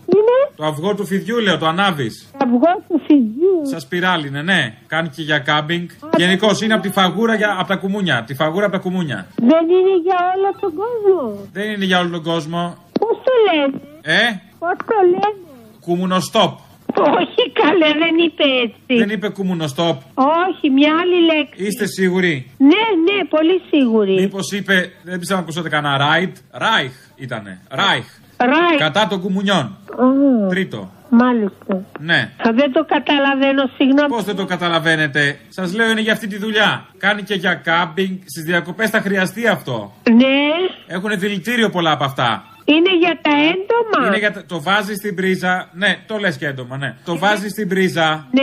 Το 0.57 0.64
αυγό 0.64 0.95
του 0.95 1.07
φιδιού 1.07 1.39
λέω, 1.39 1.59
το 1.59 1.66
ανάβεις. 1.66 2.31
αυγό 2.39 2.73
του 2.89 3.01
φιδιού. 3.07 3.55
Σας 3.70 3.83
σπιράλι 3.83 4.27
είναι, 4.29 4.43
ναι. 4.43 4.75
Κάνει 4.87 5.09
και 5.09 5.23
για 5.23 5.39
κάμπινγκ. 5.39 5.89
Γενικώς 6.16 6.62
είναι 6.62 6.75
από 6.75 6.83
τη 6.83 6.91
φαγούρα 6.91 7.35
για, 7.35 7.57
από 7.59 7.68
τα 7.68 7.77
κουμούνια. 7.77 8.25
Τη 8.27 8.35
φαγούρα 8.35 8.64
από 8.66 8.75
τα 8.75 8.81
κουμούνια. 8.81 9.27
Δεν 9.37 9.64
είναι 9.77 9.97
για 10.03 10.16
όλο 10.37 10.51
τον 10.61 10.73
κόσμο. 10.75 11.39
Δεν 11.53 11.70
είναι 11.70 11.85
για 11.85 11.99
όλο 11.99 12.11
τον 12.11 12.23
κόσμο. 12.23 12.77
Πώς 13.01 13.16
το 13.25 13.33
λένε; 13.47 13.81
Ε, 14.03 14.41
Πώς 14.59 14.77
το 14.87 14.95
λένε; 15.05 15.37
κουμουνοστόπ. 15.81 16.59
Όχι 17.20 17.43
καλέ, 17.62 17.86
δεν 18.05 18.14
είπε 18.26 18.45
έτσι. 18.64 18.99
Δεν 19.05 19.09
είπε 19.11 19.28
κουμουνοστόπ. 19.28 20.01
Όχι, 20.14 20.70
μια 20.70 20.93
άλλη 21.01 21.18
λέξη. 21.34 21.64
Είστε 21.66 21.86
σίγουροι; 21.86 22.51
Ναι, 22.59 22.84
ναι, 23.07 23.24
πολύ 23.28 23.61
σίγουρη. 23.70 24.14
Μήπως 24.20 24.53
είπε, 24.53 24.93
δεν 25.03 25.18
πιστεύω 25.18 25.40
να 25.40 25.47
ακούσατε 25.47 25.68
κανένα 25.68 25.97
ράιτ. 25.97 26.36
Ράιχ 26.51 26.93
ήτανε. 27.16 27.61
Ράιχ. 27.70 28.07
Ράιχ. 28.36 28.78
Κατά 28.78 29.07
των 29.07 29.20
κουμουνιών. 29.20 29.64
Α, 29.64 30.49
Τρίτο. 30.49 30.90
Μάλιστα. 31.14 31.84
Ναι. 31.99 32.30
Α, 32.47 32.51
Δεν 32.55 32.72
το 32.72 32.84
καταλαβαίνω, 32.84 33.70
συγγνώμη. 33.76 34.09
Πώς 34.09 34.24
δεν 34.24 34.36
το 34.36 34.45
καταλαβαίνετε; 34.45 35.38
Σας 35.49 35.74
λέω 35.74 35.90
είναι 35.90 36.01
για 36.01 36.12
αυτή 36.12 36.26
τη 36.26 36.38
δουλειά. 36.38 36.86
Κάνει 36.99 37.22
και 37.22 37.34
για 37.34 37.55
κάμπινγκ. 37.55 38.18
Στις 38.24 38.43
διακοπές 38.45 38.90
θα 38.90 39.01
χρειαστεί 39.01 39.49
αυτό. 39.49 39.93
Ναι, 40.11 40.49
Έχουν 40.86 41.18
δηλητήριο 41.18 41.70
πολλά 41.70 41.90
από 41.93 42.05
αυτά. 42.05 42.45
Είναι 42.65 42.97
για 42.99 43.19
τα 43.23 43.31
έντομα. 43.31 44.07
Είναι 44.07 44.19
για 44.19 44.33
τα- 44.33 44.45
το 44.47 44.63
βάζεις 44.63 44.97
στην 44.97 45.15
πρίζα. 45.15 45.69
Ναι, 45.73 45.97
το 46.07 46.17
λες 46.17 46.37
και 46.37 46.47
έντομα, 46.47 46.77
ναι. 46.77 46.97
Το 47.05 47.19
βάζεις 47.19 47.51
στην 47.51 47.69
πρίζα 47.69 48.27
Ναι. 48.31 48.43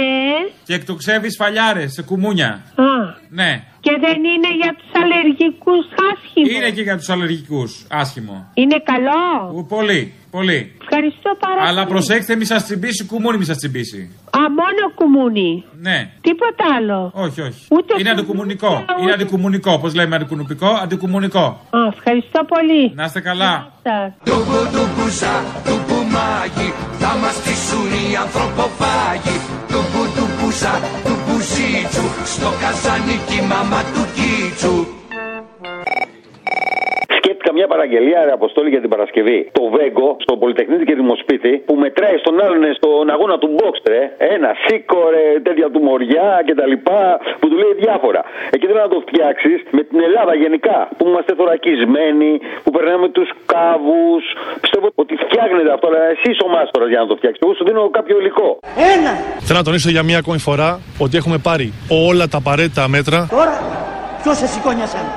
και 0.63 0.73
εκτοξεύεις 0.73 1.35
φαλιάρες 1.35 1.93
σε 1.93 2.01
κουμούνια. 2.01 2.49
Α, 2.75 2.83
Ναι. 3.29 3.63
και 3.79 3.91
δεν 3.99 4.17
είναι 4.23 4.55
για 4.61 4.75
τους 4.77 4.89
αλλεργικούς 5.01 5.85
άσχημο. 6.11 6.57
Είναι 6.57 6.69
και 6.71 6.81
για 6.81 6.97
τους 6.97 7.09
αλλεργικούς. 7.09 7.85
Άσχημο. 7.89 8.51
Είναι 8.53 8.81
καλό. 8.83 9.51
Ου, 9.55 9.65
Πολύ, 9.65 10.13
πολύ. 10.31 10.71
Ευχαριστώ 10.81 11.29
πάρα 11.39 11.61
Αλλά 11.69 11.81
πολύ. 11.81 11.93
προσέξτε, 11.93 12.35
μη 12.35 12.45
σας 12.45 12.63
τσιμπήσει 12.63 13.05
κουμούνι, 13.05 13.37
μη 13.37 13.45
σας 13.45 13.57
τσιμπήσει. 13.57 14.01
Α, 14.37 14.39
μόνο 14.59 14.83
κουμούνι. 14.95 15.63
Ναι. 15.81 16.11
Τίποτα 16.21 16.65
άλλο. 16.77 17.11
Όχι, 17.13 17.41
όχι. 17.41 17.65
Ούτε 17.69 17.93
Είναι 17.99 18.09
αντικουμουνικό. 18.09 18.85
Είναι 19.01 19.11
αντικουμουνικό. 19.11 19.79
Πώς 19.79 19.93
λέμε 19.95 20.15
αντικουνουπικό, 20.15 20.67
αντικουμουνικό. 20.83 21.45
Α, 21.69 21.79
ευχαριστώ 21.95 22.43
πολύ. 22.53 22.91
Να 22.95 23.03
είστε 23.03 23.19
καλά. 23.19 23.71
Σας. 23.83 24.11
Τούμπου 24.23 24.59
τούμπουζα, 24.73 25.33
τούμπου 25.65 25.99
μάγι 26.15 26.69
Θα 27.01 27.11
μας 27.21 27.33
στήσουν 27.39 27.89
οι 27.99 28.15
ανθρωποφάγοι 28.23 29.35
Τούμπου 29.71 30.03
τούμπουζα, 30.15 30.73
τούμπου 31.05 31.35
ζίτσου 31.51 32.05
Στο 32.33 32.49
καζανίκι 32.61 33.39
μάμα 33.49 33.81
του 33.93 34.03
κίτσου 34.17 34.75
Σκέφτηκα 34.75 34.87
μια 34.87 34.98
παραγγελία 37.73 38.19
ρε, 38.27 38.31
αποστόλη 38.39 38.69
για 38.75 38.81
την 38.85 38.91
Παρασκευή. 38.95 39.39
Το 39.59 39.63
Βέγκο 39.75 40.07
στο 40.25 40.33
Πολυτεχνίδη 40.41 40.83
και 40.89 40.95
Δημοσπίτι 41.01 41.51
που 41.67 41.73
μετράει 41.83 42.17
στον 42.23 42.35
άλλον 42.43 42.63
ε, 42.69 42.71
στον 42.79 43.03
αγώνα 43.15 43.35
του 43.41 43.49
box, 43.59 43.75
ρε. 43.93 44.01
Ένα 44.35 44.51
σίκο, 44.63 44.99
ρε, 45.13 45.25
τέτοια 45.47 45.67
του 45.73 45.81
μοριά 45.87 46.29
κτλ. 46.47 46.73
Που 47.39 47.45
του 47.51 47.57
λέει 47.61 47.73
διάφορα. 47.83 48.21
Εκεί 48.55 48.65
δεν 48.69 48.75
να 48.85 48.89
το 48.93 48.99
φτιάξεις 49.07 49.59
με 49.77 49.81
την 49.89 49.99
Ελλάδα 50.07 50.33
γενικά. 50.43 50.77
Που 50.97 51.03
είμαστε 51.09 51.31
θωρακισμένοι, 51.39 52.31
που 52.63 52.71
περνάμε 52.75 53.07
τους 53.17 53.29
κάβους. 53.53 54.23
Πιστεύω 54.63 54.87
ότι 55.03 55.13
φτιάχνεται 55.23 55.71
αυτό, 55.75 55.85
αλλά 55.89 56.01
εσύ 56.13 56.29
ο 56.45 56.47
μάστορας 56.55 56.89
για 56.93 56.99
να 57.03 57.07
το 57.11 57.15
φτιάξεις. 57.19 57.41
Εγώ 57.45 57.53
σου 57.57 57.63
δίνω 57.67 57.81
κάποιο 57.97 58.15
υλικό. 58.21 58.49
Ένα. 58.93 59.11
Θέλω 59.47 59.59
να 59.61 59.65
τονίσω 59.69 59.89
για 59.95 60.03
μία 60.03 60.17
ακόμη 60.23 60.39
φορά 60.49 60.69
ότι 61.05 61.17
έχουμε 61.17 61.37
πάρει 61.37 61.67
όλα 62.09 62.25
τα 62.27 62.37
απαραίτητα 62.37 62.83
μέτρα. 62.95 63.27
Τώρα, 63.37 63.55
ποιος 64.21 64.37
σε 64.37 64.47
σηκώνει 64.47 64.81
εσένα; 64.81 65.11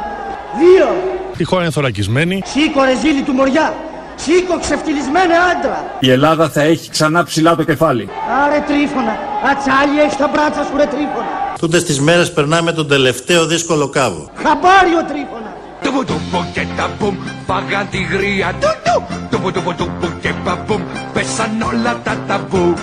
Δύο. 0.63 0.89
Η 1.37 1.45
χώρα 1.45 1.63
είναι 1.63 1.71
θωρακισμένη. 1.73 2.43
Σήκω 2.45 2.85
ρε 2.85 2.97
ζήλι 2.97 3.23
του 3.23 3.33
Μοριά. 3.33 3.75
Σήκω 4.15 4.59
ξεφτυλισμένε 4.61 5.35
άντρα. 5.53 5.85
Η 6.01 6.11
Ελλάδα 6.11 6.49
θα 6.49 6.63
έχει 6.63 6.91
ξανά 6.91 7.25
ψηλά 7.25 7.57
το 7.57 7.63
κεφάλι. 7.65 8.09
Άρε 8.45 8.65
τρίφωνα. 8.67 9.19
Ατσάλι 9.51 10.01
έχει 10.01 10.17
τα 10.17 10.29
μπράτσα 10.33 10.63
σου 10.63 10.77
ρε 10.77 10.87
τρίφωνα. 10.87 11.33
Τούτες 11.61 11.85
τις 11.85 12.01
μέρες 12.01 12.33
περνάμε 12.33 12.73
τον 12.73 12.89
τελευταίο 12.89 13.47
δύσκολο 13.47 13.89
κάβο. 13.89 14.31
Χαμπάριο 14.35 15.05
τρίφωνα. 15.09 15.53
Τουπου 15.83 16.05
τουπου 16.05 16.45
και 16.53 16.67
τα 16.77 16.91
μπουμ, 16.99 17.17
φάγαν 17.47 17.89
τη 17.91 17.99
γρία 18.03 18.55
του 18.61 18.69
του. 18.85 19.07
Τουπου 19.31 19.53
τουπου 19.53 19.75
τουπου 19.75 20.13
και 20.21 20.33
μπαμπουμ, 20.45 20.83
πέσαν 21.13 21.63
όλα 21.63 22.01
τα 22.05 22.17
ταμπού. 22.27 22.75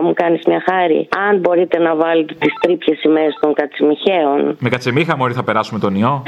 Θα 0.00 0.06
μου 0.06 0.12
κάνεις 0.12 0.42
μια 0.46 0.62
χάρη. 0.70 1.08
Αν 1.28 1.38
μπορείτε 1.38 1.78
να 1.78 1.96
βάλετε 1.96 2.34
τις 2.38 2.52
τρίπιες 2.60 2.98
σημαίες 2.98 3.38
των 3.40 3.54
κατσιμιχαίων. 3.54 4.56
Με 4.58 4.68
κατσεμίχα 4.68 5.16
μόλι 5.16 5.32
θα 5.32 5.44
περάσουμε 5.44 5.78
τον 5.80 5.94
ιό. 5.94 6.22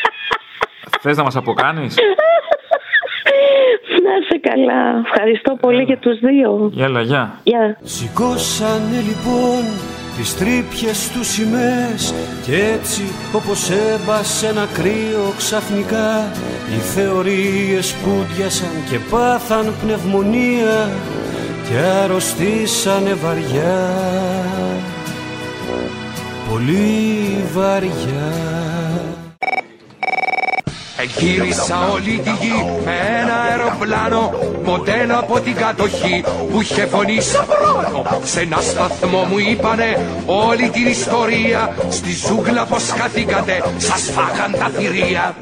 Θες 1.02 1.16
να 1.16 1.22
μας 1.22 1.36
αποκάνεις; 1.36 1.94
Να 4.04 4.12
είσαι 4.20 4.38
καλά. 4.40 5.02
Ευχαριστώ 5.04 5.56
πολύ 5.60 5.82
για 5.82 5.98
τους 5.98 6.18
δύο. 6.18 6.70
Γεια, 6.72 6.88
γεια. 7.00 7.40
Γεια. 7.42 7.78
Σηκώσανε 7.82 9.00
λοιπόν 9.08 9.62
τις 10.16 10.36
τρύπιες 10.36 11.10
τους 11.12 11.28
σημαίες 11.28 12.14
και 12.46 12.54
έτσι 12.74 13.02
όπως 13.34 13.70
έμπασε 13.70 14.46
ένα 14.46 14.66
κρύο 14.74 15.32
ξαφνικά 15.36 16.30
οι 16.72 16.78
θεωρίες 16.94 17.94
πούντιασαν 17.94 18.74
και 18.90 18.98
πάθαν 19.10 19.74
πνευμονία 19.82 20.88
και 21.68 21.78
αρρωστήσανε 21.78 23.14
βαριά. 23.14 23.94
Πολύ 26.50 27.44
βαριά. 27.54 28.32
Εγύρισα 30.98 31.88
όλη 31.92 32.20
τη 32.24 32.30
γη 32.30 32.80
με 32.84 32.92
ένα 33.20 33.34
αεροπλάνο 33.34 34.32
Μοντέλο 34.64 35.18
από 35.18 35.40
την 35.40 35.54
κατοχή 35.54 36.24
που 36.50 36.60
είχε 36.60 36.86
φωνή 36.86 37.20
σαν 37.20 37.46
βρόνο 37.46 38.20
Σε 38.22 38.40
ένα 38.40 38.60
σταθμό 38.60 39.22
μου 39.22 39.38
είπανε 39.38 40.00
όλη 40.26 40.68
την 40.70 40.86
ιστορία. 40.86 41.74
Στη 41.88 42.12
ζούγκλα 42.26 42.64
πως 42.64 42.90
χαθήκατε 42.90 43.62
σας 43.76 44.10
φάγαν 44.14 44.52
τα 44.58 44.70
θηρία 44.78 45.34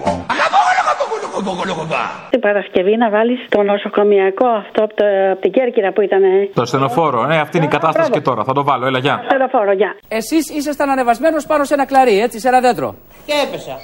Την 2.30 2.40
Παρασκευή 2.40 2.96
να 2.96 3.10
βάλεις 3.10 3.38
το 3.48 3.62
νοσοκομιακό 3.62 4.46
αυτό 4.46 4.84
από, 4.84 4.94
το, 4.94 5.04
από 5.32 5.40
την 5.40 5.52
Κέρκυρα 5.52 5.92
που 5.92 6.00
ήταν. 6.00 6.22
Το 6.54 6.62
ασθενοφόρο, 6.62 7.26
ναι, 7.26 7.36
αυτή 7.40 7.56
είναι 7.56 7.66
η 7.66 7.68
κατάσταση 7.68 8.10
και 8.10 8.20
τώρα. 8.20 8.44
Θα 8.44 8.52
το 8.52 8.64
βάλω, 8.64 8.86
έλα, 8.86 8.98
γεια. 8.98 9.22
Στενοφόρο, 9.28 9.72
γεια. 9.72 9.96
Εσείς 10.08 10.50
ήσασταν 10.50 10.90
ανεβασμένος 10.90 11.46
πάνω 11.46 11.64
σε 11.64 11.74
ένα 11.74 11.86
κλαρί, 11.86 12.20
έτσι, 12.20 12.38
σε 12.40 12.48
ένα 12.48 12.60
δέντρο. 12.60 12.94
Και 13.26 13.32
έπεσα. 13.46 13.78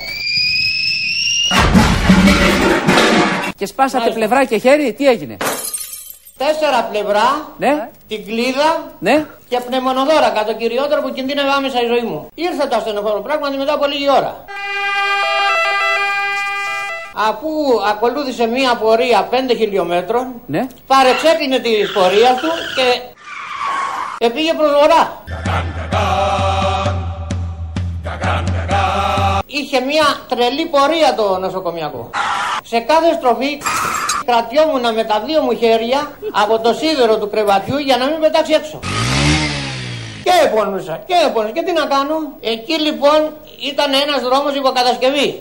Και 3.57 3.67
σπάσατε 3.67 4.11
πλευρά 4.11 4.45
και 4.45 4.59
χέρι, 4.59 4.93
τι 4.93 5.07
έγινε; 5.09 5.37
Τέσσερα 6.45 6.81
πλευρά, 6.91 7.27
Ναι, 7.59 7.89
την 8.09 8.25
κλίδα 8.27 8.69
ναι. 8.99 9.27
και 9.49 9.61
πνευμονοδόρακα, 9.67 10.45
το 10.45 10.55
κυριότερο 10.55 11.01
που 11.03 11.11
κινδύνευε 11.17 11.51
άμεσα 11.59 11.79
η 11.85 11.87
ζωή 11.93 12.05
μου. 12.11 12.29
Ήρθε 12.35 12.67
το 12.71 12.77
ασθενοφόρο 12.77 13.21
πράγματι 13.21 13.57
μετά 13.57 13.73
από 13.73 13.87
λίγη 13.87 14.11
ώρα. 14.19 14.33
Αφού 17.15 17.49
ακολούθησε 17.91 18.47
μία 18.47 18.75
πορεία 18.77 19.29
5 19.31 19.35
χιλιόμετρων, 19.57 20.27
Ναι. 20.47 20.67
παρεξέκλεινε 20.87 21.59
τη 21.59 21.71
πορεία 21.95 22.35
του 22.35 22.51
και 22.77 23.01
επήγε 24.27 24.55
προς 24.55 24.71
βορρά. 24.71 25.23
Είχε 29.47 29.81
μία 29.81 30.05
τρελή 30.29 30.67
πορεία 30.67 31.15
το 31.17 31.39
νοσοκομιακό. 31.39 32.11
Σε 32.65 32.79
κάθε 32.81 33.13
στροφή 33.13 33.63
κρατιόμουν 34.25 34.95
με 34.95 35.05
τα 35.05 35.23
δύο 35.27 35.41
μου 35.43 35.57
χέρια 35.57 36.11
από 36.33 36.59
το 36.59 36.73
σίδερο 36.73 37.19
του 37.19 37.31
κρεβατιού 37.31 37.79
για 37.79 37.97
να 37.97 38.07
μην 38.07 38.21
πετάξει 38.21 38.53
έξω. 38.53 38.79
Και 40.25 40.33
επώνουσα 40.47 41.03
και 41.07 41.15
επώνουσα 41.27 41.53
και 41.53 41.63
τι 41.63 41.73
να 41.73 41.85
κάνω; 41.85 42.17
Εκεί 42.41 42.81
λοιπόν 42.81 43.19
ήταν 43.71 43.93
ένας 44.05 44.21
δρόμος 44.23 44.55
υποκατασκευής. 44.55 45.35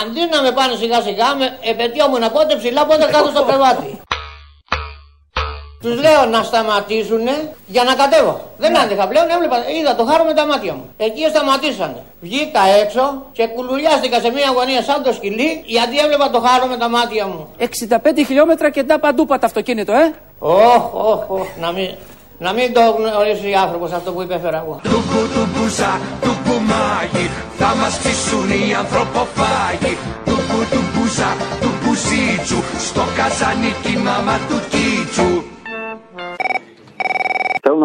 Αντί 0.00 0.20
να 0.32 0.42
με 0.42 0.50
πάνε 0.52 0.74
σιγά 0.76 1.00
σιγά, 1.00 1.34
με 1.34 1.58
επαιτειόμουν 1.70 2.24
πότε 2.32 2.56
ψηλά, 2.56 2.86
πότε 2.86 3.04
κάτω 3.12 3.28
στο 3.34 3.42
κρεβάτι. 3.44 4.00
Τους 5.82 6.00
λέω 6.00 6.24
να 6.26 6.42
σταματήσουν 6.42 7.26
για 7.66 7.82
να 7.84 7.94
κατέβω. 7.94 8.40
Δεν 8.58 8.78
άντεχα 8.78 9.06
πλέον, 9.08 9.30
έβλεπα, 9.30 9.56
είδα 9.78 9.94
το 9.94 10.04
χάρο 10.04 10.24
με 10.24 10.34
τα 10.34 10.46
μάτια 10.46 10.74
μου. 10.74 10.84
Εκεί 10.96 11.22
σταματήσανε. 11.28 12.02
Βγήκα 12.20 12.60
έξω 12.82 13.26
και 13.32 13.46
κουλουριάστηκα 13.46 14.20
σε 14.20 14.30
μια 14.30 14.50
γωνία 14.56 14.82
σαν 14.82 15.02
το 15.02 15.12
σκυλί 15.12 15.62
γιατί 15.64 15.98
έβλεπα 15.98 16.30
το 16.30 16.40
χάρο 16.40 16.66
με 16.66 16.76
τα 16.76 16.88
μάτια 16.88 17.26
μου. 17.26 17.48
65 17.58 17.64
χιλιόμετρα 18.26 18.70
και 18.70 18.84
τα 18.84 18.98
παντού 18.98 19.26
πατ' 19.26 19.44
αυτοκίνητο, 19.44 19.92
ε. 19.92 20.14
Όχ, 20.38 20.94
όχ, 20.94 21.30
όχ, 21.30 21.46
να 21.60 21.72
μην, 21.72 21.88
να 22.44 22.52
μην 22.52 22.72
το 22.72 22.80
γνωρίσει 22.98 23.52
άνθρωπος 23.64 23.92
αυτό 23.92 24.12
που 24.12 24.22
υπέφερα 24.22 24.58
εγώ. 24.64 24.80
Τουκου 24.82 25.22
του 25.34 25.44
μπουζά, 25.52 25.92
του 26.22 26.32
μπουμάγι 26.42 27.26
Θα 27.58 27.74
μας 27.80 27.98
ψήσουν 27.98 28.48
οι 28.50 28.74
ανθρωποφάγοι 28.82 29.94
Τουκου 30.24 30.60
του 30.72 30.82
μπουζά, 30.92 31.30
του 31.60 31.70
μπουζίτσου 31.80 32.60
Στο 32.88 33.04
καζάνι 33.16 33.72
τη 33.82 33.92
μάμα 34.06 34.36
του 34.48 34.58
κίτσου 34.72 35.32
Θέλω 36.46 36.73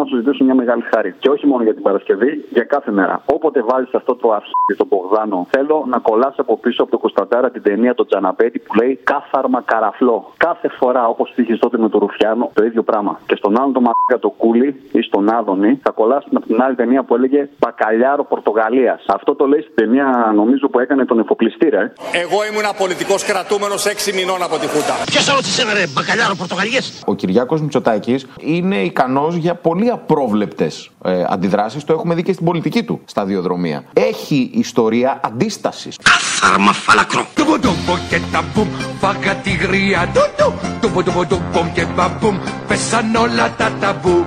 να 0.02 0.06
σου 0.08 0.16
ζητήσω 0.16 0.44
μια 0.44 0.54
μεγάλη 0.54 0.82
χάρη. 0.92 1.14
Και 1.18 1.28
όχι 1.28 1.46
μόνο 1.46 1.62
για 1.62 1.74
την 1.74 1.82
Παρασκευή, 1.82 2.44
για 2.50 2.64
κάθε 2.64 2.90
μέρα. 2.90 3.22
Όποτε 3.24 3.62
βάζεις 3.68 3.94
αυτό 3.94 4.14
το 4.14 4.26
αρχίδι 4.38 4.74
στον 4.74 4.86
Μπογδάνο, 4.90 5.46
θέλω 5.50 5.84
να 5.88 5.98
κολλάς 5.98 6.34
από 6.36 6.56
πίσω 6.58 6.82
από 6.82 6.90
το 6.90 6.98
Κωνσταντάρα 6.98 7.50
την 7.50 7.62
ταινία 7.62 7.94
το 7.94 8.06
Τζαναπέτη 8.06 8.58
που 8.58 8.74
λέει 8.80 8.98
Κάθαρμα 9.04 9.60
καραφλό. 9.64 10.32
Κάθε 10.36 10.68
φορά 10.68 11.06
όπως 11.08 11.32
πήγε 11.34 11.56
τότε 11.56 11.78
με 11.78 11.88
το 11.88 11.98
Ρουφιάνο, 11.98 12.50
το 12.54 12.64
ίδιο 12.64 12.82
πράγμα. 12.82 13.20
Και 13.26 13.36
στον 13.36 13.58
άλλον 13.58 13.72
το 13.72 13.80
μαλάκα 13.80 14.18
το 14.20 14.30
κούλι 14.30 14.80
ή 14.92 15.00
στον 15.02 15.34
Άδωνη 15.34 15.80
θα 15.82 15.90
κολλάς 15.90 16.24
από 16.34 16.46
την 16.46 16.62
άλλη 16.62 16.74
ταινία 16.74 17.02
που 17.02 17.14
έλεγε 17.14 17.48
Μπακαλιάρο 17.58 18.24
Πορτογαλίας. 18.24 19.04
Αυτό 19.08 19.34
το 19.34 19.46
λέει 19.46 19.60
στην 19.60 19.74
ταινία 19.74 20.32
νομίζω 20.34 20.68
που 20.68 20.78
έκανε 20.78 21.04
τον 21.04 21.18
εφοπλιστήρα. 21.18 21.80
Ε. 21.80 21.92
Εγώ 22.12 22.38
ήμουν 22.50 22.66
πολιτικό 22.78 23.14
κρατούμενος 23.26 23.86
6 23.86 24.12
μηνών 24.14 24.42
από 24.42 24.56
τη 24.58 24.66
Χούτα. 24.66 24.94
Ποιος 25.04 25.28
άλλο 25.30 25.40
τη 25.40 25.52
έβαλε 25.62 25.82
μπακαλιάρο 25.94 26.34
Πορτογαλίε. 26.34 26.80
Ο 27.06 27.14
Κυριάκος 27.14 27.60
Μητσοτάκης 27.60 28.26
είναι 28.40 28.76
ικανός 28.76 29.34
για 29.34 29.54
πολύ 29.54 29.89
απρόβλεπτε 29.90 30.70
ε, 31.04 31.24
αντιδράσει. 31.28 31.86
Το 31.86 31.92
έχουμε 31.92 32.14
δει 32.14 32.22
και 32.22 32.32
στην 32.32 32.44
πολιτική 32.44 32.82
του 32.82 33.00
σταδιοδρομία. 33.04 33.84
Έχει 33.92 34.50
ιστορία 34.52 35.20
αντίσταση. 35.24 35.90
Κάθαρμα 36.02 36.72
φαλακρό 36.72 37.26
Τουπου 37.34 37.58
τουπου 37.58 37.98
και 38.08 38.20
τα 38.32 38.44
μπουμ 38.54 38.68
Φάγα 39.00 39.34
τη 39.34 39.50
γρία 39.50 40.10
του 40.14 40.20
του 40.38 40.52
Τουπου 40.80 41.02
τουπου 41.02 41.26
τουπου 41.26 41.70
και 41.74 41.86
μπαμπουμ 41.94 42.38
Πέσαν 42.68 43.14
όλα 43.14 43.54
τα 43.56 43.72
ταμπού 43.80 44.24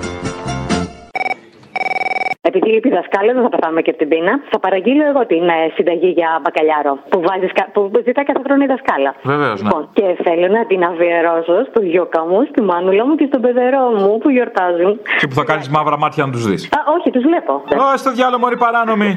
Επειδή 2.56 2.70
λείπει 2.74 2.90
δασκάλα, 2.90 3.34
δεν 3.34 3.44
θα 3.44 3.50
πεθάνουμε 3.50 3.82
και 3.82 3.90
από 3.90 4.00
την 4.00 4.08
πείνα. 4.12 4.34
Θα 4.52 4.60
παραγγείλω 4.60 5.04
εγώ 5.12 5.22
την 5.26 5.44
ε, 5.58 5.58
συνταγή 5.76 6.10
για 6.20 6.30
μπακαλιάρο 6.44 6.94
που, 7.10 7.18
βάζεις, 7.28 7.52
κα- 7.58 7.70
που 7.74 7.92
ζητά 8.08 8.22
κάθε 8.30 8.42
χρόνο 8.46 8.64
η 8.64 8.68
δασκάλα. 8.74 9.12
Βεβαίως, 9.24 9.58
ναι. 9.62 9.68
Λοιπόν, 9.68 9.90
και 9.98 10.06
θέλω 10.26 10.48
να 10.58 10.66
την 10.66 10.84
αφιερώσω 10.84 11.56
στο 11.70 11.80
γιώκα 11.82 12.22
μου, 12.30 12.38
στη 12.50 12.62
μάνουλα 12.62 13.04
μου 13.08 13.16
και 13.16 13.26
στον 13.30 13.42
παιδερό 13.42 13.84
μου 14.00 14.18
που 14.22 14.30
γιορτάζουν. 14.30 14.92
Και 15.20 15.28
που 15.28 15.34
θα 15.40 15.44
κάνεις 15.44 15.68
μαύρα 15.70 15.98
μάτια 15.98 16.26
να 16.26 16.32
τους 16.32 16.44
δεις. 16.50 16.62
Α, 16.78 16.80
όχι, 16.98 17.10
τους 17.12 17.24
βλέπω. 17.30 17.54
Ω, 17.84 17.98
στο 17.98 18.12
διάλογο, 18.12 18.40
μωρή 18.44 18.58
παράνομη. 18.58 19.12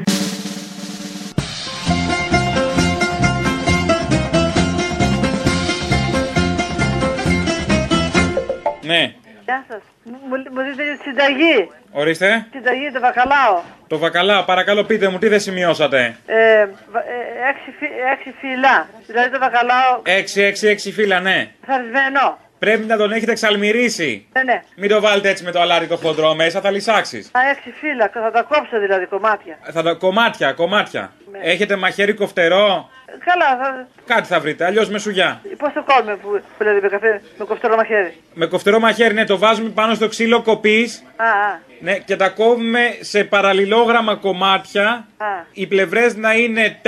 Ναι, 8.81 9.13
Γεια 9.47 9.65
σας. 9.67 9.81
Μου, 10.03 10.17
μου 10.53 10.61
δείτε 10.61 10.83
τη 10.83 11.01
συνταγή. 11.03 11.69
ορίστε. 11.91 12.47
Συνταγή 12.51 12.91
το 12.91 12.99
βακαλάο. 12.99 13.61
Το 13.87 13.97
βακαλά, 13.97 14.45
παρακαλώ 14.45 14.83
πείτε 14.83 15.07
μου, 15.09 15.17
τι 15.17 15.27
δεν 15.27 15.39
σημειώσατε; 15.39 16.15
Ε, 16.25 16.65
βα- 16.91 16.99
ε, 16.99 17.49
έξι, 17.49 17.71
φυ- 17.79 17.91
έξι 18.13 18.33
φύλλα. 18.39 18.87
Δηλαδή 19.07 19.29
το 19.29 19.39
βακαλάο 19.39 20.01
6-6-6 20.05 20.91
φύλλα, 20.91 21.19
ναι. 21.19 21.47
θαρισμένο. 21.65 22.37
Πρέπει 22.59 22.85
να 22.85 22.97
τον 22.97 23.11
έχετε 23.11 23.31
εξαλμυρίσει. 23.31 24.27
Ναι, 24.33 24.43
ναι. 24.43 24.61
Μην 24.75 24.89
το 24.89 25.01
βάλετε 25.01 25.29
έτσι 25.29 25.43
με 25.43 25.51
το 25.51 25.61
αλάτι 25.61 25.87
το 25.87 25.97
χοντρό 25.97 26.35
μέσα, 26.35 26.61
θα 26.61 26.71
λυσάξεις. 26.71 27.27
Α, 27.33 27.39
έξι 27.49 27.71
φύλλα. 27.79 28.09
Θα 28.13 28.31
τα 28.31 28.41
κόψω 28.41 28.79
δηλαδή 28.79 29.05
κομμάτια. 29.05 29.57
Θα 29.71 29.81
τα... 29.83 29.93
Κομμάτια, 29.93 30.51
κομμάτια. 30.53 31.11
Ναι. 31.31 31.39
Έχετε 31.41 31.75
μαχαίρι 31.75 32.13
κοφτερό; 32.13 32.89
Ε, 33.05 33.11
Καλά, 33.25 33.57
θα... 33.63 33.87
Κάτι 34.05 34.27
θα 34.27 34.39
βρείτε, 34.39 34.65
αλλιώς 34.65 34.89
με 34.89 34.99
σουγιά. 34.99 35.41
πώς 35.57 35.73
το 35.73 35.83
κόβουμε 35.83 36.15
που, 36.15 36.29
που 36.29 36.41
δηλαδή 36.57 36.79
με 36.81 36.87
καφέ, 36.89 37.21
με 37.37 37.45
κοφτερό 37.45 37.75
μαχαίρι; 37.75 38.13
Με 38.33 38.45
κοφτερό 38.45 38.79
μαχαίρι, 38.79 39.13
ναι, 39.13 39.25
το 39.25 39.37
βάζουμε 39.37 39.69
πάνω 39.69 39.93
στο 39.93 40.07
ξύλο 40.07 40.41
κοπής. 40.41 41.03
Α, 41.15 41.23
α, 41.25 41.59
Ναι, 41.79 41.97
και 41.97 42.15
τα 42.15 42.29
κόβουμε 42.29 42.79
σε 42.99 43.23
παραλληλόγραμμα 43.23 44.15
κομμάτια. 44.15 45.07
α. 45.17 45.25
Οι 45.53 45.67
πλευρές 45.67 46.15
να 46.15 46.33
είναι 46.33 46.79
4 46.83 46.87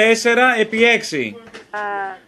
επί 0.60 0.80
6. 0.84 1.36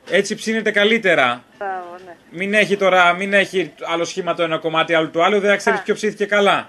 Έτσι 0.10 0.36
ψήνεται 0.36 0.72
καλύτερα. 0.72 1.44
Μπράβο, 1.58 1.96
ναι. 2.06 2.12
Μην 2.30 2.54
έχει 2.54 2.78
τώρα, 2.78 3.14
μην 3.14 3.34
έχει 3.34 3.74
άλλο 3.94 4.04
σχήμα 4.04 4.34
το 4.34 4.44
ένα 4.44 4.58
κομμάτι, 4.58 4.94
άλλο 4.94 5.10
το 5.10 5.24
άλλο, 5.24 5.40
δεν 5.40 5.58
ξέρεις 5.58 5.82
ποιο 5.82 5.94
ψήθηκε 5.94 6.26
καλά. 6.26 6.52
Α, 6.54 6.66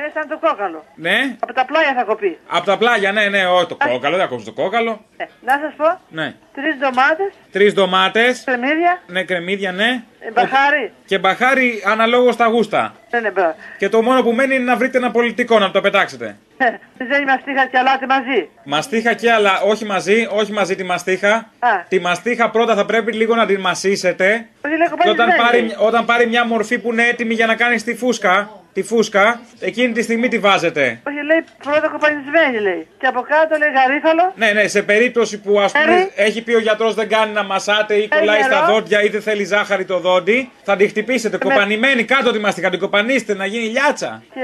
Είναι 0.00 0.10
σαν 0.14 0.28
το 0.28 0.38
κόκαλο. 0.38 0.84
Ναι, 0.94 1.36
Από 1.40 1.52
τα 1.52 1.64
πλάγια 1.64 1.94
θα 1.94 2.02
κοπεί. 2.04 2.38
από 2.48 2.64
τα 2.66 2.78
πλάγια, 2.78 3.12
ναι, 3.12 3.28
ναι, 3.28 3.46
όχι 3.46 3.66
το 3.66 3.76
κόκαλο, 3.88 4.16
δεν 4.16 4.24
ακούς 4.24 4.44
το 4.44 4.52
κόκαλο. 4.52 5.04
Ε, 5.16 5.24
να 5.44 5.52
σας 5.62 5.74
πω, 5.76 6.00
Ναι. 6.08 6.34
τρεις 6.54 6.76
ντομάτες, 6.78 7.32
Τρεις 7.52 7.74
ντομάτες. 7.74 8.42
κρεμμύδια, 8.44 9.00
Ναι, 9.06 9.24
κρεμμύδια, 9.24 9.72
ναι. 9.72 10.02
ε, 10.20 10.30
μπαχάρι. 10.32 10.92
Και 11.04 11.18
μπαχάρι 11.18 11.82
αναλόγως 11.86 12.34
στα 12.34 12.46
γούστα. 12.46 12.94
Ναι, 13.10 13.20
ναι, 13.20 13.30
μπράβο. 13.30 13.54
Και 13.78 13.88
το 13.88 14.02
μόνο 14.02 14.22
που 14.22 14.32
μένει 14.32 14.54
είναι 14.54 14.64
να 14.64 14.76
βρείτε 14.76 14.98
ένα 14.98 15.10
πολιτικό 15.10 15.58
να 15.58 15.70
το 15.70 15.80
πετάξετε. 15.80 16.36
Ε, 16.62 17.04
Δεν 17.04 17.22
μαστίχα 17.22 17.66
και 17.66 17.78
αλάτι 17.78 18.06
μαζί. 18.06 18.48
Μαστίχα 18.64 19.14
και 19.14 19.32
άλλα, 19.32 19.60
όχι 19.60 19.84
μαζί, 19.84 20.26
όχι 20.30 20.52
μαζί 20.52 20.74
τη 20.74 20.84
μαστίχα. 20.84 21.32
Α. 21.58 21.68
Τη 21.88 22.00
μαστίχα 22.00 22.50
πρώτα 22.50 22.74
θα 22.74 22.86
πρέπει 22.86 23.12
λίγο 23.12 23.34
να 23.34 23.46
την 23.46 23.60
μασίσετε. 23.60 24.46
Όχι, 24.66 24.76
λέγω 24.76 24.96
Και 25.02 25.08
όταν 25.08 25.28
πάλι 25.28 25.40
πάρει, 25.40 25.74
όταν 25.78 26.04
πάρει 26.04 26.26
μια 26.26 26.44
μορφή 26.46 26.78
που 26.78 26.92
είναι 26.92 27.06
έτοιμη 27.06 27.34
για 27.34 27.46
να 27.46 27.54
κάνει 27.54 27.80
τη 27.80 27.94
φούσκα, 27.94 28.50
τη 28.72 28.82
φούσκα, 28.82 29.40
εκείνη 29.60 29.92
τη 29.92 30.02
στιγμή 30.02 30.28
τη 30.28 30.38
βάζετε. 30.38 31.00
Όχι, 31.08 31.24
λέει 31.26 31.44
πρώτα 31.62 31.88
κοπανισμένη, 31.88 32.58
λέει. 32.60 32.86
Και 32.98 33.06
από 33.06 33.20
κάτω 33.20 33.56
λέει 33.58 33.68
γαρίφαλο. 33.74 34.32
Ναι, 34.36 34.50
ναι, 34.52 34.66
σε 34.68 34.82
περίπτωση 34.82 35.40
που 35.40 35.60
ας 35.60 35.72
πούμε 35.72 35.94
Έρη. 35.94 36.10
έχει 36.14 36.42
πει 36.42 36.54
ο 36.54 36.58
γιατρός 36.58 36.94
δεν 36.94 37.08
κάνει 37.08 37.32
να 37.32 37.42
μασάτε 37.44 37.94
ή 37.94 37.98
Έρη 37.98 38.08
κολλάει 38.18 38.42
στα 38.42 38.60
νερό. 38.60 38.72
δόντια 38.72 39.02
ή 39.02 39.08
δεν 39.08 39.22
θέλει 39.22 39.44
ζάχαρη 39.44 39.84
το 39.84 39.98
δόντι, 39.98 40.50
θα 40.62 40.76
τη 40.76 40.88
χτυπήσετε. 40.88 41.36
Κοπανημένη 41.38 42.04
κάτω 42.04 42.30
τη 42.32 42.38
μαστίχα, 42.38 42.70
την 42.70 42.78
κοπανίστε 42.78 43.34
να 43.34 43.46
γίνει 43.46 43.64
λιάτσα. 43.68 44.22
Και 44.34 44.40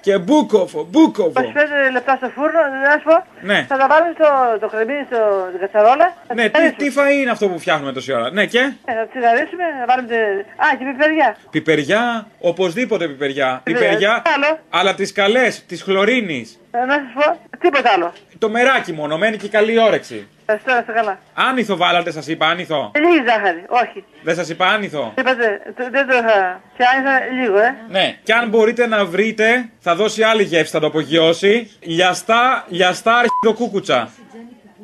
Και 0.00 0.18
μπούκοφο, 0.18 0.86
μπούκοφο. 0.90 1.32
25 1.40 1.92
λεπτά 1.92 2.16
στο 2.16 2.28
φούρνο, 2.34 2.60
να 2.84 2.92
σου 2.98 3.02
πω. 3.04 3.24
Ναι. 3.40 3.64
Θα 3.68 3.76
τα 3.76 3.86
βάλουμε 3.90 4.12
στο 4.14 4.28
το 4.60 4.68
κρεμμύδι 4.68 5.04
στο 5.10 5.18
στην 5.48 5.60
κατσαρόλα. 5.60 6.14
Θα 6.26 6.34
Ναι, 6.34 6.48
τις, 6.48 6.72
τι 6.76 6.86
φαΐ 6.96 7.20
είναι 7.20 7.30
αυτό 7.30 7.48
που 7.48 7.58
φτιάχνουμε 7.58 7.92
τόση 7.92 8.12
ώρα; 8.12 8.30
Ναι, 8.32 8.46
και; 8.46 8.58
Ε, 8.84 8.92
θα 8.94 9.06
τσιγαρίσουμε, 9.10 9.64
να 9.80 9.84
βάλουμε. 9.86 10.08
τε- 10.08 10.46
Α, 10.64 10.66
και 10.78 10.84
πιπεριά. 10.84 11.36
πιπεριά, 11.50 12.26
οπωσδήποτε 12.40 13.06
πιπεριά. 13.06 13.59
Πιπεριά. 13.62 13.88
Πιπεριά, 13.88 14.22
Άλλο; 14.36 14.58
αλλά 14.70 14.94
τις 14.94 15.12
καλές, 15.12 15.64
τη 15.66 15.76
χλωρίνης. 15.76 16.58
Ε, 16.70 16.84
να 16.84 16.94
σα 16.94 17.30
πω, 17.30 17.38
τίποτα 17.60 17.90
άλλο. 17.94 18.12
Το 18.38 18.48
μεράκι 18.48 18.92
μόνο, 18.92 19.18
μένει 19.18 19.36
και 19.36 19.48
καλή 19.48 19.78
όρεξη. 19.78 20.26
Ευχαριστώ, 20.46 20.72
να 20.72 20.78
είστε 20.78 20.92
καλά. 20.92 21.18
Άνηθο 21.34 21.76
βάλατε, 21.76 22.10
σας 22.10 22.26
είπα 22.26 22.46
άνηθο. 22.46 22.90
Ε, 22.94 22.98
Λίγη 22.98 23.22
ζάχαρη, 23.28 23.64
όχι. 23.68 24.04
Δεν 24.22 24.34
σας 24.34 24.48
είπα 24.48 24.66
άνηθο. 24.66 25.12
Είπατε, 25.18 25.60
το- 25.76 25.88
δεν 25.90 26.06
το 26.06 26.14
είχα. 26.16 26.60
Και 26.76 26.84
άνοιξα 26.94 27.20
λίγο, 27.40 27.58
ε. 27.58 27.74
Ναι, 27.90 28.16
και 28.22 28.32
αν 28.32 28.48
μπορείτε 28.48 28.86
να 28.86 29.04
βρείτε, 29.04 29.68
θα 29.80 29.94
δώσει 29.94 30.22
άλλη 30.22 30.42
γεύση, 30.42 30.72
θα 30.72 30.80
το 30.80 30.86
απογειώσει. 30.86 31.70
Λιαστά, 31.80 32.64
λιαστά 32.68 33.14
αρχιδοκούκουτσα. 33.16 34.10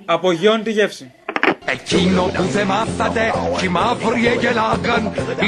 Απογειώνει 0.05 0.63
τη 0.63 0.71
γεύση. 0.71 1.13
Εκείνο 1.75 2.23
που 2.23 2.43
δεν 2.43 2.67
μάθατε 2.67 3.33
κι 3.59 3.65
οι 3.65 3.69
μαύροι 3.69 4.27
εγελάγαν 4.27 5.03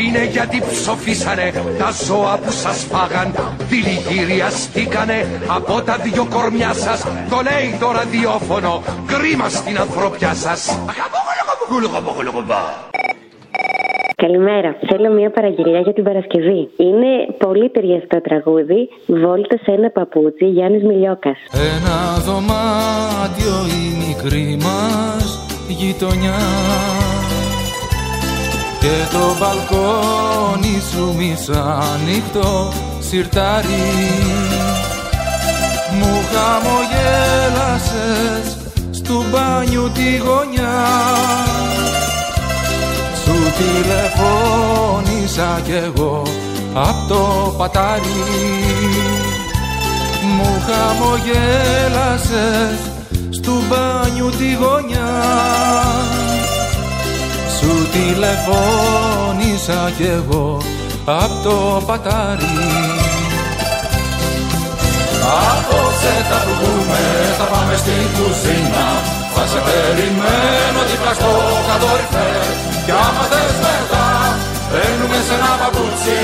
είναι 0.05 0.25
γιατί 0.25 0.63
ψοφίσανε 0.71 1.53
τα 1.79 1.91
ζώα 2.07 2.39
που 2.43 2.51
σας 2.51 2.79
φάγαν 2.91 3.29
δηλητηριαστήκανε 3.71 5.19
από 5.57 5.83
τα 5.83 5.97
δυο 5.97 6.27
κορμιά 6.31 6.73
σας 6.73 7.01
το 7.03 7.39
λέει 7.49 7.69
το 7.81 7.89
ραδιόφωνο 7.99 8.83
κρίμα 9.07 9.49
στην 9.49 9.79
ανθρωπιά 9.79 10.35
σας 10.35 10.79
Καλημέρα. 14.17 14.77
Θέλω 14.89 15.13
μια 15.13 15.31
παραγγελιά 15.31 15.81
για 15.81 15.93
την 15.93 16.05
Παρασκευή. 16.05 16.71
Είναι 16.77 17.11
πολύ 17.39 17.71
ταιριαστό 17.71 18.21
τραγούδι. 18.21 18.89
Βόλτα 19.07 19.57
σε 19.63 19.71
ένα 19.71 19.91
παπούτσι 19.91 20.45
Γιάννης 20.45 20.83
Μιλιόκας. 20.83 21.39
Ένα 21.53 22.19
δωμάτιο 22.27 23.57
η 23.79 24.07
μικρή 24.07 24.59
μας 24.63 25.48
γειτονιά. 25.69 26.39
Και 28.81 28.97
το 29.13 29.37
μπαλκόνι 29.39 30.83
σου 30.91 31.15
μισάνοιχτο 31.17 32.73
σιρτάρι. 32.99 33.87
Μου 35.99 36.13
χαμογέλασες 36.33 38.47
στου 38.91 39.25
μπάνιου 39.31 39.91
τη 39.95 40.17
γωνιά. 40.17 40.87
Σου 43.25 43.37
τηλεφώνησα 43.59 45.51
κι 45.65 45.73
εγώ 45.73 46.23
απ' 46.75 47.09
το 47.09 47.55
πατάρι. 47.59 48.25
Μου 50.37 50.51
χαμογέλασες 50.67 52.79
στου 53.49 53.63
μπάνιου 53.69 54.31
τη 54.41 54.49
γωνιά. 54.61 55.11
Σου 57.57 57.73
τηλεφώνησα 57.95 59.81
κι 59.97 60.09
εγώ 60.19 60.47
απ' 61.23 61.37
το 61.45 61.57
πατάρι. 61.87 62.59
Απόψε 65.53 66.15
θα 66.31 66.39
βγούμε, 66.49 67.03
θα 67.39 67.47
πάμε 67.53 67.75
στην 67.83 68.05
κουζίνα. 68.17 68.87
Θα 69.35 69.45
σε 69.51 69.61
περιμένω 69.67 70.81
δίπλα 70.89 71.13
στο 71.19 71.33
κατορυφέ. 71.69 72.31
Κι 72.85 72.93
άμα 73.07 73.25
θες 73.31 73.57
μετά, 73.65 74.07
μπαίνουμε 74.69 75.19
σε 75.27 75.35
ένα 75.39 75.53
παπούτσι 75.61 76.21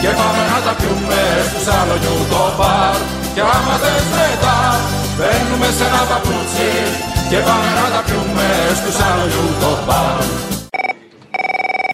Και 0.00 0.10
πάμε 0.18 0.42
να 0.50 0.58
τα 0.66 0.72
πιούμε 0.78 1.20
στους 1.48 1.62
σαλονιού 1.66 2.16
το 2.30 2.42
μπαρ 2.58 3.21
Κι 3.34 3.40
άμα 3.40 3.76
θες 3.82 4.06
μετά, 4.16 4.58
μπαίνουμε 5.16 5.68
σε 5.76 5.84
ένα 5.88 6.02
παπούτσι 6.10 6.70
Και 7.30 7.38
πάμε 7.46 7.70
να 7.78 7.86
τα 7.94 8.00
πιούμε 8.06 8.48
στους 8.78 8.94
σαλονιού 8.98 9.46
το 9.62 9.72
μπαρ. 9.86 10.24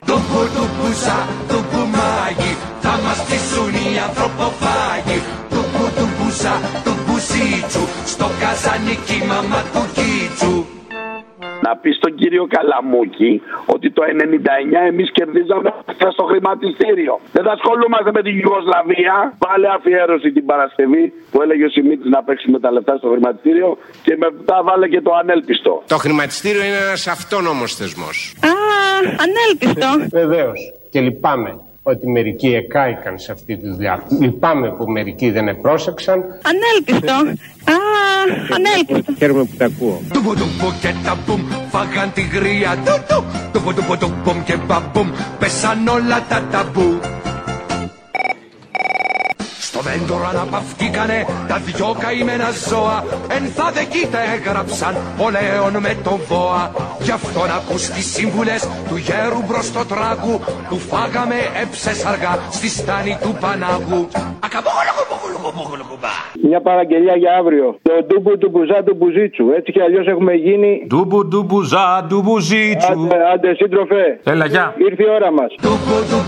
Το 0.09 0.17
πουδουπούσα, 0.29 1.19
το 1.51 1.59
πουμάγι 1.71 2.53
θα 2.85 2.95
μας 3.05 3.17
στήσουν 3.23 3.75
οι 3.81 3.89
ανθρωποφάγοι. 4.07 5.19
Το 5.53 5.61
πουδουπούσα, 5.73 6.55
το 6.85 6.93
πουσίτσου 7.05 7.85
στο 8.13 8.27
καζανίκι 8.41 9.19
μαμά 9.31 9.61
του 9.73 9.83
κίτσου 9.97 10.55
Να 11.69 11.77
πεις 11.83 11.97
στον 12.01 12.13
κύριο 12.21 12.45
Καλαμούκη 12.55 13.33
ότι 13.75 13.87
το 13.97 14.03
99 14.03 14.91
εμείς 14.91 15.09
κερδίζαμε 15.19 15.69
αυτά 15.91 16.09
στο 16.17 16.25
χρηματιστήριο. 16.31 17.15
Δεν 17.33 17.43
θα 17.47 17.53
ασχολούμαστε 17.59 18.11
με 18.17 18.23
την 18.27 18.35
Ιουγκοσλαβία. 18.41 19.15
Βάλε 19.45 19.69
αφιέρωση 19.77 20.29
την 20.37 20.45
Παρασκευή 20.51 21.05
που 21.31 21.43
έλεγε 21.43 21.65
ο 21.69 21.71
Σιμίτης 21.75 22.11
να 22.17 22.21
παίξει 22.27 22.47
με 22.55 22.59
τα 22.65 22.71
λεφτά 22.75 22.95
στο 23.01 23.09
χρηματιστήριο 23.13 23.69
και 24.07 24.15
μετά 24.25 24.57
βάλε 24.69 24.87
και 24.95 25.01
το 25.07 25.13
ανέλπιστο. 25.21 25.73
Το 25.95 25.99
χρηματιστήριο 26.05 26.63
είναι 26.69 26.83
ένας 26.89 27.07
αυτόνομος 27.07 27.71
θεσμός. 27.75 28.17
Α, 28.51 28.53
ανέλπιστο. 29.25 29.91
Βεβαίως. 30.21 30.59
Και 30.91 31.01
λυπάμαι 31.01 31.51
ότι 31.89 32.09
μερικοί 32.09 32.55
εκάηκαν 32.55 33.19
σε 33.19 33.33
αυτή 33.33 33.57
τη 33.57 33.69
δουλειά. 33.69 34.03
Λυπάμαι 34.21 34.71
που 34.71 34.91
μερικοί 34.91 35.31
δεν 35.31 35.49
επρόσεξαν. 35.49 36.25
Ανέλπιστο. 36.51 37.15
Α, 37.73 37.77
ανέλπιστο. 38.57 39.13
Χαίρομαι 39.19 39.45
που 39.45 39.57
τα 39.59 39.65
ακούω. 39.65 40.01
Τουπο 40.13 40.31
τουπο 40.35 40.75
και 40.81 40.95
τα 41.05 41.17
μπουμ 41.27 41.41
φάγαν 41.71 42.13
τη 42.13 42.23
γρία 42.23 42.77
του 42.85 43.05
του 43.09 43.25
Τουπο 43.53 43.73
τουπο 43.75 43.97
τουπομ 43.97 44.43
και 44.45 44.57
μπαμπουμ 44.67 45.09
πέσαν 45.39 45.87
όλα 45.89 46.25
τα 46.29 46.43
ταμπού 46.51 47.18
Στο 49.89 49.97
δέντρο 49.97 50.29
αναπαυτήκανε 50.29 51.27
τα 51.49 51.57
δυο 51.59 51.97
καημένα 52.03 52.51
ζώα 52.69 53.05
Εν 53.37 53.45
θα 53.57 53.71
δε 53.75 53.85
κοίτα 53.85 54.21
έγραψαν 54.35 54.95
ο 55.25 55.27
Λέων 55.35 55.75
με 55.87 55.93
τον 56.05 56.19
Βόα 56.29 56.65
Γι' 57.01 57.11
αυτό 57.11 57.41
να 57.51 57.55
ακούς 57.61 57.83
τις 57.95 58.07
σύμβουλες 58.15 58.63
του 58.89 58.97
γέρου 58.97 59.41
μπρος 59.47 59.67
στο 59.67 59.83
τράγου 59.91 60.37
Που 60.69 60.77
φάγαμε 60.89 61.39
έψες 61.63 62.05
αργά 62.11 62.33
στη 62.51 62.69
στάνη 62.69 63.19
του 63.23 63.37
Πανάγου 63.41 64.09
Μια 66.49 66.61
παραγγελία 66.61 67.17
για 67.17 67.33
αύριο. 67.41 67.79
Το 67.83 67.93
ντούμπου 68.07 68.39
του 68.39 68.49
μπουζά 68.53 68.83
του 68.87 68.95
μπουζίτσου. 68.99 69.45
Έτσι 69.57 69.73
κι 69.73 69.81
αλλιώς 69.81 70.07
έχουμε 70.07 70.33
γίνει. 70.33 70.71
Ντούμπου 70.87 71.27
ντουμπουζά 71.27 72.05
ντουμπουζίτσου. 72.07 72.93
Άντε, 72.93 73.17
άντε 73.33 73.55
σύντροφε. 73.55 74.05
Έλα, 74.25 74.47
γεια. 74.47 74.75
Ήρθε 74.89 75.03
η 75.03 75.11
ώρα 75.19 75.31
μας. 75.33 75.51
Του 75.65 75.75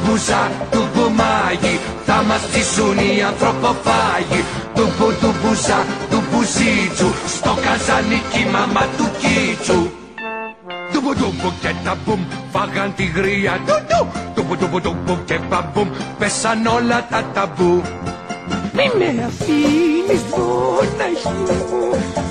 μπουζά, 0.03 0.43
του 0.73 0.83
μπουμάγι 0.93 1.75
Θα 2.09 2.19
μας 2.29 2.43
ζήσουν 2.53 2.97
οι 3.05 3.23
ανθρωποφάγοι 3.51 4.43
Του 4.75 4.87
του 5.21 5.35
μπουζά, 5.43 5.81
του 6.11 6.23
μπουζίτσου 6.31 7.11
Στο 7.27 7.57
καζανίκι 7.65 8.43
μαμά 8.53 8.85
του 8.97 9.07
κίτσου. 9.21 9.91
Τουμπου 10.93 11.15
τουμπου 11.15 11.53
και 11.61 11.75
τα 11.85 11.97
μπουμ 12.05 12.21
φάγαν 12.53 12.95
τη 12.97 13.05
γρία 13.05 13.61
του 13.67 13.75
του. 13.89 14.09
Τουμπου 14.35 14.57
τουμπου 14.57 14.81
τουμπου 14.81 15.19
και 15.25 15.39
μπαμπουμ 15.49 15.89
πέσαν 16.19 16.67
όλα 16.67 17.07
τα 17.11 17.25
ταμπού. 17.35 17.83
Μη 18.73 18.91
με 18.99 19.25
αφήνεις 19.29 20.23
μοναχή 20.37 21.53
μου 21.69 22.30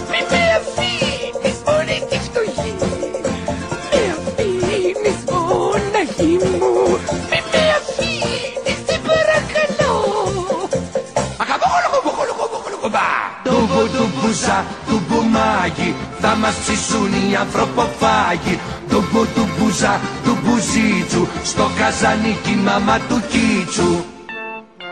Τουμπου 14.40 14.48
τουμπουζά, 14.48 14.66
του 14.88 15.02
μπουμάγι 15.08 15.96
Θα 16.20 16.36
μας 16.36 16.56
ψήσουν 16.56 17.12
οι 17.14 17.36
ανθρωποφάγοι. 17.36 18.60
Ντουμπου 18.88 19.26
του 19.36 19.50
μπουζά 19.58 20.00
του 20.24 20.38
μπουζίτσου 20.44 21.28
Στο 21.44 21.70
καζανίκι 21.78 22.56
μαμά 22.64 22.98
του 23.08 23.22
κίτσου 23.32 24.04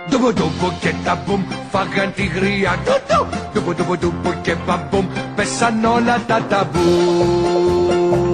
Ντουμπου 0.10 0.34
ντουμπου 0.34 0.74
και 0.82 0.94
τα 1.04 1.24
μπουμ 1.26 1.42
φάγαν 1.72 2.14
τη 2.16 2.26
γρία 2.26 2.80
Ντουμπου 3.54 3.74
ντουμπου 3.74 3.98
ντουμπου 3.98 4.34
και 4.42 4.56
μπαμπούμ 4.66 5.06
Πέσαν 5.36 5.86
όλα 5.86 6.20
τα 6.28 6.42
ταμπού 6.50 8.27